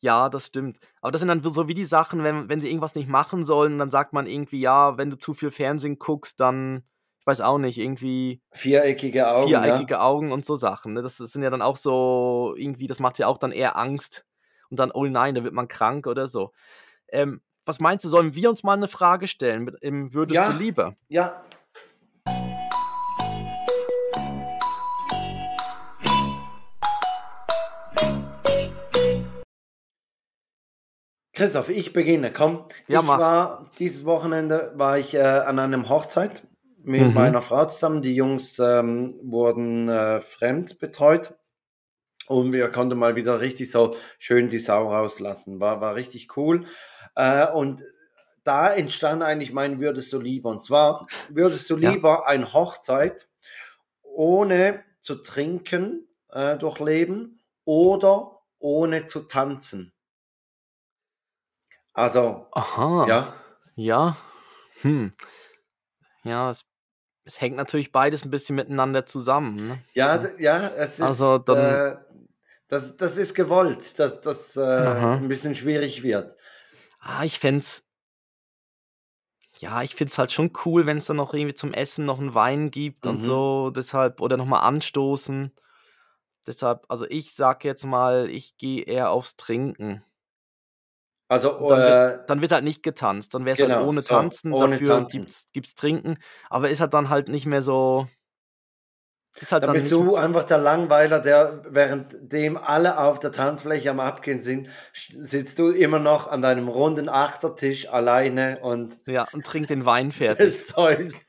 Ja, 0.00 0.28
das 0.28 0.46
stimmt. 0.46 0.78
Aber 1.00 1.12
das 1.12 1.20
sind 1.20 1.28
dann 1.28 1.42
so 1.42 1.66
wie 1.66 1.74
die 1.74 1.84
Sachen, 1.84 2.22
wenn, 2.22 2.48
wenn 2.48 2.60
sie 2.60 2.68
irgendwas 2.68 2.94
nicht 2.94 3.08
machen 3.08 3.44
sollen, 3.44 3.78
dann 3.78 3.90
sagt 3.90 4.12
man 4.12 4.26
irgendwie, 4.26 4.60
ja, 4.60 4.98
wenn 4.98 5.10
du 5.10 5.16
zu 5.16 5.34
viel 5.34 5.50
Fernsehen 5.50 5.98
guckst, 5.98 6.38
dann, 6.40 6.84
ich 7.20 7.26
weiß 7.26 7.40
auch 7.40 7.58
nicht, 7.58 7.78
irgendwie 7.78 8.42
Viereckige 8.52 9.26
Augen. 9.26 9.48
viereckige 9.48 10.00
Augen 10.00 10.30
und 10.30 10.44
so 10.44 10.56
Sachen. 10.56 10.92
Ne? 10.92 11.02
Das, 11.02 11.16
das 11.16 11.32
sind 11.32 11.42
ja 11.42 11.50
dann 11.50 11.62
auch 11.62 11.76
so, 11.78 12.54
irgendwie, 12.56 12.86
das 12.86 13.00
macht 13.00 13.18
ja 13.18 13.26
auch 13.26 13.38
dann 13.38 13.50
eher 13.52 13.76
Angst. 13.76 14.26
Und 14.68 14.78
dann, 14.78 14.90
oh 14.90 15.04
nein, 15.06 15.34
da 15.34 15.42
wird 15.42 15.54
man 15.54 15.68
krank 15.68 16.06
oder 16.06 16.28
so. 16.28 16.52
Ähm, 17.08 17.40
was 17.66 17.80
meinst 17.80 18.04
du, 18.04 18.08
sollen 18.08 18.34
wir 18.34 18.50
uns 18.50 18.62
mal 18.62 18.74
eine 18.74 18.88
Frage 18.88 19.28
stellen? 19.28 19.64
Mit, 19.64 19.76
im 19.80 20.12
Würdest 20.14 20.36
Ja. 20.36 20.52
du 20.52 20.58
lieber? 20.58 20.96
Ja. 21.08 21.42
Christoph, 31.32 31.68
ich 31.68 31.92
beginne. 31.92 32.32
Komm, 32.32 32.64
Ja, 32.86 33.00
ich 33.00 33.06
mach. 33.06 33.18
war 33.18 33.70
dieses 33.78 34.04
Wochenende 34.04 34.72
war 34.76 34.98
ich 34.98 35.14
äh, 35.14 35.20
an 35.20 35.58
einem 35.58 35.88
Hochzeit 35.88 36.46
mit 36.82 37.08
Mhm. 37.08 37.14
meiner 37.14 37.42
Frau 37.42 37.64
zusammen. 37.64 38.02
Die 38.02 38.14
Jungs 38.14 38.58
ähm, 38.60 39.14
wurden 39.22 39.88
äh, 39.88 40.20
fremd 40.20 40.78
betreut 40.78 41.34
und 42.28 42.52
wir 42.52 42.68
konnten 42.70 42.98
mal 42.98 43.16
wieder 43.16 43.40
richtig 43.40 43.70
so 43.70 43.96
schön 44.18 44.48
die 44.48 44.58
Sau 44.58 44.88
rauslassen. 44.92 45.58
War, 45.58 45.80
war 45.80 45.96
richtig 45.96 46.36
cool. 46.36 46.66
Äh, 47.16 47.46
und 47.48 47.82
da 48.44 48.68
entstand 48.72 49.22
eigentlich 49.22 49.52
mein 49.52 49.80
Würdest 49.80 50.12
du 50.12 50.20
lieber. 50.20 50.50
Und 50.50 50.62
zwar 50.64 51.06
würdest 51.28 51.68
du 51.70 51.76
Ja. 51.76 51.90
lieber 51.90 52.26
eine 52.26 52.52
Hochzeit 52.52 53.28
ohne 54.02 54.84
zu 55.00 55.16
trinken 55.16 56.06
äh, 56.30 56.56
durchleben 56.58 57.40
oder 57.64 58.40
ohne 58.58 59.06
zu 59.06 59.20
tanzen? 59.20 59.92
Also, 61.92 62.48
Aha. 62.52 63.06
ja, 63.08 63.34
Ja. 63.76 64.16
Hm. 64.82 65.12
Ja, 66.24 66.50
es, 66.50 66.64
es 67.24 67.40
hängt 67.40 67.56
natürlich 67.56 67.92
beides 67.92 68.24
ein 68.24 68.30
bisschen 68.30 68.56
miteinander 68.56 69.06
zusammen. 69.06 69.68
Ne? 69.68 69.78
ja, 69.94 70.20
ja, 70.38 70.68
es 70.68 70.94
ist, 70.94 71.00
Also, 71.02 71.38
dann- 71.38 71.76
äh, 71.76 71.96
das, 72.68 72.96
das 72.96 73.16
ist 73.18 73.34
gewollt, 73.34 73.98
dass 73.98 74.20
das 74.20 74.56
äh, 74.56 74.60
ein 74.60 75.28
bisschen 75.28 75.54
schwierig 75.54 76.02
wird. 76.02 76.34
Ah, 77.06 77.22
ich 77.24 77.38
fänd's. 77.38 77.84
Ja, 79.58 79.82
ich 79.82 79.94
find's 79.94 80.18
halt 80.18 80.32
schon 80.32 80.52
cool, 80.64 80.86
wenn 80.86 80.98
es 80.98 81.06
dann 81.06 81.16
noch 81.16 81.32
irgendwie 81.34 81.54
zum 81.54 81.72
Essen 81.72 82.04
noch 82.04 82.18
einen 82.18 82.34
Wein 82.34 82.70
gibt 82.70 83.06
und 83.06 83.22
Mhm. 83.22 83.22
so. 83.22 83.70
Deshalb, 83.70 84.20
oder 84.20 84.36
nochmal 84.36 84.62
anstoßen. 84.62 85.52
Deshalb, 86.46 86.84
also 86.90 87.06
ich 87.08 87.34
sag 87.34 87.64
jetzt 87.64 87.84
mal, 87.86 88.30
ich 88.30 88.56
gehe 88.58 88.82
eher 88.84 89.10
aufs 89.10 89.36
Trinken. 89.36 90.04
Also, 91.30 91.64
dann, 91.66 91.84
wird, 91.86 91.98
äh, 92.02 92.18
dann 92.26 92.40
wird 92.40 92.52
halt 92.52 92.64
nicht 92.64 92.82
getanzt. 92.82 93.34
Dann 93.34 93.44
wäre 93.44 93.54
es 93.54 93.62
genau, 93.62 93.80
halt 93.80 93.80
ohne 93.88 94.02
so, 94.02 94.04
Tanzen. 94.04 94.56
ohne 94.56 94.82
Dafür 94.82 94.82
Tanzen. 94.82 95.26
Gibt's, 95.26 95.46
gibt's 95.52 95.74
Trinken. 95.74 96.18
Aber 96.50 96.68
ist 96.70 96.80
halt 96.80 96.94
dann 96.94 97.08
halt 97.08 97.28
nicht 97.28 97.46
mehr 97.46 97.62
so. 97.62 98.08
Ist 99.40 99.50
halt 99.50 99.64
Dann 99.64 99.72
bist 99.72 99.90
du 99.90 100.14
einfach 100.14 100.44
der 100.44 100.58
Langweiler, 100.58 101.18
der 101.18 101.62
währenddem 101.68 102.56
alle 102.56 102.98
auf 102.98 103.18
der 103.18 103.32
Tanzfläche 103.32 103.90
am 103.90 103.98
Abgehen 103.98 104.40
sind, 104.40 104.68
sitzt 104.92 105.58
du 105.58 105.70
immer 105.70 105.98
noch 105.98 106.28
an 106.28 106.40
deinem 106.40 106.68
runden 106.68 107.08
Achtertisch 107.08 107.88
alleine 107.88 108.60
und 108.60 108.98
ja, 109.06 109.26
und 109.32 109.44
trink 109.44 109.66
den 109.66 109.84
Wein 109.84 110.12
fertig. 110.12 110.72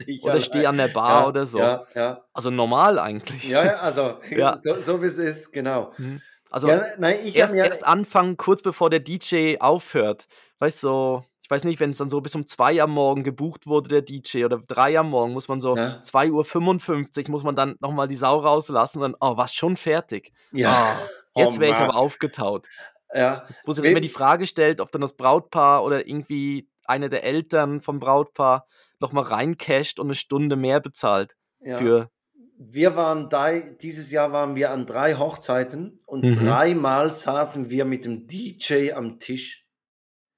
dich. 0.06 0.24
Oder 0.24 0.40
steh 0.40 0.68
an 0.68 0.78
der 0.78 0.90
Bar 0.90 1.22
ja, 1.22 1.28
oder 1.28 1.46
so. 1.48 1.58
Ja, 1.60 1.88
ja. 1.96 2.22
Also 2.34 2.52
normal 2.52 3.00
eigentlich. 3.00 3.50
Ja, 3.50 3.66
ja, 3.66 3.76
also 3.78 4.20
Ja. 4.30 4.56
so, 4.56 4.80
so 4.80 5.02
wie 5.02 5.08
es 5.08 5.18
ist, 5.18 5.52
genau. 5.52 5.92
Mhm. 5.98 6.22
Also 6.52 6.68
nein, 6.68 7.20
ich 7.24 7.36
erst, 7.36 7.56
erst 7.56 7.86
anfangen, 7.86 8.38
kurz 8.38 8.62
bevor 8.62 8.90
der 8.92 9.00
DJ 9.00 9.58
aufhört. 9.60 10.28
Weißt 10.60 10.84
du, 10.84 10.88
so, 10.88 11.26
ich 11.46 11.52
weiß 11.52 11.64
nicht, 11.64 11.80
wenn 11.80 11.92
es 11.92 12.00
dann 12.00 12.10
so 12.10 12.22
bis 12.22 12.34
um 12.34 12.48
2 12.48 12.82
am 12.82 12.90
Morgen 12.92 13.24
gebucht 13.24 13.68
wurde, 13.68 13.88
der 13.90 14.02
DJ, 14.02 14.46
oder 14.46 14.58
3 14.66 14.98
am 14.98 15.12
Morgen, 15.12 15.34
muss 15.34 15.48
man 15.48 15.62
so 15.62 15.76
Ja. 15.76 16.00
2.55 16.02 17.26
Uhr 17.26 17.32
muss 17.32 17.44
man 17.44 17.56
dann 17.56 17.76
nochmal 17.82 18.08
die 18.08 18.16
Sau 18.16 18.40
rauslassen 18.40 19.04
und 19.04 19.12
dann, 19.12 19.16
oh, 19.22 19.38
was 19.38 19.54
schon 19.54 19.78
fertig. 19.78 20.32
ja, 20.52 20.70
Ah, 20.72 20.96
jetzt 21.36 21.58
Oh 21.58 21.60
wäre 21.60 21.72
ich 21.74 21.78
aber 21.78 21.96
aufgetaut. 21.98 22.68
ja, 23.14 23.46
Wo 23.64 23.72
sich 23.74 23.86
immer 23.86 24.00
die 24.02 24.10
Frage 24.10 24.48
stellt, 24.48 24.82
ob 24.82 24.92
dann 24.92 25.02
das 25.02 25.14
Brautpaar 25.14 25.84
oder 25.84 26.08
irgendwie 26.08 26.68
einer 26.86 27.10
der 27.10 27.24
Eltern 27.24 27.80
vom 27.80 28.00
Brautpaar 28.00 28.68
nochmal 29.00 29.26
reincasht 29.26 30.00
und 30.00 30.08
eine 30.08 30.16
Stunde 30.16 30.56
mehr 30.56 30.80
bezahlt 30.80 31.36
ja. 31.60 31.78
für. 31.78 32.10
Wir 32.58 32.96
waren 32.96 33.30
da, 33.30 33.52
dieses 33.60 34.12
Jahr 34.12 34.32
waren 34.32 34.56
wir 34.56 34.72
an 34.72 34.86
drei 34.88 35.14
Hochzeiten 35.16 36.00
und 36.08 36.24
Mhm. 36.24 36.34
dreimal 36.36 37.12
saßen 37.12 37.70
wir 37.70 37.86
mit 37.86 38.06
dem 38.06 38.28
DJ 38.28 38.94
am 38.94 39.20
Tisch. 39.20 39.65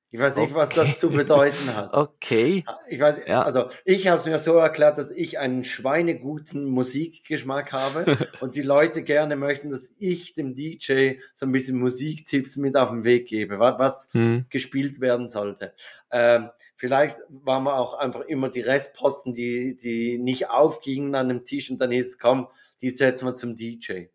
Ich 0.10 0.20
weiß 0.22 0.38
nicht, 0.38 0.54
was 0.54 0.72
Okay. 0.72 0.88
das 0.88 1.00
zu 1.00 1.10
bedeuten 1.12 1.76
hat. 1.76 1.92
Okay. 1.94 2.64
Ich 2.90 3.00
weiß, 3.00 3.28
Ja. 3.28 3.42
also 3.42 3.66
ich 3.84 4.08
habe 4.08 4.18
es 4.18 4.26
mir 4.26 4.40
so 4.40 4.54
erklärt, 4.56 4.98
dass 4.98 5.12
ich 5.12 5.38
einen 5.38 5.66
schweineguten 5.66 6.64
Musikgeschmack 6.66 7.74
habe 7.74 8.06
und 8.40 8.56
die 8.56 8.62
Leute 8.62 9.04
gerne 9.04 9.36
möchten, 9.36 9.70
dass 9.70 9.92
ich 9.98 10.34
dem 10.34 10.54
DJ 10.56 11.16
so 11.36 11.46
ein 11.46 11.52
bisschen 11.52 11.78
Musiktipps 11.78 12.56
mit 12.56 12.78
auf 12.78 12.90
den 12.90 13.04
Weg 13.04 13.28
gebe, 13.28 13.60
wa- 13.60 13.78
was 13.80 14.08
Hm. 14.14 14.46
gespielt 14.50 15.02
werden 15.02 15.28
sollte. 15.28 15.74
Ähm, 16.10 16.50
vielleicht 16.78 17.20
waren 17.30 17.64
wir 17.64 17.78
auch 17.78 17.94
einfach 17.96 18.22
immer 18.22 18.50
die 18.50 18.62
Restposten, 18.62 19.34
die, 19.34 19.76
die 19.76 20.18
nicht 20.18 20.50
aufgingen 20.50 21.16
an 21.16 21.28
dem 21.28 21.44
Tisch 21.44 21.70
und 21.70 21.80
dann 21.82 21.92
hieß 21.92 22.08
es, 22.08 22.18
komm, 22.20 22.48
die 22.82 22.92
setzen 22.92 23.26
wir 23.26 23.36
zum 23.36 23.56
DJ. 23.56 24.06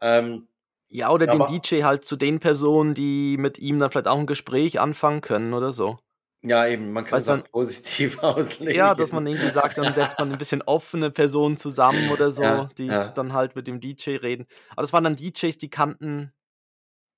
Ähm, 0.00 0.48
Ja, 0.96 1.10
oder 1.10 1.30
Aber- 1.30 1.46
den 1.46 1.60
DJ 1.60 1.82
halt 1.82 2.06
zu 2.06 2.16
den 2.16 2.40
Personen, 2.40 2.94
die 2.94 3.36
mit 3.38 3.58
ihm 3.58 3.78
dann 3.78 3.90
vielleicht 3.90 4.08
auch 4.08 4.18
ein 4.18 4.26
Gespräch 4.26 4.80
anfangen 4.80 5.20
können 5.20 5.52
oder 5.52 5.70
so. 5.70 5.98
ja, 6.42 6.66
eben, 6.66 6.92
man 6.92 7.04
kann 7.04 7.18
es 7.18 7.26
du, 7.26 7.42
positiv 7.52 8.18
auslegen. 8.22 8.74
Ja, 8.74 8.94
dass 8.94 9.12
man 9.12 9.26
irgendwie 9.26 9.50
sagt, 9.50 9.76
dann 9.76 9.92
setzt 9.92 10.18
man 10.18 10.32
ein 10.32 10.38
bisschen 10.38 10.62
offene 10.62 11.10
Personen 11.10 11.56
zusammen 11.58 12.08
oder 12.10 12.32
so, 12.32 12.42
Ja, 12.42 12.68
die 12.78 12.86
ja. 12.86 13.08
dann 13.08 13.34
halt 13.34 13.56
mit 13.56 13.66
dem 13.68 13.80
DJ 13.80 14.16
reden. 14.16 14.46
Aber 14.70 14.82
das 14.82 14.92
waren 14.94 15.04
dann 15.04 15.16
DJs, 15.16 15.58
die 15.58 15.68
kannten 15.68 16.32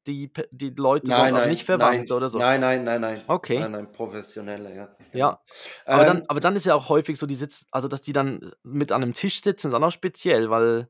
die, 0.09 0.33
die 0.51 0.71
Leute 0.71 1.11
Nein, 1.11 1.35
nein, 1.35 1.51
nicht 1.51 1.65
verwandt 1.65 2.09
nein, 2.09 2.17
oder 2.17 2.29
so. 2.31 2.39
Nein, 2.39 2.61
nein, 2.63 2.83
nein, 2.83 3.01
nein. 3.03 3.21
Okay. 3.29 3.61
Nein, 3.61 3.73
nein, 3.73 3.93
professionelle, 3.93 4.75
ja. 4.75 4.89
Ja. 5.13 5.41
Aber, 5.85 6.05
dann, 6.05 6.19
Ähm, 6.19 6.25
aber 6.29 6.41
dann 6.41 6.57
ist 6.57 6.65
ja 6.67 6.75
auch 6.75 6.89
häufig 6.89 7.19
so, 7.19 7.27
die 7.27 7.35
sitzt, 7.37 7.67
also 7.71 7.87
dass 7.87 8.01
die 8.01 8.13
dann 8.15 8.51
mit 8.65 8.91
an 8.91 9.03
einem 9.03 9.13
Tisch 9.13 9.41
sitzen, 9.43 9.69
ist 9.69 9.75
auch 9.75 9.79
noch 9.81 9.93
speziell, 9.93 10.49
weil 10.51 10.89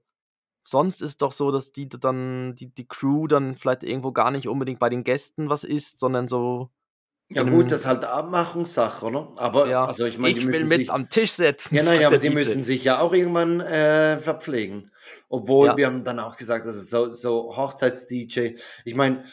sonst 0.68 1.00
ist 1.00 1.22
doch 1.22 1.32
so, 1.32 1.50
dass 1.50 1.72
die 1.72 1.88
dann, 1.88 2.54
die, 2.54 2.66
die 2.66 2.86
Crew 2.86 3.26
dann 3.26 3.56
vielleicht 3.56 3.84
irgendwo 3.84 4.12
gar 4.12 4.30
nicht 4.30 4.48
unbedingt 4.48 4.78
bei 4.80 4.90
den 4.90 5.02
Gästen 5.04 5.48
was 5.48 5.64
isst, 5.64 5.98
sondern 5.98 6.28
so, 6.28 6.70
ja 7.30 7.42
gut, 7.42 7.70
das 7.70 7.82
ist 7.82 7.86
halt 7.86 8.04
Abmachungssache, 8.04 9.04
oder? 9.04 9.32
Aber 9.36 9.68
ja, 9.68 9.84
also 9.84 10.06
ich 10.06 10.16
meine, 10.18 10.32
die 10.34 10.40
ich 10.40 10.46
will 10.46 10.52
müssen 10.52 10.68
mit 10.68 10.78
sich, 10.80 10.90
am 10.90 11.08
Tisch 11.08 11.32
setzen. 11.32 11.76
ja, 11.76 11.82
nein, 11.82 11.94
sagt 12.00 12.06
aber 12.06 12.18
die 12.18 12.28
DJ. 12.28 12.34
müssen 12.34 12.62
sich 12.62 12.84
ja 12.84 13.00
auch 13.00 13.12
irgendwann 13.12 13.60
äh, 13.60 14.18
verpflegen. 14.18 14.92
Obwohl 15.28 15.68
Ja. 15.68 15.76
wir 15.76 15.86
haben 15.86 16.04
dann 16.04 16.20
auch 16.20 16.36
gesagt, 16.36 16.64
also 16.64 16.80
so, 16.80 17.10
so 17.12 17.54
Hochzeits-DJ. 17.56 18.56
Ich 18.84 18.94
meine, 18.94 19.24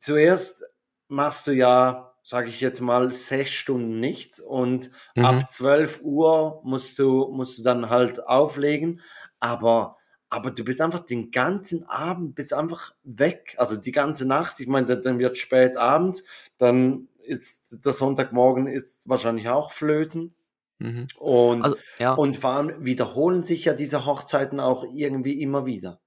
zuerst 0.00 0.64
machst 1.08 1.46
du 1.46 1.52
ja, 1.52 2.12
sage 2.22 2.48
ich 2.50 2.60
jetzt 2.60 2.80
mal, 2.80 3.10
sechs 3.12 3.52
Stunden 3.52 4.00
nichts 4.00 4.38
und 4.40 4.90
Mhm. 5.16 5.24
ab 5.24 5.50
12 5.50 6.00
Uhr 6.02 6.60
musst 6.64 6.98
du, 6.98 7.28
musst 7.32 7.58
du 7.58 7.62
dann 7.62 7.88
halt 7.90 8.26
auflegen. 8.26 9.00
Aber, 9.40 9.96
aber 10.30 10.50
du 10.52 10.64
bist 10.64 10.80
einfach 10.80 11.00
den 11.00 11.30
ganzen 11.30 11.84
Abend 11.88 12.34
bist 12.36 12.52
einfach 12.54 12.94
weg. 13.02 13.54
Also 13.58 13.76
die 13.76 13.92
ganze 13.92 14.26
Nacht. 14.26 14.60
Ich 14.60 14.68
meine, 14.68 14.86
dann- 14.96 15.18
wird 15.18 15.36
spät 15.38 15.76
Abend, 15.76 16.22
dann 16.56 17.08
ist 17.22 17.84
der 17.84 17.92
Sonntagmorgen 17.92 18.66
ist 18.66 19.08
wahrscheinlich 19.08 19.48
auch 19.48 19.72
flöten. 19.72 20.34
Mhm. 20.78 21.08
Und, 21.18 21.62
Also, 21.62 21.76
ja. 21.98 22.14
und 22.14 22.36
vor 22.36 22.50
allem 22.50 22.84
wiederholen 22.84 23.42
sich 23.44 23.64
ja 23.66 23.74
diese 23.74 24.06
Hochzeiten 24.06 24.60
auch 24.60 24.84
irgendwie 24.94 25.42
immer 25.42 25.66
wieder. 25.66 26.00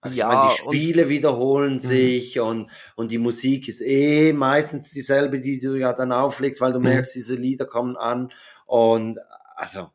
Also 0.00 0.16
Ja, 0.18 0.28
ich 0.30 0.34
meine, 0.36 0.50
die 0.54 0.62
und- 0.62 0.74
Spiele 0.74 1.08
wiederholen 1.08 1.74
Mhm. 1.74 1.80
sich 1.80 2.40
und, 2.40 2.70
und 2.94 3.10
die 3.10 3.18
Musik 3.18 3.68
ist 3.68 3.80
eh 3.82 4.32
meistens 4.32 4.90
dieselbe, 4.90 5.40
die 5.40 5.58
du 5.58 5.74
ja 5.74 5.92
dann 5.92 6.12
auflegst, 6.12 6.60
weil 6.60 6.72
du 6.72 6.78
Mhm. 6.78 6.84
merkst, 6.84 7.14
diese 7.14 7.34
Lieder 7.34 7.66
kommen 7.66 7.96
an. 7.96 8.32
Und 8.64 9.18
also 9.56 9.90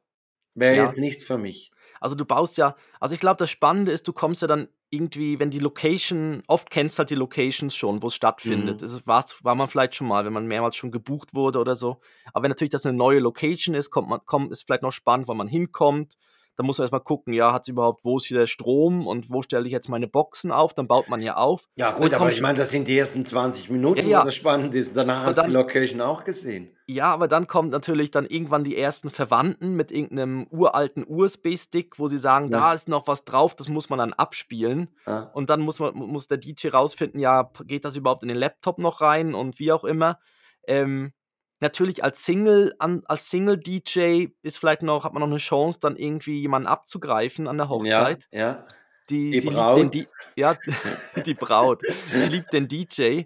wäre 0.55 0.75
Ja. 0.75 0.85
jetzt 0.85 0.99
nichts 0.99 1.23
für 1.23 1.37
mich. 1.37 1.71
Also, 2.01 2.15
du 2.15 2.25
baust 2.25 2.57
ja 2.57 2.75
also, 2.99 3.13
ich 3.13 3.21
glaube, 3.21 3.37
das 3.37 3.51
Spannende 3.51 3.91
ist, 3.91 4.07
du 4.07 4.13
kommst 4.13 4.41
ja 4.41 4.47
dann 4.47 4.67
irgendwie, 4.89 5.39
wenn 5.39 5.51
die 5.51 5.59
Location 5.59 6.41
oft 6.47 6.69
kennst 6.71 6.97
halt 6.99 7.11
die 7.11 7.15
Locations 7.15 7.75
schon, 7.75 8.01
wo's 8.01 8.15
stattfindet. 8.15 8.81
Mhm. 8.81 9.05
War 9.05 9.55
man 9.55 9.67
vielleicht 9.67 9.95
schon 9.95 10.07
mal, 10.07 10.25
wenn 10.25 10.33
man 10.33 10.47
mehrmals 10.47 10.75
schon 10.75 10.91
gebucht 10.91 11.33
wurde 11.35 11.59
oder 11.59 11.75
so. 11.75 12.01
Aber 12.33 12.43
wenn 12.43 12.49
natürlich 12.49 12.71
das 12.71 12.85
'ne 12.85 12.93
neue 12.93 13.19
Location 13.19 13.75
ist, 13.75 13.91
kommt 13.91 14.09
man 14.09 14.19
kommt 14.25 14.51
ist 14.51 14.63
vielleicht 14.65 14.81
noch 14.83 14.91
spannend, 14.91 15.27
wann 15.27 15.37
man 15.37 15.47
hinkommt. 15.47 16.15
Dann 16.57 16.65
muss 16.65 16.77
man 16.77 16.83
erst 16.83 16.91
mal 16.91 16.99
gucken, 16.99 17.33
ja, 17.33 17.53
hat's 17.53 17.67
überhaupt 17.69 18.03
wo 18.03 18.17
ist 18.17 18.25
hier 18.25 18.39
der 18.39 18.47
Strom 18.47 19.07
und 19.07 19.29
wo 19.29 19.41
stelle 19.41 19.65
ich 19.65 19.71
jetzt 19.71 19.89
meine 19.89 20.07
Boxen 20.07 20.51
auf? 20.51 20.73
Dann 20.73 20.87
baut 20.87 21.07
man 21.09 21.21
ja 21.21 21.35
auf. 21.37 21.63
Ja 21.75 21.91
gut, 21.91 22.13
aber 22.13 22.29
ich 22.29 22.41
meine, 22.41 22.57
das 22.57 22.71
sind 22.71 22.87
die 22.87 22.97
ersten 22.97 23.23
20 23.25 23.69
Minuten, 23.69 23.99
Ja, 23.99 24.05
wo 24.05 24.09
ja. 24.09 24.23
das 24.25 24.35
spannend 24.35 24.75
ist. 24.75 24.95
Danach 24.95 25.19
Aber 25.21 25.27
hast 25.27 25.37
du 25.37 25.47
die 25.47 25.51
Location 25.51 26.01
auch 26.01 26.23
gesehen. 26.23 26.75
Ja, 26.87 27.05
aber 27.13 27.29
dann 27.29 27.47
kommt 27.47 27.71
natürlich 27.71 28.11
dann 28.11 28.25
irgendwann 28.25 28.65
die 28.65 28.75
ersten 28.75 29.09
Verwandten 29.09 29.75
mit 29.75 29.91
irgend 29.93 30.11
'nem 30.11 30.45
uralten 30.49 31.05
USB-Stick, 31.07 31.97
wo 31.99 32.07
sie 32.09 32.17
sagen: 32.17 32.51
Ja. 32.51 32.59
„Da 32.59 32.73
ist 32.73 32.89
noch 32.89 33.07
was 33.07 33.23
drauf, 33.23 33.55
das 33.55 33.69
muss 33.69 33.89
man 33.89 33.99
dann 33.99 34.11
abspielen.“ 34.13 34.89
Ja. 35.07 35.31
Und 35.33 35.49
dann 35.49 35.61
muss 35.61 35.79
man 35.79 35.95
mu 35.95 36.05
muss 36.07 36.27
der 36.27 36.37
DJ 36.37 36.67
rausfinden, 36.69 37.19
ja, 37.21 37.49
geht 37.65 37.85
das 37.85 37.95
überhaupt 37.95 38.23
in 38.23 38.29
den 38.29 38.37
Laptop 38.37 38.77
noch 38.77 38.99
rein 38.99 39.33
und 39.35 39.57
wie 39.59 39.71
auch 39.71 39.85
immer. 39.85 40.19
Ähm, 40.67 41.13
natürlich 41.61 42.03
als 42.03 42.25
Single 42.25 42.75
an 42.79 43.03
als 43.05 43.29
Single-DJ 43.31 44.29
ist 44.43 44.57
vielleicht 44.59 44.83
noch 44.83 45.03
hat 45.05 45.13
man 45.13 45.21
noch 45.21 45.27
'ne 45.29 45.37
Chance, 45.37 45.79
dann 45.81 45.95
irgendwie 45.97 46.41
jemanden 46.41 46.67
abzugreifen 46.67 47.47
an 47.47 47.57
der 47.57 47.69
Ja, 47.69 48.09
Hochzeit. 48.09 48.27
ja. 48.31 48.67
Die 49.09 49.33
Die 49.33 49.39
sie 49.39 49.49
liebt 49.49 49.75
den 49.77 49.91
Di 49.91 50.11
Braut. 50.11 50.29
ja, 50.37 50.57
die 51.25 51.35
Braut. 51.35 51.83
Sie 52.13 52.27
liebt 52.27 52.53
den 52.53 52.67
DJ 52.69 53.23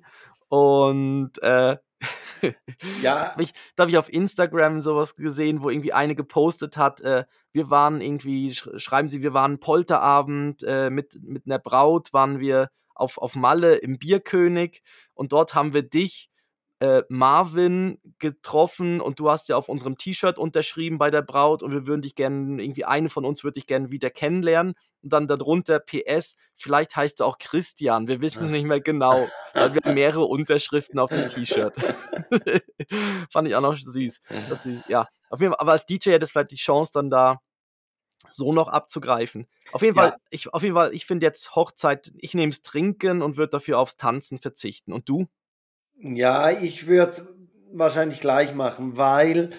und, 0.50 1.32
äh, 1.44 1.78
Ja. 2.94 3.36
habe 3.36 3.44
ich 3.44 3.54
da 3.76 3.84
habe 3.84 3.92
ich 3.92 3.98
auf 4.00 4.12
Instagram 4.14 4.80
so 4.82 4.96
was 4.98 5.16
gesehen, 5.16 5.64
wo 5.64 5.70
irgendwie 5.72 5.94
eine 5.94 6.16
gepostet 6.16 6.78
hat, 6.78 7.02
äh, 7.02 7.26
wir 7.54 7.70
waren 7.72 8.02
irgendwie 8.02 8.54
sch 8.56 8.70
schreiben 8.78 9.10
sie: 9.10 9.24
„Wir 9.24 9.34
waren 9.36 9.60
Polterabend, 9.60 10.64
äh, 10.64 10.90
mit 10.92 11.16
mit 11.24 11.48
'ner 11.48 11.60
Braut 11.60 12.14
waren 12.14 12.40
wir 12.40 12.70
auf 12.96 13.18
auf 13.20 13.36
Malle 13.36 13.76
im 13.78 14.00
Bierkönig 14.00 14.84
und 15.16 15.34
dort 15.34 15.56
haben 15.56 15.74
wir 15.74 15.84
dich, 15.84 16.30
äh, 16.80 17.04
Marvin, 17.10 18.00
getroffen 18.20 19.02
und 19.02 19.20
du 19.20 19.30
hast 19.30 19.50
ja 19.50 19.56
auf 19.58 19.70
unserem 19.70 19.98
T-Shirt 19.98 20.38
unterschrieben 20.38 20.98
bei 20.98 21.10
der 21.12 21.22
Braut 21.22 21.64
und 21.64 21.72
wir 21.72 21.88
würden 21.88 22.02
dich 22.02 22.16
gern 22.16 22.60
irgendwie 22.60 22.86
eine 22.86 23.10
von 23.10 23.26
uns 23.26 23.44
würde 23.44 23.54
dich 23.54 23.68
gern 23.68 23.92
wieder 23.92 24.10
kennenlernen.“ 24.10 24.74
Und 25.04 25.14
dann 25.14 25.28
darunter 25.28 25.80
PS: 25.80 26.36
„Vielleicht 26.56 26.96
heißt 26.96 27.20
du 27.20 27.26
auch 27.26 27.38
Christian, 27.40 28.08
wir 28.08 28.22
wissen's 28.22 28.50
Ja. 28.50 28.52
nicht 28.52 28.66
mehr 28.66 28.82
genau, 28.82 29.34
weil 29.58 29.74
wir 29.74 29.82
haben 29.86 29.94
mehrere 29.94 30.26
Unterschriften 30.26 31.00
auf 31.00 31.12
dem 31.14 31.26
T-Shirt.“ 31.28 31.78
Fand 33.32 33.48
ich 33.48 33.56
auch 33.56 33.62
noch 33.62 33.76
süß, 33.78 34.22
sie 34.64 34.84
ja, 34.88 35.08
auf 35.30 35.40
jeden 35.42 35.54
Fall 35.54 35.60
aber 35.62 35.72
als 35.74 35.86
DJ 35.86 36.12
hättest 36.14 36.32
vielleicht 36.34 36.52
die 36.52 36.56
Chance, 36.58 36.92
dann 36.94 37.10
da 37.10 37.40
so 38.32 38.54
noch 38.54 38.68
abzugreifen. 38.70 39.48
Auf 39.72 39.82
jeden 39.82 39.96
Fall 39.96 40.14
Ja. 40.14 40.18
ich 40.30 40.54
auf 40.54 40.64
jeden 40.64 40.76
Fall, 40.76 40.94
ich 40.94 41.06
finde 41.06 41.26
jetzt 41.26 41.56
Hochzeit 41.56 42.12
ich 42.18 42.34
nehme 42.34 42.52
das 42.52 42.62
Trinken 42.62 43.22
und 43.22 43.38
würde 43.38 43.52
dafür 43.52 43.80
aufs 43.80 43.98
Tanzen 43.98 44.40
verzichten. 44.40 44.94
Und 44.94 45.10
du? 45.10 45.28
Ja, 45.98 46.52
ich 46.52 46.88
würde 46.88 47.12
es 47.12 47.28
wahrscheinlich 47.72 48.20
gleich 48.20 48.54
machen, 48.54 48.98
weil 48.98 49.52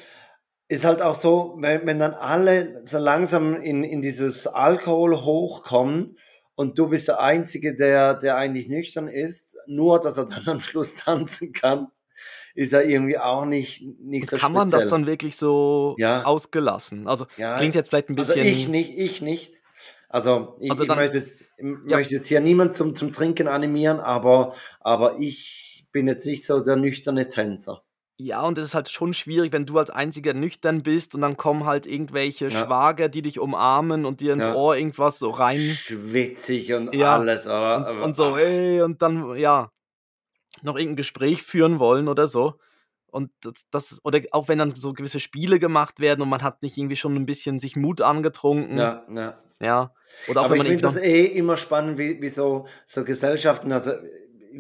ist 0.69 0.85
halt 0.85 1.03
auch 1.03 1.15
so, 1.15 1.57
wenn 1.61 1.87
wenn 1.87 1.99
dann 1.99 2.15
alle 2.15 2.87
so 2.87 2.99
langsam 2.99 3.63
in 3.63 3.85
in 3.85 4.03
dieses 4.03 4.47
Alkohol 4.47 5.23
hochkommen 5.25 6.19
und 6.57 6.79
du 6.79 6.89
bist 6.89 7.09
der 7.09 7.21
Einzige, 7.21 7.77
der 7.77 8.15
der 8.15 8.37
eigentlich 8.37 8.69
nüchtern 8.69 9.09
ist, 9.09 9.57
nur 9.67 10.01
dass 10.01 10.19
er 10.19 10.27
dann 10.27 10.47
am 10.49 10.61
Schluss 10.61 10.95
tanzen 10.97 11.53
kann, 11.53 11.89
ist 12.55 12.73
ja 12.73 12.81
irgendwie 12.83 13.19
auch 13.19 13.47
nicht 13.47 13.83
nicht 14.01 14.29
Und 14.29 14.31
so 14.31 14.39
kann 14.39 14.53
man 14.53 14.71
das 14.71 14.87
speziell. 14.87 14.89
dann 14.89 15.07
wirklich 15.07 15.37
so 15.37 15.99
Ja. 15.99 16.23
ausgelassen? 16.23 17.07
Also, 17.07 17.27
Ja, 17.37 17.55
klingt 17.55 17.75
jetzt 17.75 17.89
vielleicht 17.91 18.09
'n 18.11 18.17
also 18.17 18.35
ich 18.35 18.67
bisschen 18.67 18.69
nicht 18.69 18.91
ich 18.97 19.21
nicht. 19.21 19.63
Also, 20.09 20.57
ich 20.61 20.81
Also 20.81 20.85
ich 20.85 20.95
dann 20.95 20.97
möchte 20.97 21.19
jetzt 21.19 21.45
ja. 21.89 21.99
möchte 21.99 22.15
jetzt 22.15 22.27
hier 22.29 22.41
niemand 22.41 22.75
zum 22.75 22.95
zum 22.95 23.13
Trinken 23.13 23.47
animieren, 23.49 24.01
aber 24.01 24.55
aber 24.81 25.19
ich 25.21 25.76
bin 25.97 26.09
jetzt 26.09 26.27
nicht 26.27 26.45
so 26.47 26.61
der 26.61 26.77
nüchterne 26.77 27.29
Tänzer. 27.29 27.83
Ja, 28.21 28.41
und 28.47 28.57
es 28.57 28.65
ist 28.65 28.75
halt 28.75 28.89
schon 28.89 29.13
schwierig, 29.13 29.53
wenn 29.53 29.67
du 29.67 29.79
als 29.79 29.91
Einziger 29.91 30.33
nüchtern 30.33 30.83
bist 30.83 31.15
und 31.15 31.21
dann 31.21 31.37
kommen 31.37 31.67
halt 31.67 31.87
irgendwelche 31.87 32.51
Ja. 32.51 32.67
Schwager, 32.67 33.11
die 33.11 33.21
dich 33.21 33.39
umarmen 33.39 34.07
und 34.07 34.21
dir 34.21 34.33
ins 34.33 34.47
Ja. 34.47 34.49
Ohr 34.49 34.75
irgendwas 34.75 35.19
so 35.19 35.29
rein 35.31 35.81
Schwitzig 35.85 36.73
und 36.75 36.91
Ja, 36.93 37.17
alles, 37.17 37.47
oder? 37.47 37.89
und 37.89 37.93
und 37.95 38.17
so. 38.17 38.37
„Ey“ 38.37 38.83
und 38.83 39.03
dann, 39.03 39.37
ja, 39.37 39.73
noch 40.63 40.77
irgend 40.77 40.95
'n 40.95 40.97
Gespräch 40.97 41.43
führen 41.43 41.81
wollen 41.81 42.09
oder 42.09 42.29
so. 42.29 42.59
Und 43.09 43.33
das 43.43 43.65
das 43.71 44.01
oder 44.05 44.21
auch 44.33 44.49
wenn 44.49 44.59
dann 44.59 44.75
so 44.75 44.93
gewisse 44.95 45.21
Spiele 45.21 45.59
gemacht 45.61 46.01
werden 46.01 46.23
und 46.23 46.29
man 46.31 46.43
hat 46.43 46.63
nicht 46.63 46.79
irgendwie 46.79 46.97
schon 46.97 47.17
'n 47.17 47.27
bisschen 47.27 47.61
sich 47.61 47.77
Mut 47.77 48.03
angetrunken. 48.03 48.89
Ja, 48.89 49.05
ja. 49.15 49.43
Ja. 49.61 49.95
Oder 50.29 50.43
auch 50.43 50.49
Aber 50.49 50.51
wenn 50.51 50.59
ich 50.59 50.65
man 50.65 50.67
finde 50.67 50.83
irgendwie 50.83 50.83
das 50.83 50.97
eh 50.97 51.27
immer 51.27 51.57
spannend, 51.57 51.99
wie 51.99 52.21
wie 52.23 52.29
so 52.31 52.67
so 52.87 53.05
Gesellschaften 53.05 53.73
also, 53.73 53.93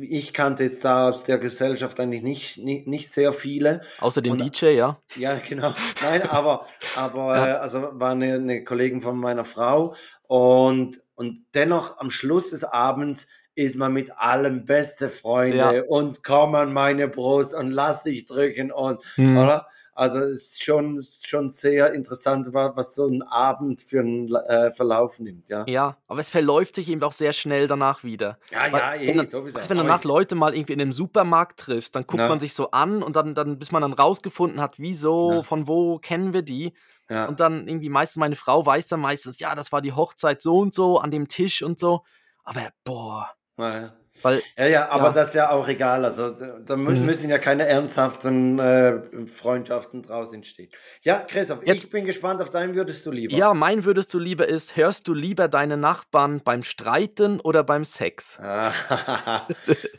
ich 0.02 0.32
kannte 0.34 0.64
jetzt 0.64 0.84
da 0.84 1.08
aus 1.08 1.24
der 1.24 1.38
Gesellschaft 1.38 1.98
eigentlich 2.00 2.22
nicht 2.22 2.58
nicht 2.58 2.86
nicht 2.86 3.12
sehr 3.12 3.32
viele 3.32 3.82
außer 3.98 4.20
dem 4.22 4.36
und 4.36 4.38
DJ, 4.38 4.74
ja? 4.76 5.00
Ja, 5.14 5.38
genau. 5.38 5.74
Nein, 6.00 6.22
aber 6.24 6.66
aber, 6.92 7.36
äh, 7.38 7.38
Ja. 7.38 7.56
also 7.58 7.82
war 8.00 8.14
'ne 8.14 8.38
'ne 8.40 8.64
Kollegin 8.64 9.02
von 9.02 9.18
meiner 9.18 9.44
Frau 9.46 9.94
und 10.24 11.02
und 11.16 11.46
dennoch 11.54 11.98
am 11.98 12.10
Schluss 12.10 12.50
des 12.50 12.64
Abends 12.64 13.28
ist 13.56 13.76
man 13.76 13.92
mit 13.94 14.12
allen 14.18 14.66
beste 14.66 15.08
Ja. 15.48 15.72
Freunde 15.72 15.84
und 15.86 16.24
komm 16.24 16.54
an 16.56 16.72
meine 16.74 17.08
Brust 17.08 17.54
und 17.54 17.70
lass 17.72 18.04
dich 18.04 18.26
drücken 18.26 18.72
und 18.72 19.02
Mhm. 19.18 19.36
oder? 19.36 19.68
Also, 19.96 20.20
ist 20.20 20.62
schon 20.62 21.02
schon 21.24 21.48
sehr 21.48 21.94
interessant, 21.94 22.52
wa 22.52 22.76
was 22.76 22.94
so 22.94 23.06
'n 23.08 23.22
Abend 23.22 23.80
für 23.80 24.00
'n 24.00 24.28
äh, 24.34 24.70
Verlauf 24.72 25.18
nimmt, 25.20 25.48
ja. 25.48 25.68
Ja, 25.68 25.96
aber 26.06 26.20
es 26.20 26.30
verläuft 26.30 26.76
sich 26.76 26.88
eben 26.88 27.02
auch 27.02 27.10
sehr 27.10 27.32
schnell 27.32 27.66
danach 27.66 28.04
wieder. 28.04 28.38
Ja, 28.50 28.66
Weil 28.70 28.82
ja, 28.94 28.94
eh, 28.94 29.12
dann 29.12 29.26
sowieso. 29.26 29.58
du, 29.58 29.68
wenn 29.68 29.78
Aber 29.78 29.90
danach 29.90 30.04
Leute 30.04 30.36
mal 30.36 30.54
irgendwie 30.54 30.74
in 30.74 30.78
'nem 30.78 30.92
Supermarkt 30.92 31.58
triffst, 31.58 31.96
dann 31.96 32.06
guckt 32.06 32.28
man 32.28 32.38
Ja. 32.38 32.38
sich 32.38 32.54
so 32.54 32.70
an 32.70 33.02
und 33.02 33.16
dann 33.16 33.34
dann 33.34 33.58
bis 33.58 33.72
man 33.72 33.82
dann 33.82 33.92
rausgefunden 33.92 34.60
hat, 34.60 34.78
wieso, 34.78 35.42
Ja. 35.42 35.42
von 35.42 35.66
wo 35.66 35.98
kennen 35.98 36.32
wir 36.32 36.42
die? 36.42 36.72
Ja. 37.10 37.28
Und 37.28 37.40
dann 37.40 37.66
irgendwie 37.66 37.88
meistens 37.88 38.20
meine 38.20 38.36
Frau 38.36 38.64
weiß 38.64 38.86
dann 38.86 39.00
meistens: 39.00 39.40
„Ja, 39.40 39.56
das 39.56 39.72
war 39.72 39.82
die 39.82 39.92
Hochzeit 39.92 40.40
so 40.40 40.58
und 40.58 40.72
so 40.72 40.98
an 41.00 41.10
dem 41.10 41.26
Tisch 41.26 41.62
und 41.62 41.80
so.“ 41.80 42.04
Aber 42.44 42.70
boah, 42.84 43.32
ja. 43.58 44.05
Weil 44.22 44.42
Ja, 44.56 44.66
ja, 44.66 44.88
aber 44.90 45.06
ja. 45.06 45.12
das 45.12 45.28
ist 45.28 45.34
ja 45.34 45.50
auch 45.50 45.66
egal. 45.68 46.04
Also, 46.04 46.30
da 46.30 46.58
da 46.58 46.76
mü 46.76 46.92
Mhm. 46.92 47.04
müssen 47.06 47.30
ja 47.30 47.38
keine 47.38 47.66
ernsthaften, 47.66 48.58
äh, 48.58 49.26
Freundschaften 49.26 50.02
draus 50.02 50.32
entstehen. 50.32 50.70
Ja, 51.02 51.20
Christoph, 51.20 51.66
Jetzt 51.66 51.84
ich 51.84 51.90
bin 51.90 52.04
gespannt 52.04 52.40
auf 52.42 52.50
deinen 52.50 52.74
würdest 52.74 53.04
du 53.06 53.10
lieber? 53.10 53.36
Ja, 53.36 53.54
mein 53.54 53.84
würdest 53.84 54.12
du 54.14 54.18
lieber 54.18 54.48
ist, 54.48 54.76
hörst 54.76 55.08
du 55.08 55.14
lieber 55.14 55.48
deine 55.48 55.76
Nachbarn 55.76 56.40
beim 56.44 56.62
Streiten 56.62 57.40
oder 57.40 57.62
beim 57.64 57.84
Sex? 57.84 58.38
Ah, 58.40 58.72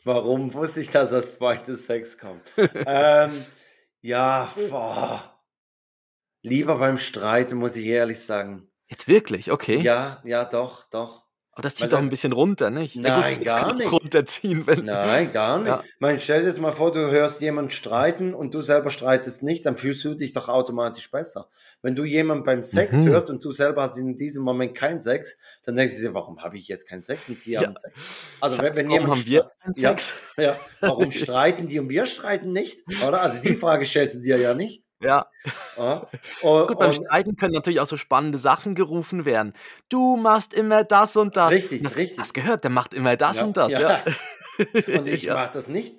warum 0.03 0.53
wusste 0.53 0.81
ich, 0.81 0.89
dass 0.89 1.13
als 1.13 1.33
2. 1.33 1.75
Sex 1.75 2.17
kommt? 2.17 2.41
Ähm, 2.85 3.45
ja, 4.01 4.49
boah. 4.69 5.33
Lieber 6.41 6.77
beim 6.77 6.97
Streiten, 6.97 7.57
muss 7.57 7.75
ich 7.75 7.85
ehrlich 7.85 8.19
sagen. 8.21 8.69
Jetzt 8.87 9.07
wirklich? 9.07 9.51
Okay. 9.51 9.77
Ja, 9.81 10.21
ja, 10.23 10.45
doch, 10.45 10.85
doch. 10.89 11.26
Aber 11.57 11.63
das 11.63 11.73
Weil 11.79 11.89
zieht 11.89 11.91
doch 11.93 11.99
'n 11.99 12.09
dann 12.09 12.11
bisschen 12.11 12.33
runter, 12.33 12.69
nicht? 12.69 13.01
Gut, 13.03 13.31
Nein, 13.31 13.31
Sex 13.31 13.55
gar 13.55 13.73
nicht. 13.75 13.91
runterziehen, 13.91 14.67
wenn 14.67 14.83
Nein, 14.83 15.31
gar 15.31 15.59
nicht. 15.59 15.79
ja. 15.79 15.83
Ich 15.83 16.01
meine, 16.01 16.19
stell 16.19 16.41
dir 16.41 16.47
jetzt 16.49 16.59
mal 16.61 16.71
vor, 16.71 16.91
du 16.91 17.11
hörst 17.11 17.41
jemanden 17.41 17.71
streiten 17.71 18.33
und 18.35 18.53
du 18.53 18.61
selber 18.61 18.91
streitest 18.91 19.43
nicht, 19.43 19.65
dann 19.65 19.77
fühlst 19.77 20.05
du 20.05 20.15
dich 20.15 20.33
doch 20.33 20.49
automatisch 20.49 21.11
besser. 21.11 21.49
Wenn 21.81 21.95
du 21.95 22.05
jemanden 22.05 22.43
beim 22.45 22.63
Sex 22.63 23.03
Mhm. 23.03 23.07
hörst 23.07 23.29
und 23.31 23.43
du 23.43 23.51
selber 23.51 23.83
hast 23.83 23.97
in 23.97 24.15
diesem 24.15 24.43
Moment 24.43 24.75
keinen 24.75 25.01
Sex, 25.01 25.37
dann 25.65 25.75
denkst 25.77 25.95
du 25.97 26.01
dir: 26.03 26.13
„Warum 26.15 26.43
habe 26.43 26.57
ich 26.57 26.67
jetzt 26.69 26.87
keinen 26.87 27.01
Sex 27.03 27.29
und 27.29 27.45
die 27.45 27.57
Ja. 27.57 27.67
haben 27.67 27.75
Sex?“ 27.77 28.11
Also, 28.41 28.61
wenn 28.61 28.75
Schatz, 28.75 28.77
wenn 28.77 28.89
warum 28.89 29.09
jemand 29.09 29.11
haben 29.11 29.25
wir 29.25 29.51
keinen 29.63 29.75
ja, 29.75 30.01
Sex? 30.01 30.13
ja, 30.37 30.61
warum 30.85 31.11
streiten 31.11 31.67
die 31.67 31.79
und 31.79 31.89
wir 31.89 32.05
streiten 32.07 32.53
nicht, 32.53 32.85
oder? 32.97 33.21
Also, 33.23 33.41
die 33.41 33.55
Frage 33.57 33.85
stellst 33.85 34.15
du 34.17 34.21
dir 34.21 34.39
ja 34.39 34.53
nicht. 34.55 34.83
Ja. 35.01 35.31
Ja, 35.77 36.09
u 36.41 36.47
Gut, 36.67 36.79
beim 36.79 36.91
und 36.91 36.93
Streiten 36.93 37.37
können 37.37 37.53
natürlich 37.53 37.79
auch 37.79 37.85
so 37.87 37.95
spannende 37.95 38.37
Sachen 38.37 38.75
gerufen 38.75 39.25
werden. 39.25 39.53
„Du 39.89 40.17
machst 40.17 40.53
immer 40.53 40.83
das 40.83 41.15
und 41.15 41.37
das.“ 41.37 41.55
Richtig, 41.55 41.83
Das 41.83 41.95
richtig. 41.95 42.17
hast 42.17 42.33
gehört, 42.33 42.63
der 42.65 42.71
macht 42.71 42.93
immer 42.93 43.15
das 43.15 43.41
Ja, 43.41 43.43
und 43.43 43.55
das, 43.55 43.77
ja. 43.77 44.03
Und 44.93 45.07
ich 45.07 45.29
mache 45.29 45.51
das 45.53 45.67
nicht. 45.69 45.97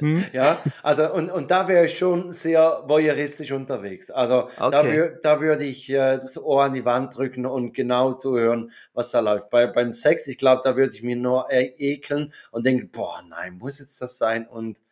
Mhm. 0.00 0.30
Ja, 0.32 0.64
also 0.82 1.12
und 1.14 1.30
und 1.30 1.50
da 1.50 1.68
wäre 1.68 1.86
ich 1.86 1.98
schon 1.98 2.32
sehr 2.32 2.84
voyeuristisch 2.88 3.52
unterwegs. 3.52 4.10
Also, 4.10 4.50
da 4.70 4.88
Okay. 4.88 4.90
wür 4.90 5.18
da 5.22 5.40
würde 5.40 5.64
ich, 5.64 5.90
äh, 5.90 6.18
das 6.18 6.38
Ohr 6.38 6.64
an 6.64 6.74
die 6.74 6.84
Wand 6.84 7.16
drücken 7.16 7.46
und 7.46 7.74
genau 7.74 8.14
zuhören, 8.14 8.72
was 8.94 9.10
da 9.12 9.20
läuft. 9.20 9.50
Bei 9.50 9.66
beim 9.68 9.92
Sex, 9.92 10.26
ich 10.28 10.38
glaube, 10.38 10.62
da 10.64 10.76
würde 10.76 10.94
ich 10.94 11.02
mich 11.02 11.16
nur 11.16 11.50
e 11.52 11.74
ekeln 11.78 12.34
und 12.52 12.66
denken: 12.66 12.90
„Boah, 12.90 13.22
nein, 13.28 13.58
muss 13.58 13.78
jetzt 13.80 14.00
das 14.02 14.18
sein?“ 14.18 14.46
Und 14.48 14.82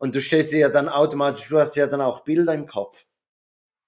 und 0.00 0.16
du 0.16 0.20
stellst 0.20 0.52
dir 0.52 0.58
ja 0.58 0.68
dann 0.70 0.88
automatisch 0.88 1.48
du 1.48 1.60
hast 1.60 1.76
ja 1.76 1.86
dann 1.86 2.00
auch 2.00 2.24
Bilder 2.24 2.54
im 2.54 2.66
Kopf. 2.66 3.06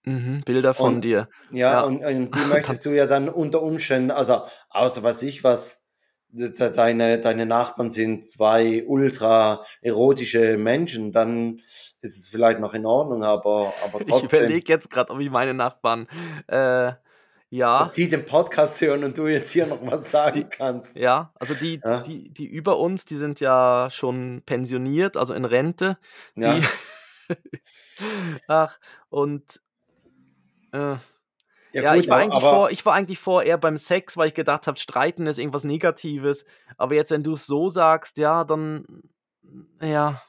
Mhm, 0.04 0.42
Bilder 0.44 0.74
von 0.74 0.94
Und 0.96 1.00
dir. 1.00 1.28
ja, 1.50 1.72
Ja. 1.72 1.82
und 1.82 2.04
und 2.04 2.32
die 2.34 2.44
möchtest 2.44 2.84
du 2.86 2.90
ja 2.90 3.06
dann 3.06 3.28
unter 3.28 3.62
Umständen 3.62 4.10
also, 4.10 4.42
außer 4.70 5.02
weiß 5.02 5.22
ich 5.24 5.44
was, 5.44 5.84
de- 6.28 6.52
deine, 6.72 7.20
deine 7.20 7.46
Nachbarn 7.46 7.90
sind 7.92 8.28
zwei 8.30 8.84
ultra 8.86 9.64
erotische 9.80 10.56
Menschen, 10.58 11.12
dann 11.12 11.60
ist 12.00 12.18
es 12.18 12.26
vielleicht 12.28 12.58
noch 12.60 12.74
in 12.74 12.86
Ordnung, 12.86 13.22
aber, 13.24 13.74
aber 13.84 14.00
Ich 14.00 14.08
trotzdem, 14.08 14.48
überlege 14.48 14.72
jetzt 14.72 14.90
gerade, 14.90 15.12
ob 15.12 15.20
ich 15.20 15.30
meine 15.30 15.54
Nachbarn, 15.54 16.08
äh, 16.48 16.92
ja, 17.52 17.90
die 17.94 18.08
den 18.08 18.24
Podcast 18.24 18.80
hören 18.80 19.04
und 19.04 19.18
du 19.18 19.26
jetzt 19.26 19.50
hier 19.50 19.66
noch 19.66 19.78
was 19.82 20.10
sagen 20.10 20.48
kannst. 20.50 20.96
ja, 20.96 21.32
also 21.38 21.52
die, 21.54 21.80
Ja. 21.84 22.00
die, 22.00 22.30
die 22.30 22.46
über 22.46 22.78
uns, 22.78 23.04
die 23.04 23.16
sind 23.16 23.40
ja 23.40 23.88
schon 23.90 24.42
pensioniert, 24.46 25.16
also 25.18 25.34
in 25.34 25.44
Rente. 25.44 25.98
Die, 26.34 26.40
Ja. 26.42 26.60
ach, 28.48 28.78
und 29.10 29.60
äh, 30.72 30.78
Ja, 30.78 30.98
Ja, 31.72 31.94
gut, 31.94 32.04
ich 32.04 32.08
war, 32.10 32.18
eigentlich 32.18 32.40
vor, 32.42 32.70
ich 32.70 32.86
war 32.86 32.94
eigentlich 32.94 33.18
vor 33.18 33.42
eher 33.42 33.58
beim 33.58 33.76
Sex, 33.76 34.16
weil 34.16 34.28
ich 34.28 34.34
gedacht 34.34 34.66
habe, 34.66 34.78
Streiten 34.78 35.26
ist 35.26 35.38
irgendwas 35.38 35.64
Negatives. 35.64 36.44
Aber 36.78 36.94
jetzt, 36.94 37.10
wenn 37.10 37.22
du 37.22 37.34
es 37.34 37.46
so 37.46 37.68
sagst, 37.68 38.16
ja, 38.16 38.44
dann, 38.44 38.84
ja, 39.80 40.22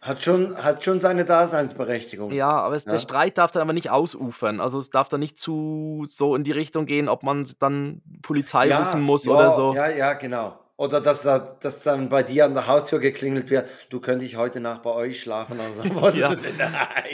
hat 0.00 0.22
schon, 0.22 0.56
hat 0.56 0.84
schon 0.84 0.98
seine 1.00 1.24
Daseinsberechtigung. 1.24 2.30
ja, 2.32 2.50
aber 2.50 2.74
es, 2.74 2.84
Ja. 2.84 2.92
der 2.92 2.98
Streit 2.98 3.38
darf 3.38 3.50
dann 3.50 3.62
aber 3.62 3.72
nicht 3.72 3.90
ausufern. 3.90 4.60
Also 4.60 4.78
es 4.78 4.90
darf 4.90 5.08
dann 5.08 5.20
nicht 5.20 5.38
zu 5.38 6.04
so 6.08 6.34
in 6.34 6.44
die 6.44 6.52
Richtung 6.52 6.86
gehen, 6.86 7.08
ob 7.08 7.22
man 7.22 7.46
dann 7.58 8.00
Polizei 8.22 8.74
rufen 8.74 9.02
muss 9.02 9.26
ja, 9.26 9.32
oder 9.32 9.52
so. 9.52 9.74
Ja, 9.74 9.88
ja, 9.88 10.12
genau. 10.14 10.58
Oder 10.78 11.02
dass, 11.02 11.24
da- 11.24 11.38
dass 11.60 11.82
dann 11.82 12.08
bei 12.08 12.22
dir 12.22 12.46
an 12.46 12.54
der 12.54 12.66
Haustür 12.66 13.00
geklingelt 13.00 13.50
wird, 13.50 13.68
du 13.90 14.00
könntest 14.00 14.32
ich 14.32 14.38
heute 14.38 14.60
Nacht 14.60 14.82
bei 14.82 14.88
euch 14.90 15.20
schlafen. 15.20 15.58
Also, 15.60 16.16
Ja. 16.16 16.34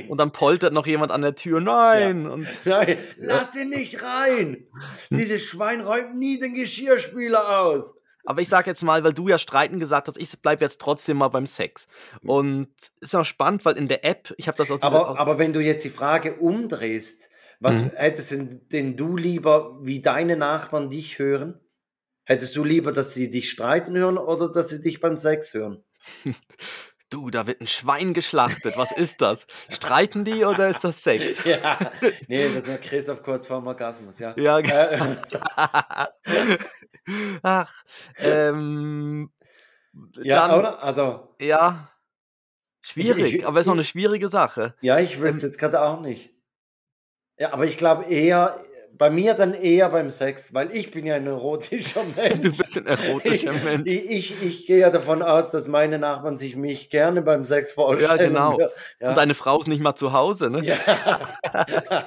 Und 0.09 0.18
dann 0.20 0.30
poltert 0.30 0.72
noch 0.72 0.87
jemand 0.87 1.11
an 1.11 1.22
der 1.22 1.34
Tür. 1.34 1.61
Nein! 1.61 2.28
Und 2.28 2.47
Nein, 2.64 2.99
lass 3.16 3.57
ihn 3.57 3.70
nicht 3.70 4.01
rein. 4.05 4.68
Dieses 5.11 5.43
Schwein 5.43 5.80
räumt 5.80 6.14
nie 6.14 6.39
den 6.39 6.55
Geschirrspüler 6.55 7.59
aus. 7.62 7.93
Aber 8.27 8.43
ich 8.43 8.49
sag 8.49 8.66
jetzt 8.66 8.83
mal, 8.83 9.03
weil 9.05 9.14
du 9.14 9.29
ja 9.29 9.39
Streiten 9.39 9.79
gesagt 9.81 10.09
hast, 10.09 10.16
ich 10.18 10.31
bleib 10.43 10.61
jetzt 10.61 10.81
trotzdem 10.81 11.16
mal 11.16 11.29
beim 11.29 11.47
Sex. 11.47 11.87
Und 12.22 12.68
ist 13.01 13.14
auch 13.14 13.24
spannend, 13.24 13.64
weil 13.64 13.77
in 13.77 13.89
der 13.89 14.05
App, 14.05 14.35
ich 14.37 14.49
habe 14.49 14.59
das 14.59 14.70
aus 14.70 14.81
dieser, 14.81 14.89
Aber, 14.93 15.11
aus, 15.11 15.18
aber 15.18 15.39
wenn 15.39 15.53
du 15.53 15.61
jetzt 15.61 15.85
die 15.85 15.91
Frage 15.91 16.35
umdrehst, 16.37 17.31
was 17.61 17.83
Mhm. 17.83 17.91
hättest 17.95 18.31
denn, 18.33 18.68
denn 18.68 18.97
du 18.97 19.16
lieber, 19.16 19.79
wie 19.81 20.03
deine 20.03 20.37
Nachbarn 20.37 20.91
dich 20.91 21.18
hören? 21.18 21.61
Hättest 22.24 22.57
du 22.57 22.64
lieber, 22.64 22.93
dass 22.93 23.14
sie 23.14 23.31
dich 23.31 23.51
streiten 23.51 23.97
hören 23.97 24.18
oder 24.18 24.51
dass 24.51 24.68
sie 24.68 24.81
dich 24.81 25.01
beim 25.01 25.16
Sex 25.16 25.55
hören? 25.55 25.85
du, 27.11 27.30
da 27.30 27.46
wird 27.46 27.61
ein 27.61 27.66
Schwein 27.66 28.14
geschlachtet. 28.14 28.76
Was 28.76 28.92
ist 28.92 29.20
das? 29.20 29.46
Streiten 29.70 30.24
die 30.24 30.44
oder 30.44 30.68
ist 30.68 30.84
das 30.84 31.02
Sex? 31.02 31.42
Ja, 31.44 31.92
nee, 32.28 32.48
das 32.48 32.64
ist 32.64 32.66
nur 32.68 32.76
Christoph 32.78 33.22
kurz 33.22 33.46
vorm 33.46 33.66
Orgasmus, 33.66 34.18
ja. 34.18 34.34
Ja, 34.36 34.59
Äh, 34.59 35.16
Ach, 37.42 37.72
ähm, 38.18 39.30
ja, 40.16 40.48
dann, 40.48 40.59
oder? 40.59 40.82
Also, 40.82 41.34
Ja, 41.40 41.88
schwierig, 42.80 43.34
ich- 43.36 43.46
aber 43.46 43.61
ist 43.61 43.66
noch 43.66 43.74
eine 43.74 43.84
schwierige 43.84 44.28
Sache. 44.28 44.74
ja, 44.80 44.98
ich 44.98 45.20
wüsste 45.20 45.46
jetzt 45.46 45.59
gerade 45.59 45.80
auch 45.82 46.00
nicht. 46.00 46.34
Ja, 47.38 47.52
aber 47.52 47.64
ich 47.66 47.76
glaube 47.76 48.04
eher, 48.04 48.59
bei 48.99 49.11
mir 49.11 49.34
dann 49.34 49.55
eher 49.55 49.88
beim 49.90 50.11
Sex, 50.11 50.55
weil 50.55 50.74
ich 50.74 50.90
bin 50.90 51.07
ja 51.07 51.16
ein 51.16 51.26
erotischer 51.26 52.03
Mensch. 52.16 52.40
Du 52.40 52.57
bist 52.57 52.76
ein 52.76 52.86
erotischer 52.86 53.53
Mensch. 53.53 53.90
Ich, 53.90 54.11
ich, 54.11 54.42
ich 54.42 54.66
gehe 54.66 54.78
ja 54.78 54.90
davon 54.90 55.22
aus, 55.22 55.51
dass 55.51 55.68
meine 55.68 55.99
Nachbarn 55.99 56.38
sich 56.38 56.57
mich 56.57 56.90
gerne 56.90 57.22
beim 57.22 57.44
Sex 57.44 57.72
vorstellen. 57.72 58.18
genau. 58.18 58.59
Ja, 59.01 59.09
Und 59.11 59.16
deine 59.16 59.34
Frau 59.34 59.59
ist 59.61 59.66
nicht 59.68 59.82
mal 59.82 59.94
zu 59.94 60.12
Hause, 60.12 60.51
ne? 60.51 60.62
ja. 60.64 60.76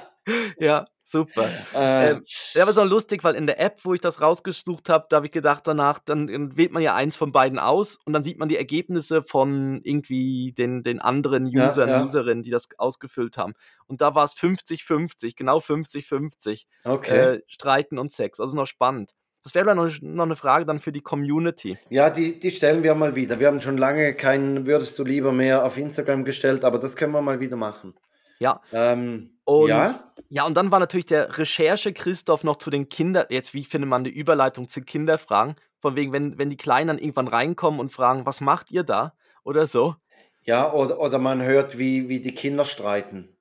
Ja, 0.60 0.86
super. 1.10 1.48
äh, 1.74 2.10
Ähm, 2.10 2.24
Ja, 2.54 2.62
aber 2.62 2.72
so 2.72 2.84
lustig, 2.84 3.24
weil 3.24 3.34
in 3.34 3.46
der 3.46 3.60
App, 3.60 3.80
wo 3.84 3.94
ich 3.94 4.00
das 4.00 4.20
rausgesucht 4.20 4.88
habe, 4.88 5.06
da 5.08 5.16
habe 5.16 5.26
ich 5.26 5.32
gedacht, 5.32 5.66
danach, 5.66 5.98
dann 5.98 6.56
wählt 6.56 6.72
man 6.72 6.82
ja 6.82 6.94
eins 6.94 7.16
von 7.16 7.32
beiden 7.32 7.58
aus 7.58 7.98
und 8.04 8.12
dann 8.12 8.24
sieht 8.24 8.38
man 8.38 8.48
die 8.48 8.56
Ergebnisse 8.56 9.22
von 9.22 9.80
irgendwie 9.82 10.52
den, 10.52 10.82
den 10.82 11.00
anderen 11.00 11.46
Ja, 11.46 11.68
Usern, 11.68 11.88
ja. 11.88 12.02
Userinnen, 12.04 12.42
die 12.42 12.50
das 12.50 12.68
ausgefüllt 12.78 13.36
haben. 13.36 13.54
Und 13.86 14.00
da 14.00 14.14
war 14.14 14.24
es 14.24 14.34
50-50, 14.34 15.34
genau 15.36 15.58
50-50. 15.58 16.64
okay. 16.84 17.18
Äh, 17.36 17.40
Streiten 17.46 17.98
und 17.98 18.12
Sex. 18.12 18.40
Also 18.40 18.56
noch 18.56 18.66
spannend. 18.66 19.12
Das 19.42 19.54
wäre 19.54 19.64
dann 19.64 19.78
noch, 19.78 19.90
noch 20.02 20.24
eine 20.24 20.36
Frage 20.36 20.66
dann 20.66 20.80
für 20.80 20.92
die 20.92 21.00
Community. 21.00 21.78
ja, 21.88 22.10
die, 22.10 22.38
die 22.38 22.50
stellen 22.50 22.82
wir 22.82 22.94
mal 22.94 23.14
wieder. 23.16 23.40
Wir 23.40 23.46
haben 23.46 23.60
schon 23.62 23.78
lange 23.78 24.14
keinen 24.14 24.66
Würdest 24.66 24.98
du 24.98 25.04
lieber 25.04 25.32
mehr 25.32 25.64
auf 25.64 25.78
Instagram 25.78 26.24
gestellt, 26.26 26.62
aber 26.64 26.78
das 26.78 26.94
können 26.94 27.12
wir 27.12 27.22
mal 27.22 27.40
wieder 27.40 27.56
machen. 27.56 27.94
Ja. 28.38 28.60
Ähm, 28.72 29.39
Und 29.58 29.68
ja, 29.68 29.94
Ja, 30.28 30.44
und 30.44 30.54
dann 30.54 30.70
war 30.70 30.78
natürlich 30.78 31.06
der 31.06 31.36
Recherche 31.38 31.92
Christoph 31.92 32.44
noch 32.44 32.56
zu 32.56 32.70
den 32.70 32.88
Kindern. 32.88 33.26
Jetzt, 33.30 33.52
wie 33.54 33.64
findet 33.64 33.88
man 33.90 34.02
eine 34.02 34.08
Überleitung 34.10 34.68
zu 34.68 34.80
Kinderfragen? 34.82 35.56
Von 35.80 35.96
wegen, 35.96 36.12
wenn, 36.12 36.38
wenn 36.38 36.50
die 36.50 36.56
Kleinen 36.56 36.88
dann 36.88 36.98
irgendwann 36.98 37.28
reinkommen 37.28 37.80
und 37.80 37.90
fragen, 37.90 38.26
was 38.26 38.40
macht 38.40 38.70
ihr 38.70 38.84
da? 38.84 39.14
Oder 39.44 39.66
so. 39.66 39.96
ja 40.44 40.72
oder, 40.72 41.00
oder 41.00 41.18
man 41.18 41.42
hört, 41.42 41.78
wie, 41.78 42.08
wie 42.08 42.20
die 42.20 42.34
Kinder 42.34 42.64
streiten. 42.64 43.36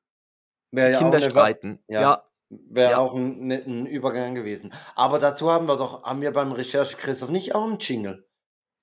Wäre 0.72 0.92
ja 0.92 0.98
auch 0.98 1.02
Kinder 1.02 1.18
eine- 1.18 1.30
streiten. 1.30 1.80
ja. 1.88 2.02
Ja. 2.02 2.24
Wäre 2.50 2.92
Ja. 2.94 2.98
auch 2.98 3.14
ein, 3.14 3.46
ne- 3.46 3.64
ein 3.64 3.86
Übergang 3.86 4.34
gewesen. 4.34 4.74
Aber 4.96 5.20
dazu 5.20 5.52
haben 5.52 5.68
wir 5.68 5.78
doch, 5.78 6.02
haben 6.04 6.22
wir 6.22 6.32
beim 6.34 6.52
Recherche 6.52 6.98
Christoph 6.98 7.30
nicht 7.30 7.54
auch 7.54 7.64
einen 7.66 7.78
Jingle? 7.78 8.26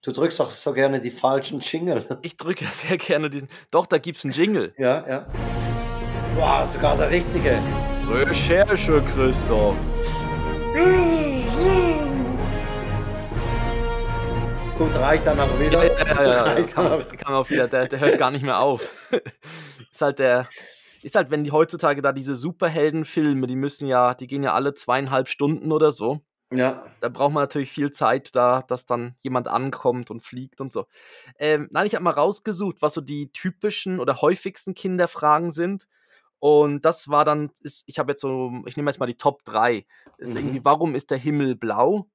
Du 0.03 0.13
drückst 0.13 0.39
doch 0.39 0.51
so 0.51 0.73
gerne 0.73 1.01
die 1.01 1.11
falschen 1.11 1.59
Jingle. 1.59 2.07
ich 2.23 2.37
drücke 2.37 2.65
ja 2.65 2.71
sehr 2.71 2.97
gerne 2.99 3.29
den. 3.31 3.49
Doch, 3.73 3.87
da 3.87 3.99
gibt's 3.99 4.25
einen 4.25 4.35
Jingle. 4.35 4.73
Ja, 4.79 5.05
ja. 5.09 5.27
Wow, 6.37 6.67
sogar 6.67 6.99
der 6.99 7.11
richtige. 7.11 7.59
Recherche 8.11 9.03
Christoph. 9.15 9.75
Gut, 14.77 14.95
reicht 14.97 15.27
dann 15.27 15.41
aber 15.41 15.59
wieder. 15.59 15.87
Ja, 15.87 16.05
ja, 16.05 16.25
ja, 16.25 16.43
Reicht 16.53 16.75
kann, 16.75 16.85
dann 16.91 17.17
kann 17.17 17.33
auch 17.33 17.49
wieder, 17.49 17.67
der, 17.69 17.89
der 17.89 18.01
hört 18.01 18.19
gar 18.19 18.31
nicht 18.31 18.43
mehr 18.43 18.61
auf. 18.61 18.95
ist 19.91 20.03
halt 20.03 20.19
der. 20.19 20.47
Ist 21.03 21.15
halt, 21.15 21.31
wenn 21.31 21.43
die 21.43 21.53
heutzutage 21.53 22.03
da 22.03 22.13
diese 22.13 22.37
Superheldenfilme, 22.37 23.47
die 23.47 23.57
müssen 23.57 23.87
ja, 23.87 24.13
die 24.13 24.27
gehen 24.27 24.43
ja 24.43 24.53
alle 24.53 24.75
zweieinhalb 24.75 25.31
Stunden 25.31 25.73
oder 25.73 25.91
so. 25.91 26.21
Ja, 26.53 26.85
da 27.01 27.09
braucht 27.09 27.33
man 27.33 27.45
natürlich 27.45 27.73
viel 27.73 27.93
Zeit, 27.93 28.37
da, 28.37 28.61
dass 28.61 28.85
dann 28.85 29.15
jemand 29.21 29.49
ankommt 29.49 30.11
und 30.11 30.23
fliegt 30.23 30.61
und 30.61 30.71
so. 30.71 30.85
Ähm, 31.39 31.69
nein, 31.71 31.87
ich 31.87 31.95
habe 31.95 32.05
mal 32.05 32.11
rausgesucht, 32.11 32.83
was 32.83 32.93
so 32.93 33.01
die 33.01 33.33
typischen 33.33 34.01
oder 34.01 34.21
häufigsten 34.21 34.75
Kinderfragen 34.75 35.51
sind. 35.51 35.87
Und 36.39 36.85
das 36.85 37.09
war 37.09 37.25
dann, 37.25 37.51
ist, 37.63 37.85
ich 37.87 37.99
habe 37.99 38.13
jetzt 38.13 38.21
so, 38.21 38.53
ich 38.67 38.77
nehme 38.77 38.91
jetzt 38.91 38.99
mal 39.01 39.07
die 39.07 39.17
Top 39.17 39.45
3. 39.45 39.87
Ist 40.19 40.35
Mhm. 40.35 40.39
irgendwie, 40.39 40.65
warum 40.65 40.95
ist 40.95 41.11
der 41.11 41.19
Himmel 41.19 41.57
blau? 41.57 42.09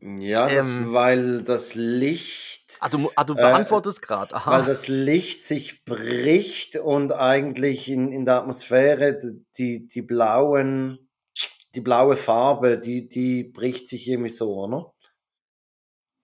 ja 0.00 0.48
das, 0.48 0.72
Ähm. 0.72 0.92
weil 0.92 1.42
das 1.42 1.74
Licht, 1.74 2.78
Ah, 2.80 2.88
du, 2.88 3.10
ah, 3.16 3.24
du 3.24 3.34
Äh, 3.34 3.40
beantwortest 3.40 4.02
gerade. 4.02 4.34
weil 4.46 4.64
das 4.64 4.88
Licht 4.88 5.44
sich 5.44 5.84
bricht 5.84 6.76
und 6.76 7.12
eigentlich 7.12 7.88
in, 7.88 8.12
in 8.12 8.24
der 8.24 8.36
Atmosphäre 8.36 9.18
die, 9.56 9.86
die 9.86 10.02
blauen, 10.02 11.08
die 11.74 11.80
blaue 11.80 12.16
Farbe, 12.16 12.78
die, 12.78 13.08
die 13.08 13.44
bricht 13.44 13.88
sich 13.88 14.08
irgendwie 14.08 14.30
so, 14.30 14.54
oder? 14.56 14.92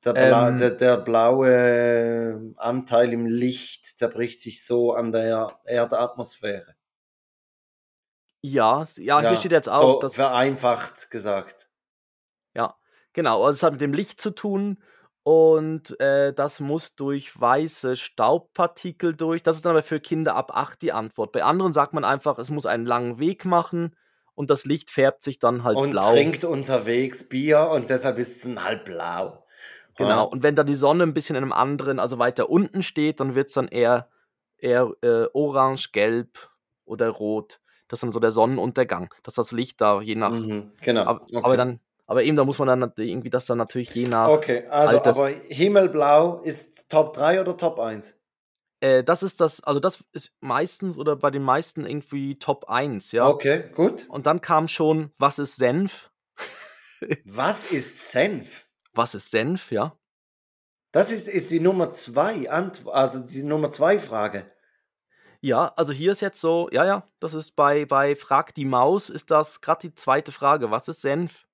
Der, 0.04 0.12
Bla, 0.14 0.50
Ähm. 0.50 0.58
der, 0.58 0.70
der 0.72 0.96
blaue 0.98 2.52
Anteil 2.56 3.12
im 3.12 3.24
Licht, 3.26 4.00
der 4.00 4.08
bricht 4.08 4.40
sich 4.40 4.64
so 4.64 4.92
an 4.92 5.12
der 5.12 5.58
Erdatmosphäre. 5.64 6.74
Ja, 8.42 8.82
s- 8.82 8.96
ja, 8.96 9.20
hier 9.20 9.36
steht 9.36 9.52
jetzt 9.52 9.68
auch, 9.68 9.94
so 9.94 10.00
dass. 10.00 10.14
vereinfacht 10.14 11.10
gesagt. 11.10 11.68
Ja, 12.54 12.74
genau. 13.12 13.42
Also 13.44 13.56
es 13.56 13.62
hat 13.62 13.72
mit 13.72 13.80
dem 13.80 13.92
Licht 13.92 14.20
zu 14.20 14.30
tun 14.30 14.82
und 15.22 15.98
äh, 16.00 16.32
das 16.34 16.58
muss 16.60 16.96
durch 16.96 17.40
weiße 17.40 17.96
Staubpartikel 17.96 19.14
durch. 19.14 19.42
Das 19.42 19.56
ist 19.56 19.64
dann 19.64 19.70
aber 19.72 19.82
für 19.82 20.00
Kinder 20.00 20.34
ab 20.34 20.50
8 20.54 20.82
die 20.82 20.92
Antwort. 20.92 21.32
Bei 21.32 21.44
anderen 21.44 21.72
sagt 21.72 21.94
man 21.94 22.04
einfach, 22.04 22.38
es 22.38 22.50
muss 22.50 22.66
einen 22.66 22.84
langen 22.86 23.18
Weg 23.20 23.44
machen 23.44 23.94
und 24.34 24.50
das 24.50 24.64
Licht 24.64 24.90
färbt 24.90 25.22
sich 25.22 25.38
dann 25.38 25.62
halt 25.62 25.76
und 25.76 25.92
blau. 25.92 26.10
trinkt 26.12 26.44
unterwegs 26.44 27.28
Bier 27.28 27.68
und 27.70 27.88
deshalb 27.90 28.18
ist 28.18 28.36
es 28.36 28.42
dann 28.42 28.64
halt 28.64 28.84
blau. 28.84 29.46
Genau. 29.96 30.10
Ja. 30.10 30.20
Und 30.22 30.42
wenn 30.42 30.56
dann 30.56 30.66
die 30.66 30.74
Sonne 30.74 31.04
ein 31.04 31.14
bisschen 31.14 31.36
in 31.36 31.42
einem 31.42 31.52
anderen, 31.52 31.98
also 32.00 32.18
weiter 32.18 32.48
unten 32.50 32.82
steht, 32.82 33.20
dann 33.20 33.34
wird 33.36 33.48
es 33.48 33.54
dann 33.54 33.68
eher, 33.68 34.08
eher 34.56 34.90
äh, 35.02 35.26
orange, 35.32 35.92
gelb 35.92 36.50
oder 36.84 37.08
rot. 37.10 37.60
Das 37.92 37.98
ist 37.98 38.04
dann 38.04 38.10
so 38.10 38.20
der 38.20 38.30
Sonnenuntergang. 38.30 39.12
Das 39.22 39.32
ist 39.32 39.36
das 39.36 39.52
Licht 39.52 39.78
da, 39.82 40.00
je 40.00 40.14
nach. 40.14 40.30
Mhm, 40.30 40.72
genau. 40.80 41.02
Aber, 41.02 41.20
okay. 41.24 41.40
aber 41.42 41.56
dann, 41.58 41.78
aber 42.06 42.22
eben, 42.22 42.38
da 42.38 42.44
muss 42.46 42.58
man 42.58 42.66
dann 42.68 42.90
irgendwie 42.96 43.28
das 43.28 43.44
dann 43.44 43.58
natürlich 43.58 43.94
je 43.94 44.08
nach. 44.08 44.28
Okay, 44.30 44.66
also 44.68 44.96
Alters- 44.96 45.18
aber 45.18 45.28
Himmelblau 45.28 46.40
ist 46.40 46.88
Top 46.88 47.12
3 47.12 47.42
oder 47.42 47.54
Top 47.54 47.78
1? 47.78 48.16
Äh, 48.80 49.04
das 49.04 49.22
ist 49.22 49.42
das, 49.42 49.62
also 49.62 49.78
das 49.78 50.02
ist 50.12 50.32
meistens 50.40 50.96
oder 50.96 51.16
bei 51.16 51.30
den 51.30 51.42
meisten 51.42 51.84
irgendwie 51.84 52.38
Top 52.38 52.64
1, 52.70 53.12
ja. 53.12 53.28
Okay, 53.28 53.64
gut. 53.74 54.08
Und 54.08 54.24
dann 54.24 54.40
kam 54.40 54.68
schon, 54.68 55.12
was 55.18 55.38
ist 55.38 55.56
Senf? 55.56 56.10
Was 57.26 57.70
ist 57.70 58.10
Senf? 58.10 58.66
Was 58.94 59.14
ist 59.14 59.30
Senf, 59.30 59.70
ja? 59.70 59.98
Das 60.92 61.10
ist, 61.10 61.28
ist 61.28 61.50
die 61.50 61.60
Nummer 61.60 61.92
2, 61.92 62.48
also 62.50 63.20
die 63.20 63.42
Nummer 63.42 63.70
2 63.70 63.98
Frage. 63.98 64.50
Ja, 65.44 65.72
also 65.76 65.92
hier 65.92 66.12
ist 66.12 66.20
jetzt 66.20 66.40
so, 66.40 66.68
ja, 66.70 66.84
ja, 66.86 67.02
das 67.18 67.34
ist 67.34 67.56
bei, 67.56 67.84
bei 67.84 68.14
Frag 68.14 68.54
die 68.54 68.64
Maus, 68.64 69.10
ist 69.10 69.30
das 69.32 69.60
gerade 69.60 69.88
die 69.88 69.94
zweite 69.94 70.30
Frage. 70.30 70.70
Was 70.70 70.86
ist 70.86 71.00
Senf? 71.00 71.46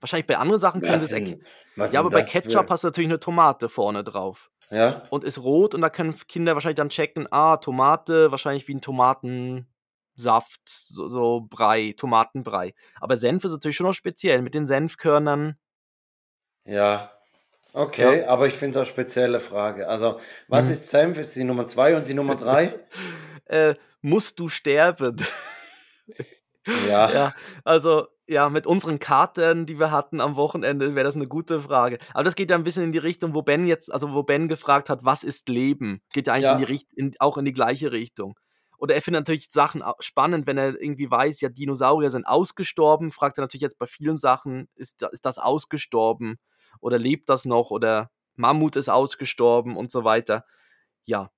Wahrscheinlich 0.00 0.26
bei 0.28 0.38
anderen 0.38 0.60
Sachen 0.60 0.80
können 0.82 0.98
sie 0.98 1.06
es 1.06 1.12
erkennen. 1.12 1.44
Ja, 1.76 1.98
aber 2.00 2.10
bei 2.10 2.20
das 2.20 2.30
für- 2.30 2.42
Ketchup 2.42 2.70
hast 2.70 2.84
du 2.84 2.88
natürlich 2.88 3.10
eine 3.10 3.18
Tomate 3.20 3.68
vorne 3.68 4.04
drauf 4.04 4.50
Ja, 4.70 5.06
und 5.10 5.24
ist 5.24 5.38
rot 5.42 5.74
und 5.74 5.80
da 5.80 5.90
können 5.90 6.16
Kinder 6.28 6.54
wahrscheinlich 6.54 6.76
dann 6.76 6.90
checken, 6.90 7.26
ah, 7.32 7.56
Tomate, 7.56 8.30
wahrscheinlich 8.30 8.66
wie 8.68 8.74
ein 8.74 8.80
Tomatensaft, 8.80 9.66
so, 10.68 11.08
so 11.08 11.40
Brei, 11.48 11.94
Tomatenbrei. 11.96 12.74
Aber 13.00 13.16
Senf 13.16 13.44
ist 13.44 13.52
natürlich 13.52 13.76
schon 13.76 13.86
noch 13.86 13.94
speziell 13.94 14.42
mit 14.42 14.54
den 14.54 14.66
Senfkörnern. 14.66 15.56
ja. 16.64 17.10
Okay, 17.72 18.24
aber 18.24 18.46
ich 18.46 18.54
finde 18.54 18.72
es 18.72 18.76
eine 18.76 18.86
spezielle 18.86 19.40
Frage. 19.40 19.88
Also, 19.88 20.20
was 20.48 20.66
Mhm. 20.66 20.72
ist 20.72 20.90
Senf? 20.90 21.18
Ist 21.18 21.34
die 21.36 21.44
Nummer 21.44 21.66
zwei 21.66 21.96
und 21.96 22.06
die 22.06 22.14
Nummer 22.14 22.36
drei? 22.36 22.78
Äh, 23.46 23.74
musst 24.00 24.38
du 24.38 24.48
sterben? 24.48 25.16
Ja. 26.88 27.10
Ja, 27.10 27.34
also 27.64 28.06
ja, 28.28 28.48
mit 28.48 28.68
unseren 28.68 29.00
Karten, 29.00 29.66
die 29.66 29.80
wir 29.80 29.90
hatten 29.90 30.20
am 30.20 30.36
Wochenende, 30.36 30.94
wäre 30.94 31.04
das 31.04 31.16
eine 31.16 31.26
gute 31.26 31.60
Frage. 31.60 31.98
Aber 32.14 32.22
das 32.22 32.36
geht 32.36 32.50
ja 32.50 32.56
ein 32.56 32.62
bisschen 32.62 32.84
in 32.84 32.92
die 32.92 32.98
Richtung, 32.98 33.34
wo 33.34 33.42
Ben 33.42 33.66
jetzt, 33.66 33.92
also 33.92 34.12
wo 34.12 34.22
Ben 34.22 34.46
gefragt 34.46 34.88
hat, 34.88 35.00
was 35.02 35.24
ist 35.24 35.48
Leben? 35.48 36.02
Geht 36.12 36.28
ja 36.28 36.34
eigentlich 36.34 36.44
Ja. 36.44 36.52
in 36.52 36.58
die 36.58 36.64
Richt 36.64 36.86
in, 36.94 37.14
auch 37.18 37.36
in 37.36 37.44
die 37.44 37.52
gleiche 37.52 37.90
Richtung. 37.90 38.38
Oder 38.78 38.94
er 38.94 39.02
findet 39.02 39.22
natürlich 39.22 39.50
Sachen 39.50 39.82
spannend, 39.98 40.46
wenn 40.46 40.56
er 40.56 40.80
irgendwie 40.80 41.10
weiß, 41.10 41.40
ja, 41.40 41.48
Dinosaurier 41.48 42.10
sind 42.10 42.26
ausgestorben, 42.28 43.10
fragt 43.10 43.38
er 43.38 43.42
natürlich 43.42 43.62
jetzt 43.62 43.78
bei 43.80 43.86
vielen 43.86 44.18
Sachen, 44.18 44.68
ist, 44.76 45.02
ist 45.10 45.24
das 45.26 45.38
ausgestorben? 45.38 46.38
Oder 46.80 46.98
lebt 46.98 47.28
das 47.28 47.44
noch? 47.44 47.70
Oder 47.70 48.10
Mammut 48.34 48.76
ist 48.76 48.88
ausgestorben 48.88 49.76
und 49.76 49.90
so 49.90 50.04
weiter. 50.04 50.44
Ja. 51.04 51.30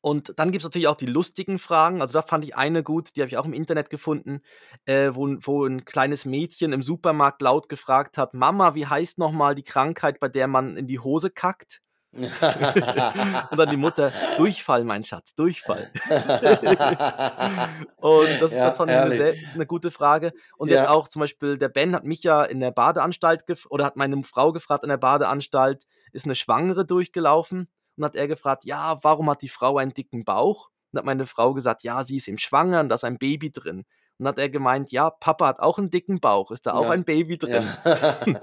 Und 0.00 0.32
dann 0.36 0.50
gibt 0.50 0.62
es 0.62 0.64
natürlich 0.64 0.88
auch 0.88 0.96
die 0.96 1.06
lustigen 1.06 1.58
Fragen. 1.58 2.00
Also 2.00 2.14
da 2.14 2.22
fand 2.22 2.44
ich 2.44 2.56
eine 2.56 2.82
gut, 2.82 3.14
die 3.14 3.20
habe 3.20 3.28
ich 3.28 3.36
auch 3.36 3.44
im 3.44 3.52
Internet 3.52 3.88
gefunden, 3.90 4.40
äh, 4.84 5.10
wo, 5.12 5.28
wo 5.40 5.64
ein 5.64 5.84
kleines 5.84 6.24
Mädchen 6.24 6.72
im 6.72 6.82
Supermarkt 6.82 7.40
laut 7.42 7.68
gefragt 7.68 8.18
hat, 8.18 8.34
Mama, 8.34 8.74
wie 8.74 8.86
heißt 8.86 9.18
nochmal 9.18 9.54
die 9.54 9.62
Krankheit, 9.62 10.18
bei 10.18 10.28
der 10.28 10.48
man 10.48 10.76
in 10.76 10.86
die 10.86 10.98
Hose 10.98 11.30
kackt? 11.30 11.80
Und 12.14 13.58
dann 13.58 13.70
die 13.70 13.76
Mutter, 13.76 14.12
Durchfall, 14.36 14.84
mein 14.84 15.02
Schatz, 15.02 15.34
Durchfall. 15.34 15.90
Und 18.00 18.42
das, 18.42 18.52
Ja, 18.52 18.68
das 18.68 18.76
fand 18.76 18.90
ich 18.90 18.96
eine, 18.98 19.16
sehr, 19.16 19.34
eine 19.54 19.66
gute 19.66 19.90
Frage. 19.90 20.32
Und 20.58 20.68
Ja. 20.68 20.76
jetzt 20.76 20.90
auch 20.90 21.08
zum 21.08 21.20
Beispiel, 21.20 21.56
der 21.56 21.70
Ben 21.70 21.94
hat 21.94 22.04
mich 22.04 22.22
ja 22.22 22.44
in 22.44 22.60
der 22.60 22.70
Badeanstalt 22.70 23.44
oder 23.70 23.84
hat 23.84 23.96
meine 23.96 24.22
Frau 24.22 24.52
gefragt 24.52 24.84
in 24.84 24.90
der 24.90 24.98
Badeanstalt, 24.98 25.84
ist 26.12 26.26
eine 26.26 26.34
Schwangere 26.34 26.84
durchgelaufen? 26.84 27.68
Und 27.96 28.04
hat 28.04 28.16
er 28.16 28.28
gefragt, 28.28 28.64
ja, 28.64 28.98
warum 29.02 29.30
hat 29.30 29.42
die 29.42 29.48
Frau 29.48 29.78
einen 29.78 29.94
dicken 29.94 30.24
Bauch? 30.24 30.70
Und 30.92 30.98
hat 30.98 31.06
meine 31.06 31.26
Frau 31.26 31.54
gesagt, 31.54 31.82
ja, 31.82 32.04
sie 32.04 32.16
ist 32.16 32.28
im 32.28 32.38
Schwanger 32.38 32.80
und 32.80 32.88
da 32.88 32.94
ist 32.94 33.04
ein 33.04 33.18
Baby 33.18 33.50
drin. 33.52 33.84
Und 34.18 34.26
hat 34.28 34.38
er 34.38 34.48
gemeint, 34.50 34.92
ja, 34.92 35.10
Papa 35.10 35.46
hat 35.46 35.60
auch 35.60 35.78
einen 35.78 35.90
dicken 35.90 36.20
Bauch, 36.20 36.50
ist 36.50 36.66
da 36.66 36.74
auch 36.74 36.84
Ja. 36.84 36.90
ein 36.90 37.04
Baby 37.04 37.38
drin? 37.38 37.68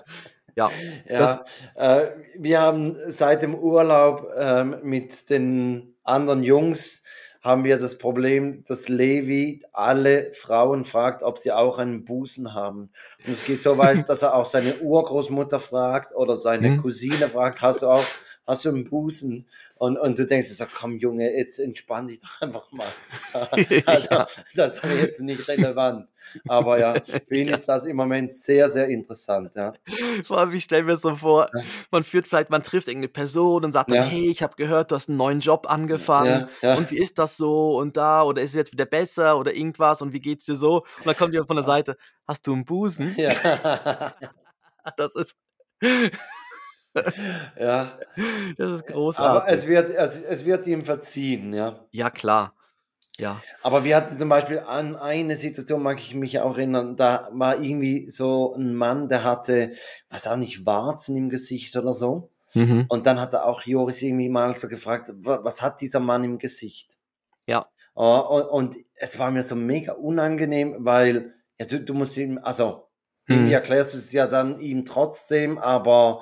Ja. 0.60 0.70
Ja, 1.08 1.44
äh, 1.76 2.12
wir 2.38 2.60
haben 2.60 2.96
seit 3.08 3.42
dem 3.42 3.56
Urlaub 3.56 4.28
ähm, 4.38 4.78
mit 4.84 5.30
den 5.30 5.96
anderen 6.04 6.44
Jungs 6.44 7.04
haben 7.42 7.64
wir 7.64 7.78
das 7.78 7.98
Problem, 7.98 8.64
dass 8.66 8.90
Levi 8.90 9.64
alle 9.72 10.34
Frauen 10.34 10.84
fragt, 10.84 11.24
ob 11.24 11.38
sie 11.38 11.54
auch 11.54 11.80
einen 11.80 12.04
Busen 12.04 12.54
haben. 12.54 12.90
Und 13.26 13.32
es 13.32 13.46
geht 13.46 13.62
so 13.62 13.78
weit, 13.78 14.10
dass 14.10 14.24
er 14.24 14.36
auch 14.36 14.46
seine 14.46 14.76
Urgroßmutter 14.80 15.60
fragt 15.60 16.14
oder 16.14 16.38
seine 16.38 16.68
Hm. 16.68 16.82
Cousine 16.82 17.30
fragt, 17.30 17.62
hast 17.62 17.82
du 17.82 17.88
auch, 17.88 18.04
hast 18.50 18.66
du 18.66 18.70
einen 18.70 18.84
Busen? 18.84 19.48
Und, 19.76 19.98
und 19.98 20.20
du 20.20 20.26
denkst, 20.26 20.50
so, 20.50 20.66
komm 20.78 20.98
Junge, 20.98 21.32
jetzt 21.32 21.58
entspann 21.58 22.08
dich 22.08 22.20
doch 22.20 22.42
einfach 22.42 22.70
mal. 22.72 22.88
Also, 23.86 24.26
das 24.56 24.78
ist 24.78 24.84
jetzt 24.84 25.22
nicht 25.22 25.48
relevant. 25.48 26.10
Aber 26.48 26.78
ja, 26.80 26.96
für 27.28 27.36
ihn 27.36 27.48
ist 27.48 27.70
das 27.70 27.86
im 27.86 27.96
Moment 27.96 28.34
sehr, 28.34 28.68
sehr 28.70 28.90
interessant. 28.90 29.56
Ja. 29.56 29.74
Vor 30.26 30.40
allem, 30.40 30.52
ich 30.52 30.66
stelle 30.66 30.84
mir 30.84 30.98
so 30.98 31.16
vor, 31.16 31.50
man 31.92 32.04
führt 32.04 32.28
vielleicht, 32.28 32.50
man 32.50 32.62
trifft 32.62 32.88
irgendeine 32.90 33.08
Person 33.14 33.64
und 33.64 33.72
sagt 33.72 33.90
dann, 33.90 33.98
Ja. 33.98 34.04
hey, 34.04 34.30
ich 34.30 34.44
habe 34.44 34.56
gehört, 34.58 34.92
du 34.92 34.96
hast 34.96 35.08
einen 35.08 35.18
neuen 35.18 35.40
Job 35.40 35.66
angefangen. 35.70 36.48
Ja, 36.62 36.70
ja. 36.70 36.76
Und 36.76 36.92
wie 36.92 36.98
ist 36.98 37.18
das 37.18 37.38
so 37.38 37.78
und 37.78 37.96
da? 37.96 38.24
Oder 38.24 38.42
ist 38.42 38.50
es 38.50 38.56
jetzt 38.58 38.74
wieder 38.74 38.86
besser 38.86 39.38
oder 39.38 39.54
irgendwas? 39.56 40.02
Und 40.02 40.12
wie 40.12 40.20
geht's 40.20 40.46
dir 40.46 40.56
so? 40.56 40.80
Und 40.98 41.06
dann 41.06 41.16
kommt 41.16 41.32
jemand 41.34 41.48
von 41.48 41.56
der 41.58 41.66
Seite, 41.66 41.96
hast 42.28 42.46
du 42.48 42.54
einen 42.54 42.66
Busen? 42.66 43.16
Ja. 43.18 44.14
Das 44.98 45.14
ist, 45.16 45.36
ja. 47.60 47.98
das 48.58 48.72
ist 48.72 48.84
Aber 48.84 48.94
großartig. 48.94 49.54
es 49.54 49.68
wird, 49.68 49.90
es, 49.92 50.20
es 50.22 50.46
wird 50.46 50.68
ihm 50.68 50.84
verziehen, 50.86 51.54
ja. 51.54 51.86
ja, 51.92 52.10
klar. 52.10 52.54
Ja. 53.18 53.42
Aber 53.64 53.84
wir 53.84 53.98
hatten 53.98 54.18
zum 54.18 54.30
Beispiel 54.30 54.60
an 54.60 54.96
eine 54.96 55.36
Situation, 55.36 55.84
mag 55.84 56.00
ich 56.00 56.16
mich 56.16 56.40
auch 56.40 56.58
erinnern, 56.58 56.96
da 56.96 57.28
war 57.34 57.60
irgendwie 57.62 58.10
so 58.10 58.56
ein 58.56 58.74
Mann, 58.74 59.10
der 59.10 59.24
hatte, 59.26 59.74
was 60.10 60.26
auch 60.26 60.38
nicht, 60.38 60.66
Warzen 60.66 61.18
im 61.18 61.30
Gesicht 61.30 61.76
oder 61.76 61.94
so. 61.94 62.30
Mhm. 62.54 62.86
Und 62.88 63.06
dann 63.06 63.20
hat 63.20 63.34
er 63.34 63.46
auch 63.46 63.64
Joris 63.64 64.02
irgendwie 64.02 64.30
mal 64.30 64.58
so 64.58 64.68
gefragt, 64.70 65.12
wa- 65.18 65.42
was 65.44 65.62
hat 65.62 65.82
dieser 65.82 66.00
Mann 66.00 66.24
im 66.24 66.38
Gesicht? 66.40 66.98
Ja. 67.46 67.68
Oh, 67.94 68.20
und, 68.20 68.44
und 68.74 68.76
es 68.96 69.20
war 69.20 69.32
mir 69.32 69.44
so 69.44 69.56
mega 69.56 69.92
unangenehm, 69.94 70.78
weil 70.80 71.34
ja, 71.60 71.66
du, 71.66 71.82
du 71.82 71.94
musst 71.94 72.16
ihm, 72.18 72.40
also 72.42 72.88
irgendwie 73.30 73.52
Mhm. 73.52 73.54
erklärst 73.54 73.94
du 73.94 73.98
es 73.98 74.12
ja 74.12 74.28
dann 74.28 74.60
ihm 74.60 74.86
trotzdem, 74.86 75.58
aber 75.58 76.22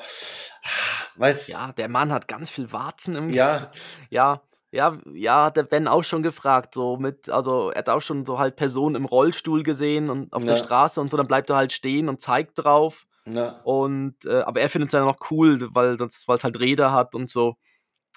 weißt 1.16 1.50
Ja, 1.50 1.72
der 1.72 1.88
Mann 1.90 2.12
hat 2.12 2.28
ganz 2.28 2.50
viel 2.50 2.72
Warzen 2.72 3.16
im 3.16 3.32
ja, 3.34 3.72
Ja, 4.12 4.42
ja, 4.72 4.98
ja, 5.14 5.46
hat 5.46 5.58
der 5.58 5.64
Ben 5.64 5.88
auch 5.88 6.04
schon 6.04 6.24
gefragt, 6.24 6.74
so 6.74 6.98
mit, 6.98 7.30
also 7.30 7.72
er 7.72 7.80
hat 7.80 7.90
auch 7.90 8.02
schon 8.02 8.26
so 8.26 8.40
halt 8.40 8.56
Personen 8.58 8.96
im 8.96 9.06
Rollstuhl 9.06 9.64
gesehen 9.64 10.10
und 10.10 10.34
auf 10.34 10.46
der 10.46 10.56
Ja. 10.56 10.58
Straße 10.58 11.02
und 11.02 11.10
so, 11.12 11.18
dann 11.18 11.28
bleibt 11.28 11.50
er 11.52 11.58
halt 11.58 11.74
stehen 11.74 12.10
und 12.10 12.22
zeigt 12.22 12.60
drauf. 12.60 13.06
ja, 13.26 13.46
Und 13.64 14.26
äh, 14.26 14.42
aber 14.42 14.62
er 14.62 14.70
findet 14.70 14.90
es 14.90 14.94
ja 14.94 15.02
noch 15.06 15.18
cool, 15.32 15.60
weil 15.74 15.96
es 16.02 16.28
halt 16.44 16.60
Räder 16.60 16.92
hat 16.94 17.16
und 17.16 17.30
so. 17.30 17.56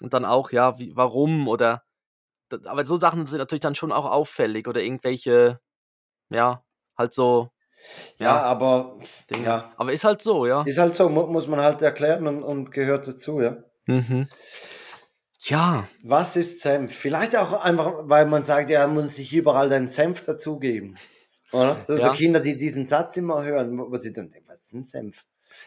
Und 0.02 0.14
dann 0.14 0.24
auch, 0.26 0.52
ja, 0.52 0.78
wie, 0.80 0.96
warum 0.96 1.48
oder 1.48 1.84
aber 2.64 2.84
so 2.86 2.96
Sachen 2.96 3.26
sind 3.26 3.38
natürlich 3.38 3.60
dann 3.62 3.74
schon 3.74 3.92
auch 3.92 4.06
auffällig 4.10 4.68
oder 4.68 4.82
irgendwelche, 4.82 5.60
ja, 6.32 6.64
halt 6.98 7.12
so 7.14 7.50
ja, 8.18 8.26
Ja. 8.26 8.42
aber 8.42 8.98
Dinge. 9.30 9.44
ja, 9.44 9.72
Aber 9.76 9.92
ist 9.92 10.04
halt 10.04 10.22
so, 10.22 10.46
ja. 10.46 10.62
ist 10.62 10.78
halt 10.78 10.94
so, 10.94 11.08
mu 11.08 11.26
muss 11.26 11.46
man 11.48 11.60
halt 11.60 11.82
erklären 11.82 12.26
und, 12.26 12.42
und 12.42 12.72
gehört 12.72 13.06
dazu, 13.08 13.40
ja. 13.40 13.56
Mhm. 13.86 14.28
Ja, 15.44 15.88
Was 16.02 16.36
ist 16.36 16.60
Senf? 16.60 16.94
Vielleicht 16.94 17.34
auch 17.36 17.64
einfach, 17.64 17.94
weil 18.02 18.26
man 18.26 18.44
sagt, 18.44 18.68
ja, 18.68 18.86
man 18.86 19.04
muss 19.04 19.16
sich 19.16 19.32
überall 19.32 19.70
deinen 19.70 19.88
Senf 19.88 20.24
dazugeben. 20.24 20.98
Oder? 21.52 21.80
So, 21.80 21.96
so 21.96 22.02
Ja. 22.08 22.14
Kinder, 22.14 22.40
die 22.40 22.56
diesen 22.58 22.86
Satz 22.86 23.16
immer 23.16 23.42
hören, 23.42 23.78
wo 23.78 23.96
sie 23.96 24.12
dann 24.12 24.30
denken, 24.30 24.48
was 24.48 24.58
ist 24.62 24.74
ein 24.74 24.86
Senf? 24.86 25.24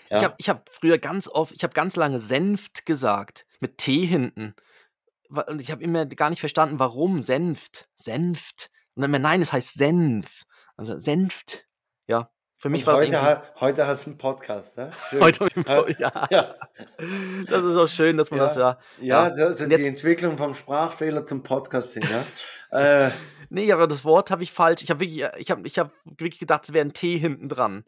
Ja. 0.10 0.18
Ich 0.20 0.24
habe 0.24 0.36
ich 0.38 0.50
hab 0.50 0.70
früher 0.70 0.98
ganz 1.00 1.28
oft, 1.28 1.54
ich 1.56 1.64
habe 1.64 1.74
ganz 1.74 1.96
lange 1.96 2.20
Senft 2.20 2.86
gesagt, 2.86 3.46
mit 3.60 3.80
T 3.80 4.06
hinten. 4.06 4.54
Und 5.30 5.60
ich 5.60 5.72
habe 5.72 5.84
immer 5.84 6.06
gar 6.06 6.30
nicht 6.30 6.40
verstanden, 6.40 6.78
warum 6.78 7.20
Senft, 7.20 7.90
Senft. 7.96 8.70
Und 8.96 9.02
dann 9.02 9.10
immer, 9.10 9.20
nein, 9.20 9.42
es 9.42 9.52
heißt 9.52 9.74
Senf. 9.74 10.44
Also 10.78 11.00
Senft. 11.00 11.66
Für 12.64 12.70
mich 12.70 12.88
war 12.88 12.94
es 12.94 13.02
heute, 13.02 13.22
ha 13.22 13.44
heute 13.60 13.86
hast 13.88 14.06
du 14.06 14.12
einen 14.12 14.18
Podcast, 14.18 14.78
ne? 14.78 14.90
Schön. 15.10 15.20
Heute 15.22 15.48
im 15.54 15.64
Ja. 15.68 15.82
Po- 15.82 15.90
ja. 16.00 16.28
Ja. 16.32 16.56
Das 17.50 17.62
ist 17.66 17.76
auch 17.76 17.90
schön, 17.90 18.16
dass 18.16 18.32
man 18.32 18.40
Ja. 18.40 18.46
das 18.46 18.56
ja. 18.56 18.78
Ja, 19.02 19.28
Ja. 19.28 19.36
das 19.36 19.60
ist 19.60 19.70
die 19.70 19.86
Entwicklung 19.86 20.38
vom 20.38 20.54
Sprachfehler 20.54 21.26
zum 21.26 21.44
Podcasting, 21.44 22.04
ja. 22.10 22.24
äh, 23.08 23.12
Nee, 23.50 23.70
aber 23.74 23.86
das 23.86 24.06
Wort 24.06 24.32
habe 24.32 24.44
ich 24.44 24.54
falsch. 24.54 24.82
Ich 24.82 24.90
habe 24.90 25.02
wirklich, 25.02 25.26
ich 25.40 25.52
habe, 25.52 25.68
ich 25.68 25.78
habe 25.78 25.92
wirklich 26.06 26.40
gedacht, 26.40 26.64
es 26.64 26.72
wäre 26.72 26.86
ein 26.86 26.94
T 26.94 27.18
hinten 27.18 27.50
dran. 27.50 27.84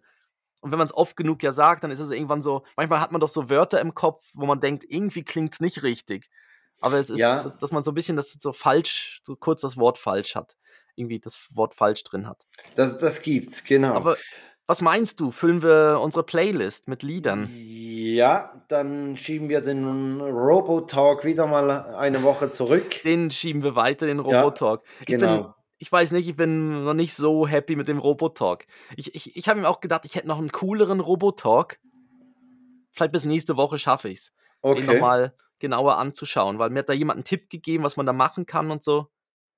Und 0.59 0.71
wenn 0.71 0.77
man 0.77 0.87
es 0.87 0.93
oft 0.93 1.15
genug 1.15 1.41
ja 1.41 1.53
sagt, 1.53 1.85
dann 1.85 1.91
ist 1.91 2.01
es 2.01 2.11
irgendwann 2.11 2.41
so. 2.41 2.65
Manchmal 2.75 2.99
hat 2.99 3.13
man 3.13 3.21
doch 3.21 3.29
so 3.29 3.49
Wörter 3.49 3.79
im 3.79 3.93
Kopf, 3.93 4.29
wo 4.33 4.45
man 4.45 4.59
denkt, 4.59 4.83
irgendwie 4.89 5.23
klingt 5.23 5.53
es 5.53 5.61
nicht 5.61 5.83
richtig. 5.83 6.29
Aber 6.81 6.97
es 6.97 7.09
ist, 7.09 7.21
dass, 7.21 7.57
dass 7.59 7.71
man 7.71 7.85
so 7.85 7.91
ein 7.91 7.95
bisschen 7.95 8.17
das 8.17 8.35
so 8.41 8.51
falsch, 8.51 9.21
so 9.23 9.37
kurz 9.37 9.61
das 9.61 9.77
Wort 9.77 9.97
falsch 9.97 10.35
hat. 10.35 10.57
Irgendwie 10.95 11.19
das 11.21 11.47
Wort 11.53 11.75
falsch 11.75 12.03
drin 12.03 12.27
hat. 12.27 12.43
das, 12.75 12.97
das 12.97 13.21
gibt's, 13.21 13.63
genau. 13.63 13.93
Aber 13.93 14.17
was 14.67 14.81
meinst 14.81 15.19
du? 15.19 15.31
Füllen 15.31 15.61
wir 15.61 15.99
unsere 16.01 16.23
Playlist 16.23 16.87
mit 16.87 17.03
Liedern? 17.03 17.49
Ja, 17.53 18.63
dann 18.67 19.17
schieben 19.17 19.49
wir 19.49 19.61
den 19.61 20.19
Robotalk 20.21 21.23
wieder 21.25 21.47
mal 21.47 21.69
eine 21.95 22.23
Woche 22.23 22.49
zurück. 22.51 23.01
Den 23.03 23.29
schieben 23.31 23.63
wir 23.63 23.75
weiter, 23.75 24.05
den 24.07 24.17
Ja, 24.25 24.41
Robotalk. 24.41 24.83
Ich 25.01 25.05
bin, 25.07 25.19
Genau. 25.19 25.53
ich 25.77 25.91
weiß 25.91 26.11
nicht, 26.11 26.27
ich 26.27 26.35
bin 26.35 26.83
noch 26.83 26.93
nicht 26.93 27.13
so 27.13 27.47
happy 27.47 27.75
mit 27.75 27.87
dem 27.87 27.99
Robotalk. 27.99 28.65
Ich, 28.95 29.13
ich, 29.13 29.35
ich 29.35 29.49
habe 29.49 29.59
mir 29.61 29.69
auch 29.69 29.81
gedacht, 29.81 30.01
ich 30.05 30.15
hätte 30.15 30.27
noch 30.27 30.39
einen 30.39 30.51
cooleren 30.51 30.99
Robotalk. 30.99 31.79
Vielleicht 32.93 33.11
bis 33.11 33.25
nächste 33.25 33.57
Woche 33.57 33.77
schaffe 33.77 34.09
ich 34.09 34.19
es, 34.19 34.25
den 34.63 34.71
Okay. 34.71 34.85
nochmal 34.85 35.35
genauer 35.59 35.97
anzuschauen, 35.97 36.59
weil 36.59 36.69
mir 36.69 36.79
hat 36.79 36.89
da 36.89 36.93
jemand 36.93 37.17
einen 37.17 37.23
Tipp 37.23 37.49
gegeben, 37.49 37.83
was 37.83 37.97
man 37.97 38.05
da 38.05 38.13
machen 38.13 38.45
kann 38.45 38.71
und 38.71 38.83
so. 38.83 39.07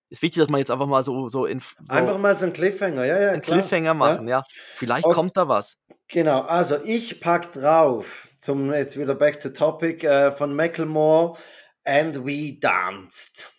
Ist 0.09 0.21
wichtig, 0.21 0.41
dass 0.41 0.49
man 0.49 0.59
jetzt 0.59 0.71
einfach 0.71 0.87
mal 0.87 1.03
so, 1.03 1.27
so, 1.27 1.45
in, 1.45 1.59
so 1.59 1.93
Einfach 1.93 2.17
mal 2.17 2.35
so 2.35 2.45
ein 2.45 2.53
Cliffhanger, 2.53 3.03
ja, 3.05 3.19
ja. 3.19 3.31
einen 3.31 3.41
klar. 3.41 3.59
Cliffhanger 3.59 3.93
machen, 3.93 4.27
ja. 4.27 4.43
Vielleicht 4.73 5.05
Okay. 5.05 5.13
kommt 5.15 5.35
da 5.35 5.47
was. 5.47 5.75
Genau, 6.07 6.41
also 6.41 6.77
ich 6.83 7.19
pack 7.19 7.51
drauf, 7.51 8.29
zum 8.39 8.71
jetzt 8.71 8.97
wieder 8.97 9.15
back 9.15 9.39
to 9.41 9.49
topic, 9.49 10.05
äh, 10.07 10.31
von 10.31 10.55
Macklemore, 10.55 11.37
And 11.83 12.25
We 12.25 12.57
Danced. 12.59 13.51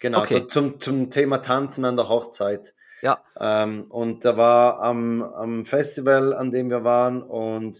Genau, 0.00 0.20
Okay. 0.22 0.34
so 0.34 0.40
zum, 0.46 0.80
zum 0.80 1.10
Thema 1.10 1.38
Tanzen 1.38 1.84
an 1.84 1.96
der 1.96 2.08
Hochzeit. 2.08 2.74
Ja. 3.00 3.22
Ähm, 3.40 3.84
und 3.90 4.24
da 4.24 4.36
war 4.36 4.80
am, 4.80 5.22
am 5.22 5.64
Festival, 5.64 6.34
an 6.34 6.50
dem 6.50 6.68
wir 6.70 6.84
waren 6.84 7.22
und 7.22 7.78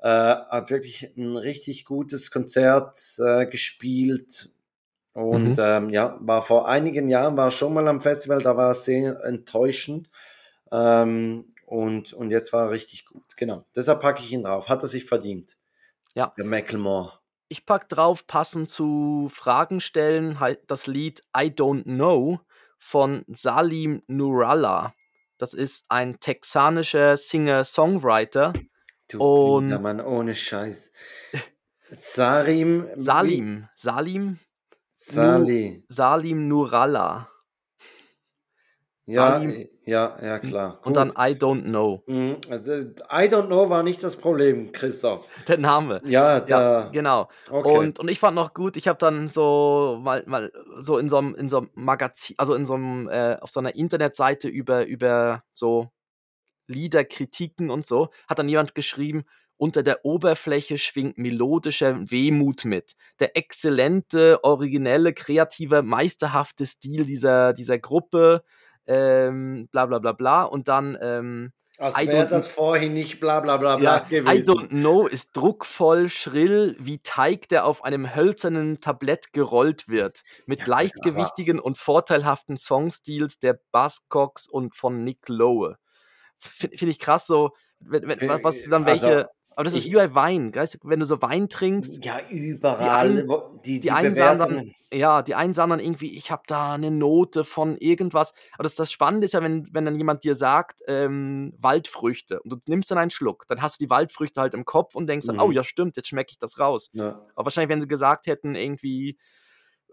äh, 0.00 0.08
hat 0.08 0.70
wirklich 0.70 1.12
ein 1.16 1.36
richtig 1.36 1.84
gutes 1.84 2.30
Konzert 2.30 2.96
äh, 3.18 3.46
gespielt. 3.46 4.50
Und 5.18 5.50
Mhm. 5.50 5.56
ähm, 5.58 5.90
ja, 5.90 6.16
war 6.20 6.42
vor 6.42 6.68
einigen 6.68 7.08
Jahren, 7.08 7.36
war 7.36 7.50
schon 7.50 7.74
mal 7.74 7.88
am 7.88 8.00
Festival, 8.00 8.40
da 8.42 8.56
war 8.56 8.70
es 8.70 8.84
sehr 8.84 9.20
enttäuschend. 9.24 10.08
Ähm, 10.70 11.46
und, 11.66 12.12
und 12.12 12.30
jetzt 12.30 12.52
war 12.52 12.66
er 12.66 12.70
richtig 12.70 13.06
gut. 13.06 13.36
Genau. 13.36 13.64
Deshalb 13.74 14.00
packe 14.00 14.22
ich 14.22 14.32
ihn 14.32 14.44
drauf. 14.44 14.68
Hat 14.68 14.82
er 14.82 14.86
sich 14.88 15.04
verdient. 15.06 15.56
Ja. 16.14 16.32
Der 16.38 16.44
Macklemore. 16.44 17.12
Ich 17.48 17.64
pack 17.66 17.88
drauf, 17.88 18.26
passend 18.26 18.68
zu 18.68 19.28
Fragen 19.32 19.80
stellen, 19.80 20.38
halt 20.38 20.60
das 20.70 20.86
Lied 20.86 21.22
I 21.36 21.46
Don't 21.50 21.84
Know 21.84 22.40
von 22.78 23.24
Salim 23.28 24.02
Nurallah. 24.06 24.94
Das 25.38 25.54
ist 25.54 25.84
ein 25.88 26.20
texanischer 26.20 27.16
Singer-Songwriter. 27.16 28.52
Du 29.10 29.18
Und- 29.22 29.80
Mann, 29.80 30.00
ohne 30.00 30.34
Scheiß. 30.34 30.92
Sarim. 31.90 32.86
Salim, 32.96 33.68
Salim, 33.74 34.38
Sali. 35.00 35.84
Salim 35.88 36.48
Nurallah. 36.48 37.28
Ja, 39.06 39.38
Salim. 39.38 39.68
ja, 39.86 40.18
ja, 40.20 40.38
klar. 40.40 40.80
Und 40.84 40.94
dann 40.96 41.10
I 41.10 41.34
Don't 41.38 41.62
Know. 41.62 42.02
Mhm, 42.08 42.38
Also, 42.50 42.72
I 42.74 43.28
don't 43.30 43.46
know 43.46 43.70
war 43.70 43.84
nicht 43.84 44.02
das 44.02 44.16
Problem, 44.16 44.72
Christoph. 44.72 45.28
Der 45.46 45.56
Name. 45.56 46.00
Ja, 46.04 46.38
Ja, 46.38 46.40
da. 46.40 46.88
genau. 46.92 47.28
okay. 47.48 47.78
Und, 47.78 48.00
und 48.00 48.10
ich 48.10 48.18
fand 48.18 48.34
noch 48.34 48.52
gut, 48.54 48.76
ich 48.76 48.88
habe 48.88 48.98
dann 48.98 49.28
so 49.28 50.00
mal, 50.02 50.24
mal 50.26 50.52
so 50.80 50.98
in 50.98 51.08
so 51.08 51.18
einem, 51.18 51.36
in 51.36 51.48
so 51.48 51.58
einem 51.58 51.70
Magazin, 51.74 52.34
also 52.38 52.54
in 52.54 52.66
so 52.66 52.74
einem, 52.74 53.08
äh, 53.08 53.36
auf 53.40 53.50
so 53.50 53.60
einer 53.60 53.76
Internetseite 53.76 54.48
über, 54.48 54.84
über 54.84 55.44
so 55.54 55.90
Liederkritiken 56.66 57.70
und 57.70 57.86
so, 57.86 58.08
hat 58.28 58.40
dann 58.40 58.48
jemand 58.48 58.74
geschrieben, 58.74 59.24
unter 59.58 59.82
der 59.82 60.04
Oberfläche 60.04 60.78
schwingt 60.78 61.18
melodischer 61.18 62.10
Wehmut 62.10 62.64
mit. 62.64 62.94
Der 63.20 63.36
exzellente, 63.36 64.42
originelle, 64.44 65.12
kreative, 65.12 65.82
meisterhafte 65.82 66.64
Stil 66.64 67.04
dieser, 67.04 67.52
dieser 67.52 67.78
Gruppe, 67.78 68.42
ähm, 68.86 69.68
bla 69.70 69.86
bla 69.86 69.98
bla 69.98 70.12
bla. 70.12 70.44
Und 70.44 70.68
dann 70.68 70.96
ähm, 71.02 71.52
Als 71.76 72.00
I 72.00 72.06
wäre 72.06 72.26
das 72.26 72.48
vorhin 72.48 72.94
nicht 72.94 73.20
bla 73.20 73.40
bla 73.40 73.56
bla 73.56 73.76
bla 73.76 73.98
ja, 73.98 74.06
I 74.06 74.08
gewesen. 74.08 74.44
don't 74.44 74.68
know 74.68 75.06
ist 75.06 75.36
druckvoll, 75.36 76.08
schrill, 76.08 76.74
wie 76.78 77.00
Teig, 77.02 77.48
der 77.48 77.66
auf 77.66 77.84
einem 77.84 78.14
hölzernen 78.14 78.80
Tablett 78.80 79.32
gerollt 79.32 79.88
wird. 79.88 80.22
Mit 80.46 80.60
Ja, 80.60 80.66
leichtgewichtigen 80.68 81.60
und 81.60 81.76
vorteilhaften 81.78 82.56
Songstils 82.56 83.38
der 83.38 83.60
Buzzcocks 83.72 84.48
und 84.48 84.74
von 84.74 85.04
Nick 85.04 85.28
Lowe. 85.28 85.76
Finde 86.38 86.76
find 86.76 86.90
ich 86.92 86.98
krass 87.00 87.26
so, 87.26 87.50
Fi- 87.80 88.42
was, 88.42 88.64
dann 88.64 88.84
also, 88.84 89.06
welche. 89.06 89.28
Aber 89.58 89.64
das 89.64 89.74
ist 89.74 89.86
ich- 89.86 89.90
wie 89.90 89.96
bei 89.96 90.14
Wein, 90.14 90.54
weißt 90.54 90.74
du, 90.74 90.78
wenn 90.84 91.00
du 91.00 91.04
so 91.04 91.20
Wein 91.20 91.48
trinkst, 91.48 92.04
Ja, 92.04 92.20
überall. 92.30 92.78
einen- 93.10 93.28
wo- 93.28 93.58
die, 93.64 93.72
die, 93.74 93.80
die 93.80 93.90
einen 93.90 94.14
sagen 94.14 94.38
dann, 94.38 94.72
ja, 94.92 95.22
die 95.22 95.34
einen 95.34 95.52
sagen 95.52 95.70
dann 95.70 95.80
irgendwie, 95.80 96.16
ich 96.16 96.30
habe 96.30 96.42
da 96.46 96.74
eine 96.74 96.92
Note 96.92 97.42
von 97.42 97.76
irgendwas. 97.78 98.32
Aber 98.54 98.62
das, 98.62 98.76
das 98.76 98.92
Spannende 98.92 99.24
ist 99.24 99.34
ja, 99.34 99.42
wenn, 99.42 99.68
wenn 99.72 99.84
dann 99.84 99.96
jemand 99.96 100.22
dir 100.22 100.36
sagt, 100.36 100.80
ähm, 100.86 101.52
Waldfrüchte 101.58 102.40
und 102.40 102.50
du 102.50 102.56
nimmst 102.66 102.90
dann 102.92 102.98
einen 102.98 103.10
Schluck, 103.10 103.46
dann 103.48 103.60
hast 103.60 103.80
du 103.80 103.84
die 103.84 103.90
Waldfrüchte 103.90 104.40
halt 104.40 104.54
im 104.54 104.64
Kopf 104.64 104.94
und 104.94 105.08
denkst 105.08 105.26
dann, 105.26 105.36
Mhm. 105.36 105.42
oh 105.42 105.50
ja, 105.50 105.64
stimmt, 105.64 105.96
jetzt 105.96 106.08
schmecke 106.08 106.30
ich 106.30 106.38
das 106.38 106.60
raus. 106.60 106.90
Ja, 106.92 107.20
Aber 107.34 107.46
wahrscheinlich, 107.46 107.70
wenn 107.70 107.80
sie 107.80 107.88
gesagt 107.88 108.28
hätten, 108.28 108.54
irgendwie, 108.54 109.18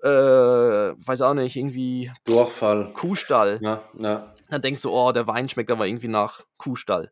äh, 0.04 0.08
weiß 0.08 1.22
auch 1.22 1.34
nicht, 1.34 1.56
irgendwie 1.56 2.12
Durchfall. 2.26 2.94
Kuhstall, 2.94 3.60
Ja, 3.62 3.84
ja. 3.98 4.34
dann 4.50 4.62
denkst 4.62 4.82
du, 4.84 4.92
oh, 4.92 5.12
der 5.12 5.28
Wein 5.28 5.50
schmeckt 5.50 5.72
aber 5.72 5.88
irgendwie 5.88 6.08
nach 6.08 6.42
Kuhstall. 6.58 7.12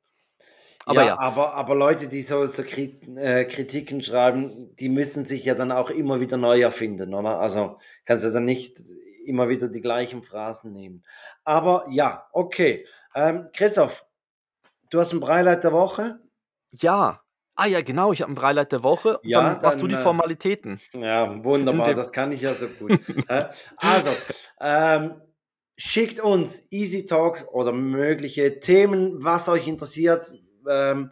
Aber 0.85 1.05
ja, 1.05 1.17
Aber, 1.17 1.53
aber 1.53 1.75
Leute, 1.75 2.07
die 2.07 2.21
so, 2.21 2.45
so 2.45 2.63
äh, 2.63 3.45
Kritiken 3.45 4.01
schreiben, 4.01 4.75
die 4.75 4.89
müssen 4.89 5.23
sich 5.25 5.45
ja 5.45 5.55
dann 5.55 5.71
auch 5.71 5.89
immer 5.89 6.19
wieder 6.19 6.37
neu 6.37 6.61
erfinden, 6.61 7.13
oder? 7.13 7.39
Also 7.39 7.77
kannst 8.05 8.25
du 8.25 8.31
dann 8.31 8.45
nicht 8.45 8.77
immer 9.25 9.49
wieder 9.49 9.69
die 9.69 9.81
gleichen 9.81 10.23
Phrasen 10.23 10.73
nehmen. 10.73 11.03
Aber 11.43 11.85
ja, 11.89 12.27
okay. 12.33 12.85
Ähm, 13.15 13.47
Christoph, 13.53 14.05
du 14.89 14.99
hast 14.99 15.13
ein 15.13 15.19
Breileid 15.19 15.63
der 15.63 15.73
Woche. 15.73 16.19
ja. 16.71 17.19
Ah 17.55 17.67
ja, 17.67 17.81
genau, 17.81 18.11
ich 18.11 18.23
habe 18.23 18.31
ein 18.31 18.35
Breileid 18.35 18.71
der 18.71 18.81
Woche. 18.81 19.19
Ja, 19.21 19.43
dann 19.43 19.61
machst 19.61 19.79
du 19.79 19.85
dann, 19.85 19.95
die 19.95 20.01
äh, 20.01 20.03
Formalitäten. 20.03 20.81
Ja, 20.91 21.43
wunderbar, 21.43 21.93
das 21.93 22.11
kann 22.11 22.31
ich 22.31 22.41
ja 22.41 22.55
so 22.55 22.65
gut. 22.65 22.99
Also, 23.77 24.09
ähm, 24.59 25.21
schickt 25.77 26.19
uns 26.19 26.65
Easy 26.71 27.05
Talks 27.05 27.47
oder 27.47 27.71
mögliche 27.71 28.59
Themen, 28.59 29.23
was 29.23 29.49
euch 29.49 29.67
interessiert. 29.67 30.33
Ähm, 30.69 31.09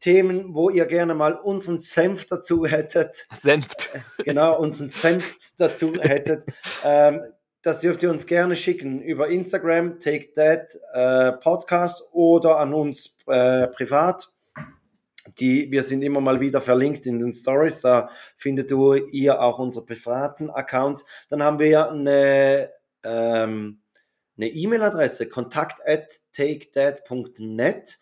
Themen, 0.00 0.54
wo 0.54 0.70
ihr 0.70 0.86
gerne 0.86 1.14
mal 1.14 1.34
unseren 1.34 1.78
Senf 1.78 2.26
dazu 2.26 2.66
hättet. 2.66 3.26
Senft. 3.32 3.90
Genau, 4.24 4.58
unseren 4.58 4.90
Senf 4.90 5.34
dazu 5.56 5.94
hättet. 6.00 6.44
Ähm, 6.84 7.20
das 7.62 7.80
dürft 7.80 8.02
ihr 8.04 8.10
uns 8.10 8.26
gerne 8.26 8.54
schicken 8.54 9.02
über 9.02 9.28
Instagram, 9.28 9.98
Take 9.98 10.32
That 10.34 10.78
äh, 10.92 11.32
Podcast 11.32 12.04
oder 12.12 12.58
an 12.58 12.72
uns 12.72 13.16
äh, 13.26 13.66
privat. 13.66 14.30
Die, 15.40 15.70
wir 15.70 15.82
sind 15.82 16.02
immer 16.02 16.20
mal 16.20 16.40
wieder 16.40 16.60
verlinkt 16.60 17.04
in 17.04 17.18
den 17.18 17.32
Stories, 17.32 17.80
da 17.80 18.08
findet 18.36 18.70
du 18.70 18.94
ihr 18.94 19.42
auch 19.42 19.58
unsere 19.58 19.84
privaten 19.84 20.48
Accounts. 20.48 21.04
Dann 21.28 21.42
haben 21.42 21.58
wir 21.58 21.90
eine 21.90 22.70
ähm, 23.02 23.80
eine 24.38 24.48
E-Mail-Adresse, 24.48 25.28
kontakt 25.28 25.86
at 25.86 26.20
takedad.net 26.32 27.98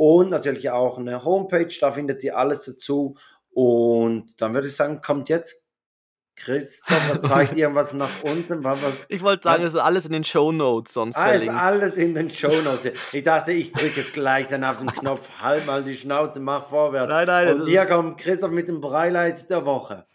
und 0.00 0.30
natürlich 0.30 0.70
auch 0.70 0.96
eine 0.96 1.26
Homepage, 1.26 1.68
da 1.78 1.92
findet 1.92 2.24
ihr 2.24 2.38
alles 2.38 2.64
dazu. 2.64 3.18
Und 3.50 4.40
dann 4.40 4.54
würde 4.54 4.66
ich 4.66 4.74
sagen, 4.74 5.02
kommt 5.02 5.28
jetzt 5.28 5.66
Christopher, 6.36 7.22
zeigt 7.22 7.54
irgendwas 7.54 7.92
nach 7.92 8.22
unten. 8.22 8.64
Was, 8.64 9.04
Ich 9.08 9.20
wollte 9.20 9.42
sagen, 9.42 9.62
das 9.62 9.74
ist 9.74 9.80
alles 9.80 10.06
in 10.06 10.12
den 10.12 10.24
Show 10.24 10.52
Notes 10.52 10.94
sonst 10.94 11.18
Ah, 11.18 11.32
ist 11.32 11.50
alles 11.50 11.98
in 11.98 12.14
den 12.14 12.30
Shownotes. 12.30 12.92
Ich 13.12 13.24
dachte, 13.24 13.52
ich 13.52 13.72
drücke 13.72 14.00
jetzt 14.00 14.14
gleich 14.14 14.46
dann 14.46 14.64
auf 14.64 14.78
den 14.78 14.90
Knopf, 14.90 15.28
halt 15.38 15.66
mal 15.66 15.84
die 15.84 15.92
Schnauze, 15.92 16.40
mach 16.40 16.66
vorwärts. 16.70 17.10
Nein, 17.10 17.26
nein, 17.26 17.60
Und 17.60 17.66
hier 17.68 17.84
kommt 17.84 18.16
Christoph 18.18 18.52
mit 18.52 18.68
dem 18.68 18.80
Breileid 18.80 19.50
der 19.50 19.66
Woche. 19.66 20.06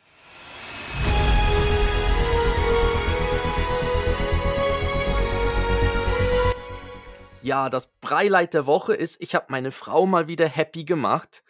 Ja, 7.46 7.70
das 7.70 7.88
Breileid 8.02 8.54
der 8.54 8.66
Woche 8.66 8.94
ist, 8.96 9.22
ich 9.22 9.36
habe 9.36 9.46
meine 9.50 9.72
Frau 9.72 10.06
mal 10.06 10.28
wieder 10.28 10.48
happy 10.48 10.84
gemacht. 10.84 11.44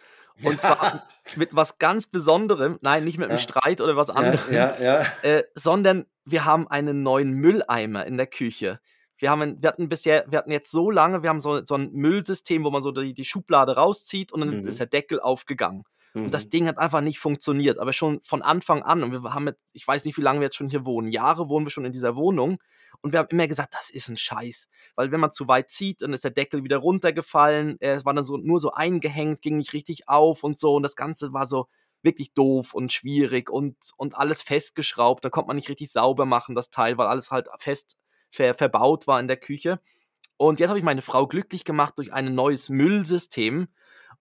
Und 0.43 0.59
zwar 0.59 1.07
mit 1.37 1.55
was 1.55 1.77
ganz 1.79 2.07
Besonderem. 2.07 2.77
Nein, 2.81 3.05
nicht 3.05 3.17
mit 3.17 3.29
einem 3.29 3.37
Ja. 3.37 3.41
Streit 3.43 3.79
oder 3.79 3.95
was 3.95 4.09
Ja, 4.09 4.13
anderem. 4.15 4.53
ja, 4.53 4.75
ja. 4.81 5.05
Äh, 5.21 5.43
sondern 5.55 6.05
wir 6.25 6.43
haben 6.43 6.67
einen 6.67 7.03
neuen 7.03 7.31
Mülleimer 7.31 8.05
in 8.05 8.17
der 8.17 8.27
Küche. 8.27 8.79
Wir, 9.17 9.29
haben, 9.29 9.61
wir 9.61 9.69
hatten 9.69 9.87
bisher, 9.87 10.25
wir 10.27 10.37
hatten 10.39 10.51
jetzt 10.51 10.71
so 10.71 10.91
lange, 10.91 11.23
wir 11.23 11.29
haben 11.29 11.39
so, 11.39 11.63
so 11.63 11.75
ein 11.75 11.91
Müllsystem, 11.93 12.65
wo 12.65 12.69
man 12.71 12.81
so 12.81 12.91
die, 12.91 13.13
die 13.13 13.23
Schublade 13.23 13.77
rauszieht 13.77 14.33
und 14.33 14.41
dann 14.41 14.61
Mhm. 14.61 14.67
ist 14.67 14.79
der 14.79 14.87
Deckel 14.87 15.21
aufgegangen. 15.21 15.83
Und 16.13 16.33
das 16.33 16.45
Mhm. 16.45 16.49
Ding 16.49 16.67
hat 16.67 16.77
einfach 16.77 17.01
nicht 17.01 17.19
funktioniert, 17.19 17.79
aber 17.79 17.93
schon 17.93 18.21
von 18.23 18.41
Anfang 18.41 18.83
an. 18.83 19.03
Und 19.03 19.11
wir 19.13 19.33
haben 19.33 19.47
jetzt, 19.47 19.61
ich 19.73 19.87
weiß 19.87 20.03
nicht, 20.03 20.17
wie 20.17 20.21
lange 20.21 20.39
wir 20.41 20.45
jetzt 20.47 20.55
schon 20.57 20.69
hier 20.69 20.85
wohnen. 20.85 21.09
Jahre 21.11 21.47
wohnen 21.47 21.65
wir 21.65 21.71
schon 21.71 21.85
in 21.85 21.93
dieser 21.93 22.15
Wohnung. 22.17 22.57
Und 23.01 23.13
wir 23.13 23.19
haben 23.19 23.29
immer 23.31 23.47
gesagt, 23.47 23.73
das 23.73 23.89
ist 23.89 24.09
ein 24.09 24.17
Scheiß. 24.17 24.67
Weil 24.95 25.11
wenn 25.11 25.19
man 25.19 25.31
zu 25.31 25.47
weit 25.47 25.69
zieht, 25.69 26.01
dann 26.01 26.13
ist 26.13 26.23
der 26.23 26.31
Deckel 26.31 26.63
wieder 26.63 26.77
runtergefallen. 26.77 27.77
Es 27.79 28.05
war 28.05 28.13
dann 28.13 28.23
so, 28.23 28.37
nur 28.37 28.59
so 28.59 28.71
eingehängt, 28.71 29.41
ging 29.41 29.57
nicht 29.57 29.73
richtig 29.73 30.07
auf 30.07 30.43
und 30.43 30.57
so. 30.57 30.75
Und 30.75 30.83
das 30.83 30.95
Ganze 30.95 31.33
war 31.33 31.47
so 31.47 31.67
wirklich 32.01 32.33
doof 32.33 32.73
und 32.73 32.93
schwierig 32.93 33.49
und, 33.49 33.75
und 33.97 34.15
alles 34.15 34.41
festgeschraubt. 34.41 35.25
Da 35.25 35.29
konnte 35.29 35.47
man 35.47 35.55
nicht 35.55 35.69
richtig 35.69 35.91
sauber 35.91 36.25
machen, 36.25 36.55
das 36.55 36.69
Teil, 36.69 36.97
weil 36.97 37.07
alles 37.07 37.31
halt 37.31 37.49
fest 37.59 37.97
ver, 38.29 38.53
verbaut 38.53 39.07
war 39.07 39.19
in 39.19 39.27
der 39.27 39.37
Küche. 39.37 39.81
Und 40.37 40.59
jetzt 40.59 40.69
habe 40.69 40.79
ich 40.79 40.85
meine 40.85 41.01
Frau 41.01 41.27
glücklich 41.27 41.63
gemacht 41.63 41.97
durch 41.97 42.13
ein 42.13 42.33
neues 42.35 42.69
Müllsystem. 42.69 43.67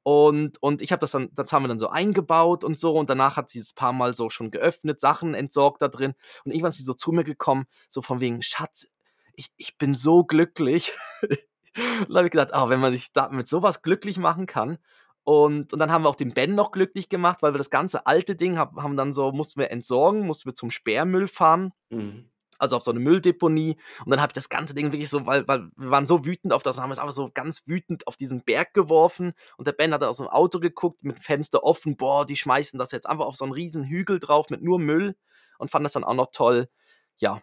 Und, 0.05 0.63
und 0.63 0.83
ich 0.83 0.93
habe 0.93 1.01
das 1.01 1.13
dann, 1.13 1.31
das 1.33 1.53
haben 1.53 1.65
wir 1.65 1.69
dann 1.69 1.79
so 1.79 1.89
eingebaut 1.89 2.63
und 2.63 2.79
so. 2.79 2.95
Und 2.97 3.09
danach 3.09 3.37
hat 3.37 3.49
sie 3.49 3.59
es 3.59 3.73
paar 3.73 3.95
Mal 3.95 4.13
so 4.13 4.29
schon 4.29 4.51
geöffnet, 4.51 5.01
Sachen 5.01 5.33
entsorgt 5.35 5.81
da 5.81 5.89
drin. 5.89 6.15
Und 6.45 6.53
irgendwann 6.53 6.71
ist 6.71 6.77
sie 6.77 6.85
so 6.85 6.93
zu 6.93 7.11
mir 7.11 7.25
gekommen, 7.25 7.65
so 7.89 8.03
von 8.03 8.21
wegen, 8.21 8.43
Schatz, 8.43 8.87
ich, 9.35 9.51
ich 9.57 9.79
bin 9.79 9.95
so 9.95 10.23
glücklich. 10.23 10.93
und 11.23 12.11
da 12.11 12.19
habe 12.19 12.27
ich 12.27 12.33
gedacht, 12.33 12.53
ah, 12.53 12.69
wenn 12.69 12.81
man 12.81 12.93
sich 12.93 13.13
da 13.13 13.31
mit 13.31 13.49
sowas 13.49 13.81
glücklich 13.81 14.19
machen 14.19 14.47
kann. 14.47 14.77
Und, 15.23 15.73
und 15.73 15.79
dann 15.79 15.91
haben 15.91 16.05
wir 16.05 16.11
auch 16.11 16.17
den 16.17 16.35
Ben 16.35 16.55
noch 16.55 16.71
glücklich 16.71 17.09
gemacht, 17.09 17.39
weil 17.41 17.55
wir 17.55 17.59
das 17.59 17.71
ganze 17.71 18.07
alte 18.07 18.37
Ding 18.37 18.59
hab, 18.59 18.77
haben 18.77 18.99
dann 18.99 19.15
so, 19.15 19.33
mussten 19.33 19.59
wir 19.59 19.71
entsorgen, 19.71 20.27
mussten 20.27 20.51
wir 20.51 20.55
zum 20.55 20.71
Sperrmüll 20.71 21.29
fahren 21.29 21.73
Mhm. 21.89 22.31
Also 22.59 22.77
auf 22.77 22.83
so 22.83 22.91
eine 22.91 23.01
Mülldeponie. 23.01 23.77
Und 24.05 24.11
dann 24.11 24.21
habe 24.21 24.31
ich 24.31 24.35
das 24.35 24.49
ganze 24.49 24.75
Ding 24.75 24.93
wirklich 24.93 25.11
so, 25.11 25.27
weil, 25.27 25.47
weil 25.49 25.71
wir 25.77 25.91
waren 25.91 26.07
so 26.07 26.25
wütend 26.25 26.53
auf 26.53 26.63
das, 26.63 26.79
haben 26.79 26.91
wir 26.91 26.95
es 26.95 26.99
einfach 26.99 27.13
so 27.13 27.31
ganz 27.33 27.63
wütend 27.67 28.07
auf 28.07 28.17
diesen 28.17 28.43
Berg 28.45 28.75
geworfen. 28.75 29.33
Und 29.57 29.67
der 29.67 29.73
Ben 29.73 29.93
hat 29.93 30.03
aus 30.03 30.19
dem 30.19 30.29
Auto 30.29 30.61
geguckt, 30.61 31.05
mit 31.05 31.23
Fenster 31.23 31.65
offen, 31.65 31.97
boah, 31.97 32.27
die 32.27 32.37
schmeißen 32.37 32.79
das 32.79 32.93
jetzt 32.93 33.09
einfach 33.09 33.27
auf 33.27 33.37
so 33.37 33.45
einen 33.45 33.55
riesen 33.55 33.85
Hügel 33.85 34.19
drauf 34.19 34.51
mit 34.51 34.63
nur 34.63 34.79
Müll 34.79 35.17
und 35.59 35.71
fand 35.71 35.85
das 35.85 35.93
dann 35.93 36.05
auch 36.05 36.15
noch 36.15 36.31
toll. 36.33 36.69
Ja, 37.17 37.41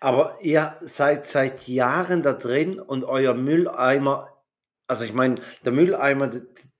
Aber 0.00 0.36
ihr 0.42 0.74
seid 0.80 1.26
seit 1.26 1.66
Jahren 1.68 2.22
da 2.22 2.32
drin 2.34 2.78
und 2.80 3.04
euer 3.04 3.34
Mülleimer, 3.34 4.42
also 4.86 5.04
ich 5.04 5.12
meine, 5.12 5.36
der 5.64 5.72
Mülleimer, 5.72 6.30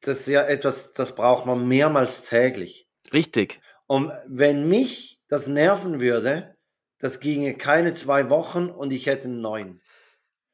das 0.00 0.20
ist 0.20 0.28
ja 0.28 0.42
etwas, 0.42 0.92
das 0.92 1.14
braucht 1.14 1.46
man 1.46 1.66
mehrmals 1.66 2.22
täglich. 2.22 2.88
Richtig. 3.12 3.60
Und 3.86 4.12
wenn 4.26 4.68
mich 4.68 5.20
das 5.28 5.46
nerven 5.46 6.00
würde, 6.00 6.55
das 6.98 7.20
ginge 7.20 7.54
keine 7.54 7.94
zwei 7.94 8.30
Wochen 8.30 8.68
und 8.70 8.92
ich 8.92 9.06
hätte 9.06 9.28
einen 9.28 9.40
neuen. 9.40 9.80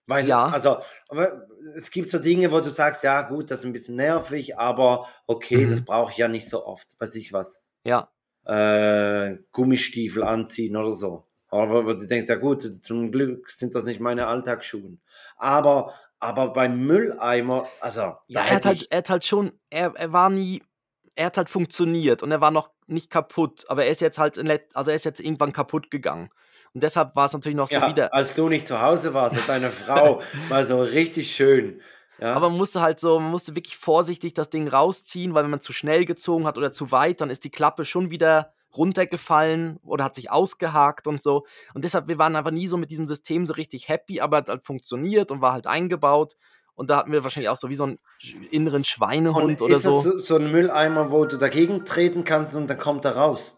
Weil, 0.06 0.26
Ja. 0.26 0.46
also, 0.46 0.78
aber 1.08 1.46
es 1.76 1.90
gibt 1.92 2.10
so 2.10 2.18
Dinge, 2.18 2.50
wo 2.50 2.60
du 2.60 2.70
sagst, 2.70 3.04
ja 3.04 3.22
gut, 3.22 3.50
das 3.50 3.60
ist 3.60 3.64
ein 3.66 3.72
bisschen 3.72 3.96
nervig, 3.96 4.58
aber 4.58 5.08
okay, 5.26 5.64
Mhm. 5.66 5.70
das 5.70 5.84
brauche 5.84 6.10
ich 6.12 6.18
ja 6.18 6.26
nicht 6.28 6.48
so 6.48 6.66
oft. 6.66 6.88
Weiß 6.98 7.14
ich 7.14 7.32
was. 7.32 7.62
Ja. 7.84 8.10
Äh, 8.44 9.38
Gummistiefel 9.52 10.24
anziehen 10.24 10.76
oder 10.76 10.90
so. 10.90 11.24
Aber 11.48 11.84
wo 11.86 11.92
du 11.92 12.06
denkst, 12.06 12.28
ja 12.28 12.34
gut, 12.34 12.62
zum 12.84 13.12
Glück 13.12 13.50
sind 13.52 13.74
das 13.74 13.84
nicht 13.84 14.00
meine 14.00 14.26
Alltagsschuhe. 14.26 14.96
Aber, 15.36 15.94
aber 16.18 16.52
beim 16.52 16.84
Mülleimer, 16.84 17.68
also, 17.80 18.16
Ja, 18.26 18.40
er 18.40 18.50
hat 18.56 18.66
halt, 18.66 18.86
er 18.90 18.98
hat 18.98 19.10
halt 19.10 19.24
schon, 19.24 19.52
er, 19.70 19.92
er 19.94 20.12
war 20.12 20.30
nie, 20.30 20.62
er 21.14 21.26
hat 21.26 21.36
halt 21.36 21.48
funktioniert 21.48 22.22
und 22.22 22.30
er 22.30 22.40
war 22.40 22.50
noch 22.50 22.70
nicht 22.86 23.10
kaputt, 23.10 23.64
aber 23.68 23.84
er 23.84 23.90
ist 23.90 24.00
jetzt 24.00 24.18
halt, 24.18 24.38
also 24.74 24.90
er 24.90 24.96
ist 24.96 25.04
jetzt 25.04 25.20
irgendwann 25.20 25.52
kaputt 25.52 25.90
gegangen. 25.90 26.30
Und 26.74 26.82
deshalb 26.82 27.14
war 27.16 27.26
es 27.26 27.32
natürlich 27.32 27.56
noch 27.56 27.68
so 27.68 27.76
ja, 27.76 27.88
wieder, 27.88 28.14
als 28.14 28.34
du 28.34 28.48
nicht 28.48 28.66
zu 28.66 28.80
Hause 28.80 29.12
warst, 29.12 29.36
hat 29.36 29.48
deine 29.48 29.70
Frau 29.70 30.22
mal 30.48 30.64
so 30.64 30.80
richtig 30.80 31.34
schön. 31.34 31.80
Ja, 32.18 32.34
aber 32.34 32.48
man 32.48 32.58
musste 32.58 32.80
halt 32.80 33.00
so, 33.00 33.18
man 33.18 33.30
musste 33.30 33.56
wirklich 33.56 33.76
vorsichtig 33.76 34.32
das 34.32 34.48
Ding 34.48 34.68
rausziehen, 34.68 35.34
weil 35.34 35.44
wenn 35.44 35.50
man 35.50 35.60
zu 35.60 35.72
schnell 35.72 36.04
gezogen 36.04 36.46
hat 36.46 36.56
oder 36.56 36.72
zu 36.72 36.92
weit, 36.92 37.20
dann 37.20 37.30
ist 37.30 37.44
die 37.44 37.50
Klappe 37.50 37.84
schon 37.84 38.10
wieder 38.10 38.52
runtergefallen 38.76 39.78
oder 39.82 40.04
hat 40.04 40.14
sich 40.14 40.30
ausgehakt 40.30 41.06
und 41.06 41.22
so. 41.22 41.44
Und 41.74 41.84
deshalb, 41.84 42.08
wir 42.08 42.18
waren 42.18 42.36
einfach 42.36 42.52
nie 42.52 42.68
so 42.68 42.76
mit 42.76 42.90
diesem 42.90 43.06
System 43.06 43.44
so 43.44 43.54
richtig 43.54 43.88
happy, 43.88 44.20
aber 44.20 44.38
hat 44.38 44.48
halt 44.48 44.66
funktioniert 44.66 45.30
und 45.30 45.40
war 45.42 45.52
halt 45.52 45.66
eingebaut. 45.66 46.36
Und 46.82 46.90
da 46.90 46.96
hatten 46.96 47.12
wir 47.12 47.22
wahrscheinlich 47.22 47.48
auch 47.48 47.56
so 47.56 47.68
wie 47.68 47.76
so 47.76 47.84
einen 47.84 48.00
inneren 48.50 48.78
und 48.78 48.86
Schweinehund 48.88 49.62
oder 49.62 49.76
ist 49.76 49.86
das 49.86 50.02
so. 50.02 50.10
so, 50.10 50.18
so 50.18 50.34
ein 50.34 50.50
Mülleimer, 50.50 51.12
wo 51.12 51.24
du 51.26 51.36
dagegen 51.36 51.84
treten 51.84 52.24
kannst 52.24 52.56
und 52.56 52.68
dann 52.68 52.76
kommt 52.76 53.04
er 53.04 53.14
raus? 53.14 53.56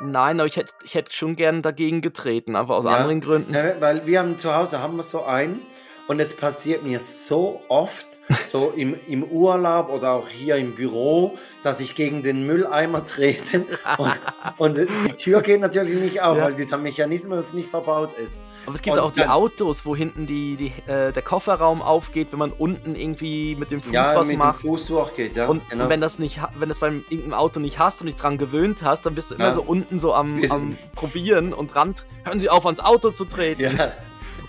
Nein, 0.00 0.38
aber 0.38 0.46
ich 0.46 0.56
hätte 0.56 0.72
ich 0.84 0.94
hätt 0.94 1.12
schon 1.12 1.34
gern 1.34 1.62
dagegen 1.62 2.02
getreten, 2.02 2.54
aber 2.54 2.76
aus 2.76 2.84
Ja. 2.84 2.92
anderen 2.92 3.20
Gründen. 3.20 3.52
Ja, 3.52 3.80
weil 3.80 4.06
wir 4.06 4.20
haben 4.20 4.38
zu 4.38 4.54
Hause 4.54 4.78
haben 4.80 4.96
wir 4.96 5.02
so 5.02 5.24
einen 5.24 5.62
und 6.08 6.20
es 6.20 6.34
passiert 6.36 6.82
mir 6.84 7.00
so 7.00 7.62
oft, 7.68 8.06
so 8.48 8.72
im, 8.76 8.96
im 9.08 9.24
Urlaub 9.24 9.88
oder 9.88 10.12
auch 10.12 10.28
hier 10.28 10.56
im 10.56 10.74
Büro, 10.74 11.36
dass 11.62 11.80
ich 11.80 11.94
gegen 11.94 12.22
den 12.22 12.46
Mülleimer 12.46 13.04
trete 13.04 13.64
und, 13.98 14.12
und 14.58 14.76
die 15.06 15.12
Tür 15.14 15.42
geht 15.42 15.60
natürlich 15.60 15.98
nicht 16.00 16.20
auf, 16.22 16.36
Ja. 16.36 16.44
weil 16.44 16.54
dieser 16.54 16.76
Mechanismus 16.78 17.52
nicht 17.52 17.68
verbaut 17.68 18.16
ist. 18.18 18.40
Aber 18.66 18.74
es 18.74 18.82
gibt 18.82 18.96
Und 18.96 19.02
auch 19.02 19.10
die 19.12 19.20
dann- 19.20 19.30
Autos, 19.30 19.84
wo 19.86 19.94
hinten 19.96 20.26
die, 20.26 20.56
die, 20.56 20.72
äh, 20.90 21.12
der 21.12 21.22
Kofferraum 21.22 21.82
aufgeht, 21.82 22.28
wenn 22.32 22.38
man 22.38 22.52
unten 22.52 22.94
irgendwie 22.96 23.54
mit 23.56 23.70
dem 23.70 23.80
Fuß 23.80 23.92
ja, 23.92 24.14
was 24.14 24.28
mit 24.28 24.38
macht. 24.38 24.62
dem 24.62 24.68
Fuß 24.68 24.86
durchgeht, 24.86 25.36
ja. 25.36 25.46
Und, 25.48 25.68
genau. 25.68 25.84
und 25.84 25.90
wenn 25.90 26.00
das 26.00 26.18
nicht, 26.18 26.40
wenn 26.58 26.68
das 26.68 26.78
beim 26.78 27.04
irgendeinem 27.08 27.34
Auto 27.34 27.60
nicht 27.60 27.78
hast 27.78 28.00
und 28.00 28.06
dich 28.06 28.16
dran 28.16 28.38
gewöhnt 28.38 28.82
hast, 28.84 29.06
dann 29.06 29.14
bist 29.14 29.30
du 29.30 29.34
immer 29.36 29.46
Ja. 29.46 29.52
so 29.52 29.62
unten 29.62 29.98
so 29.98 30.14
am, 30.14 30.40
am 30.50 30.76
probieren 30.94 31.52
und 31.52 31.74
dran. 31.74 31.94
Hören 32.24 32.40
Sie 32.40 32.48
auf, 32.48 32.64
ans 32.66 32.80
Auto 32.80 33.10
zu 33.10 33.24
treten. 33.24 33.62
ja, 33.76 33.92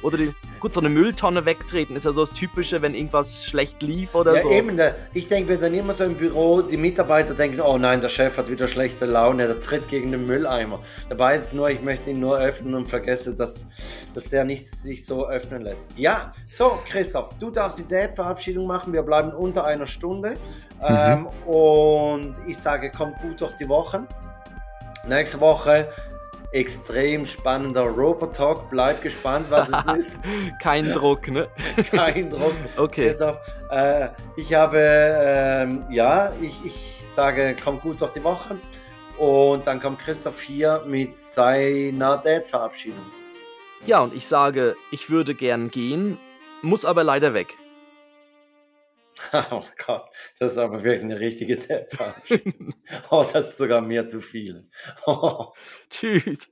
Oder 0.07 0.15
die, 0.15 0.33
gut, 0.61 0.73
so 0.73 0.79
eine 0.79 0.87
Mülltonne 0.87 1.43
wegtreten 1.43 1.97
ist 1.97 2.05
ja 2.05 2.13
so 2.13 2.21
das 2.21 2.31
Typische, 2.31 2.81
wenn 2.81 2.95
irgendwas 2.95 3.43
schlecht 3.43 3.81
lief 3.81 4.15
oder 4.15 4.37
ja 4.37 4.41
so. 4.41 4.51
eben, 4.51 4.77
der, 4.77 4.95
ich 5.13 5.27
denke 5.27 5.51
mir 5.51 5.57
dann 5.57 5.73
immer 5.73 5.91
so 5.91 6.05
im 6.05 6.15
Büro, 6.15 6.61
die 6.61 6.77
Mitarbeiter 6.77 7.33
denken, 7.33 7.59
oh 7.59 7.77
nein, 7.77 7.99
der 7.99 8.07
Chef 8.07 8.37
hat 8.37 8.49
wieder 8.49 8.69
schlechte 8.69 9.05
Laune, 9.05 9.47
der 9.47 9.59
tritt 9.59 9.89
gegen 9.89 10.13
den 10.13 10.25
Mülleimer. 10.25 10.79
Dabei 11.09 11.35
ist 11.35 11.47
es 11.47 11.53
nur, 11.53 11.69
ich 11.69 11.81
möchte 11.81 12.11
ihn 12.11 12.21
nur 12.21 12.37
öffnen 12.37 12.73
und 12.75 12.87
vergesse, 12.87 13.35
dass, 13.35 13.67
dass 14.13 14.29
der 14.29 14.45
nicht 14.45 14.65
sich 14.65 15.05
so 15.05 15.27
öffnen 15.27 15.63
lässt. 15.63 15.91
Ja, 15.97 16.31
so 16.51 16.79
Christoph, 16.87 17.35
du 17.37 17.51
darfst 17.51 17.77
die 17.77 17.85
Date-Verabschiedung 17.85 18.65
machen, 18.65 18.93
wir 18.93 19.03
bleiben 19.03 19.33
unter 19.33 19.65
einer 19.65 19.85
Stunde 19.85 20.35
ähm, 20.87 21.27
und 21.45 22.33
ich 22.47 22.57
sage, 22.57 22.91
kommt 22.91 23.19
gut 23.21 23.41
durch 23.41 23.57
die 23.57 23.67
Woche. 23.67 24.07
Nächste 25.05 25.41
Woche 25.41 25.89
extrem 26.51 27.25
spannender 27.25 27.83
Robotalk, 27.83 28.69
bleib 28.69 29.01
gespannt, 29.01 29.47
was 29.49 29.69
es 29.69 29.93
ist. 29.97 30.17
Kein 30.61 30.91
Druck, 30.91 31.27
ne? 31.27 31.47
Kein 31.91 32.29
Druck. 32.29 32.55
Okay. 32.77 33.09
Christoph, 33.09 33.37
äh, 33.71 34.09
ich 34.35 34.53
habe, 34.53 34.79
ähm, 34.79 35.85
ja, 35.89 36.33
ich, 36.41 36.63
ich 36.63 37.03
sage, 37.09 37.55
kommt 37.61 37.81
gut 37.81 38.01
durch 38.01 38.11
die 38.11 38.23
Woche. 38.23 38.57
Und 39.17 39.65
dann 39.65 39.79
kommt 39.79 39.99
Christoph 39.99 40.39
hier 40.39 40.83
mit 40.85 41.17
seiner 41.17 42.17
Date-Verabschiedung. 42.17 43.05
Ja, 43.85 44.01
und 44.01 44.13
ich 44.13 44.27
sage, 44.27 44.75
ich 44.91 45.09
würde 45.09 45.33
gern 45.33 45.71
gehen, 45.71 46.19
muss 46.61 46.85
aber 46.85 47.03
leider 47.03 47.33
weg. 47.33 47.57
Oh 49.51 49.63
Gott, 49.85 50.09
das 50.39 50.53
ist 50.53 50.57
aber 50.57 50.83
wirklich 50.83 51.03
eine 51.03 51.19
richtige 51.19 51.57
Date-Verabschiedung. 51.57 52.73
oh, 53.09 53.25
das 53.31 53.49
ist 53.49 53.57
sogar 53.57 53.81
mir 53.81 54.07
zu 54.07 54.21
viel. 54.21 54.69
Oh. 55.05 55.53
Tschüss. 55.89 56.49